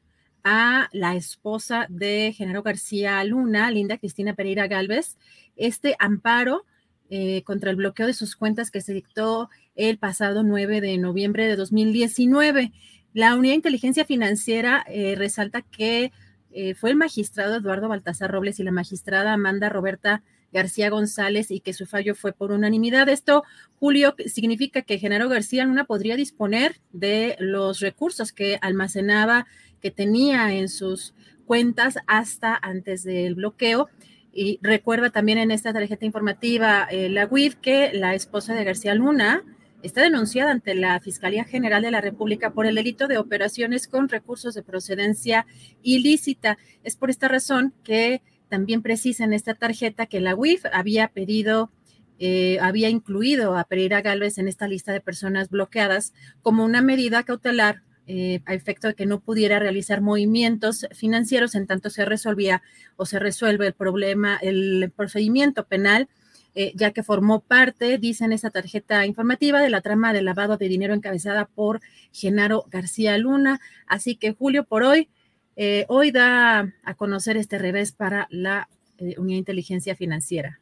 [0.45, 5.17] a la esposa de Genaro García Luna, Linda Cristina Pereira Galvez,
[5.57, 6.65] este amparo
[7.11, 11.47] eh, contra el bloqueo de sus cuentas que se dictó el pasado 9 de noviembre
[11.47, 12.73] de 2019.
[13.13, 16.13] La Unidad de Inteligencia Financiera eh, resalta que
[16.53, 20.23] eh, fue el magistrado Eduardo Baltasar Robles y la magistrada Amanda Roberta
[20.53, 23.09] García González y que su fallo fue por unanimidad.
[23.09, 23.45] Esto,
[23.79, 29.47] Julio, significa que Genaro García Luna podría disponer de los recursos que almacenaba,
[29.81, 31.15] que tenía en sus
[31.47, 33.89] cuentas hasta antes del bloqueo
[34.33, 38.95] y recuerda también en esta tarjeta informativa eh, la UIF que la esposa de García
[38.95, 39.43] Luna
[39.83, 44.09] está denunciada ante la Fiscalía General de la República por el delito de operaciones con
[44.09, 45.47] recursos de procedencia
[45.83, 46.59] ilícita.
[46.85, 51.71] Es por esta razón que también precisa en esta tarjeta que la UIF había pedido,
[52.19, 57.23] eh, había incluido a Pereira Galvez en esta lista de personas bloqueadas como una medida
[57.23, 62.61] cautelar eh, a efecto de que no pudiera realizar movimientos financieros en tanto se resolvía
[62.97, 66.09] o se resuelve el problema, el procedimiento penal,
[66.55, 70.57] eh, ya que formó parte, dice en esa tarjeta informativa, de la trama de lavado
[70.57, 71.81] de dinero encabezada por
[72.13, 73.61] Genaro García Luna.
[73.87, 75.09] Así que Julio, por hoy,
[75.57, 80.61] eh, hoy da a conocer este revés para la Unidad de Inteligencia Financiera.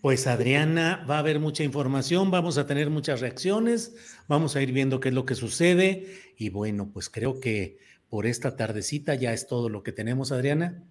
[0.00, 3.96] Pues Adriana, va a haber mucha información, vamos a tener muchas reacciones,
[4.28, 6.06] vamos a ir viendo qué es lo que sucede
[6.36, 10.84] y bueno, pues creo que por esta tardecita ya es todo lo que tenemos, Adriana.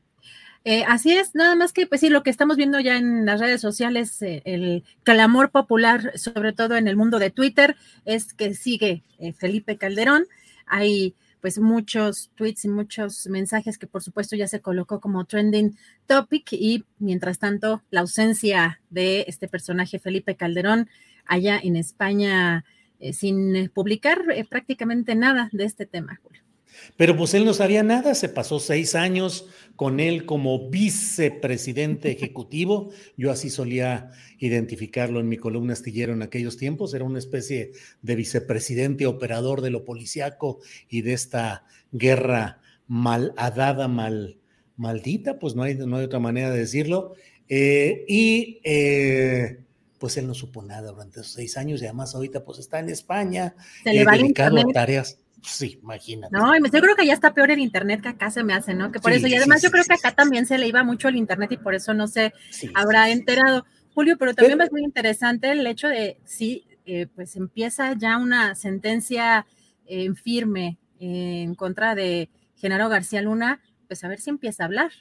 [0.64, 3.40] Eh, así es, nada más que, pues sí, lo que estamos viendo ya en las
[3.40, 8.54] redes sociales, eh, el clamor popular, sobre todo en el mundo de Twitter, es que
[8.54, 10.26] sigue eh, Felipe Calderón.
[10.66, 15.78] Hay pues muchos tweets y muchos mensajes que por supuesto ya se colocó como trending
[16.08, 20.90] topic y mientras tanto la ausencia de este personaje Felipe Calderón
[21.26, 22.66] allá en España
[23.00, 26.47] eh, sin publicar prácticamente nada de este tema, Julio.
[26.96, 32.90] Pero pues él no sabía nada, se pasó seis años con él como vicepresidente ejecutivo.
[33.18, 36.94] Yo así solía identificarlo en mi columna astillero en aquellos tiempos.
[36.94, 44.38] Era una especie de vicepresidente operador de lo policiaco y de esta guerra malhadada, mal,
[44.76, 47.14] maldita, pues no hay, no hay otra manera de decirlo.
[47.50, 49.60] Eh, y eh,
[50.00, 52.90] pues él no supo nada durante esos seis años y además ahorita pues está en
[52.90, 56.36] España, se le dedicado a tareas Sí, imagínate.
[56.36, 58.92] No, yo creo que ya está peor el internet que acá se me hace, ¿no?
[58.92, 61.16] Que por eso, y además yo creo que acá también se le iba mucho el
[61.16, 62.34] internet y por eso no se
[62.74, 63.66] habrá enterado.
[63.94, 68.56] Julio, pero también es muy interesante el hecho de si eh, pues empieza ya una
[68.56, 69.48] sentencia
[69.86, 74.92] en firme en contra de Genaro García Luna, pues a ver si empieza a hablar,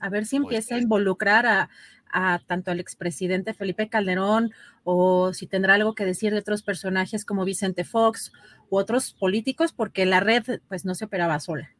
[0.00, 1.70] a ver si pues empieza a involucrar a,
[2.12, 4.52] a tanto al expresidente Felipe Calderón
[4.84, 8.32] o si tendrá algo que decir de otros personajes como Vicente Fox
[8.70, 11.70] u otros políticos, porque la red pues no se operaba sola.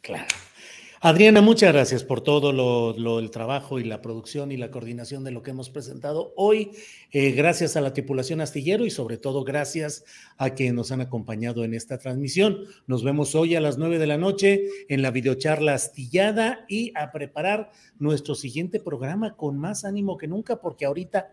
[0.00, 0.26] Claro.
[1.00, 5.30] Adriana, muchas gracias por todo lo, el trabajo y la producción y la coordinación de
[5.30, 6.72] lo que hemos presentado hoy.
[7.12, 10.04] Eh, gracias a la tripulación astillero y sobre todo gracias
[10.38, 12.64] a quienes nos han acompañado en esta transmisión.
[12.88, 17.12] Nos vemos hoy a las nueve de la noche en la videocharla astillada y a
[17.12, 17.70] preparar
[18.00, 21.28] nuestro siguiente programa con más ánimo que nunca porque ahorita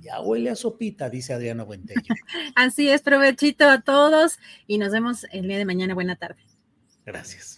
[0.00, 2.00] ya huele a sopita, dice Adriana Buentello.
[2.54, 4.38] Así es, provechito a todos
[4.68, 5.94] y nos vemos el día de mañana.
[5.94, 6.40] Buena tarde.
[7.04, 7.57] Gracias.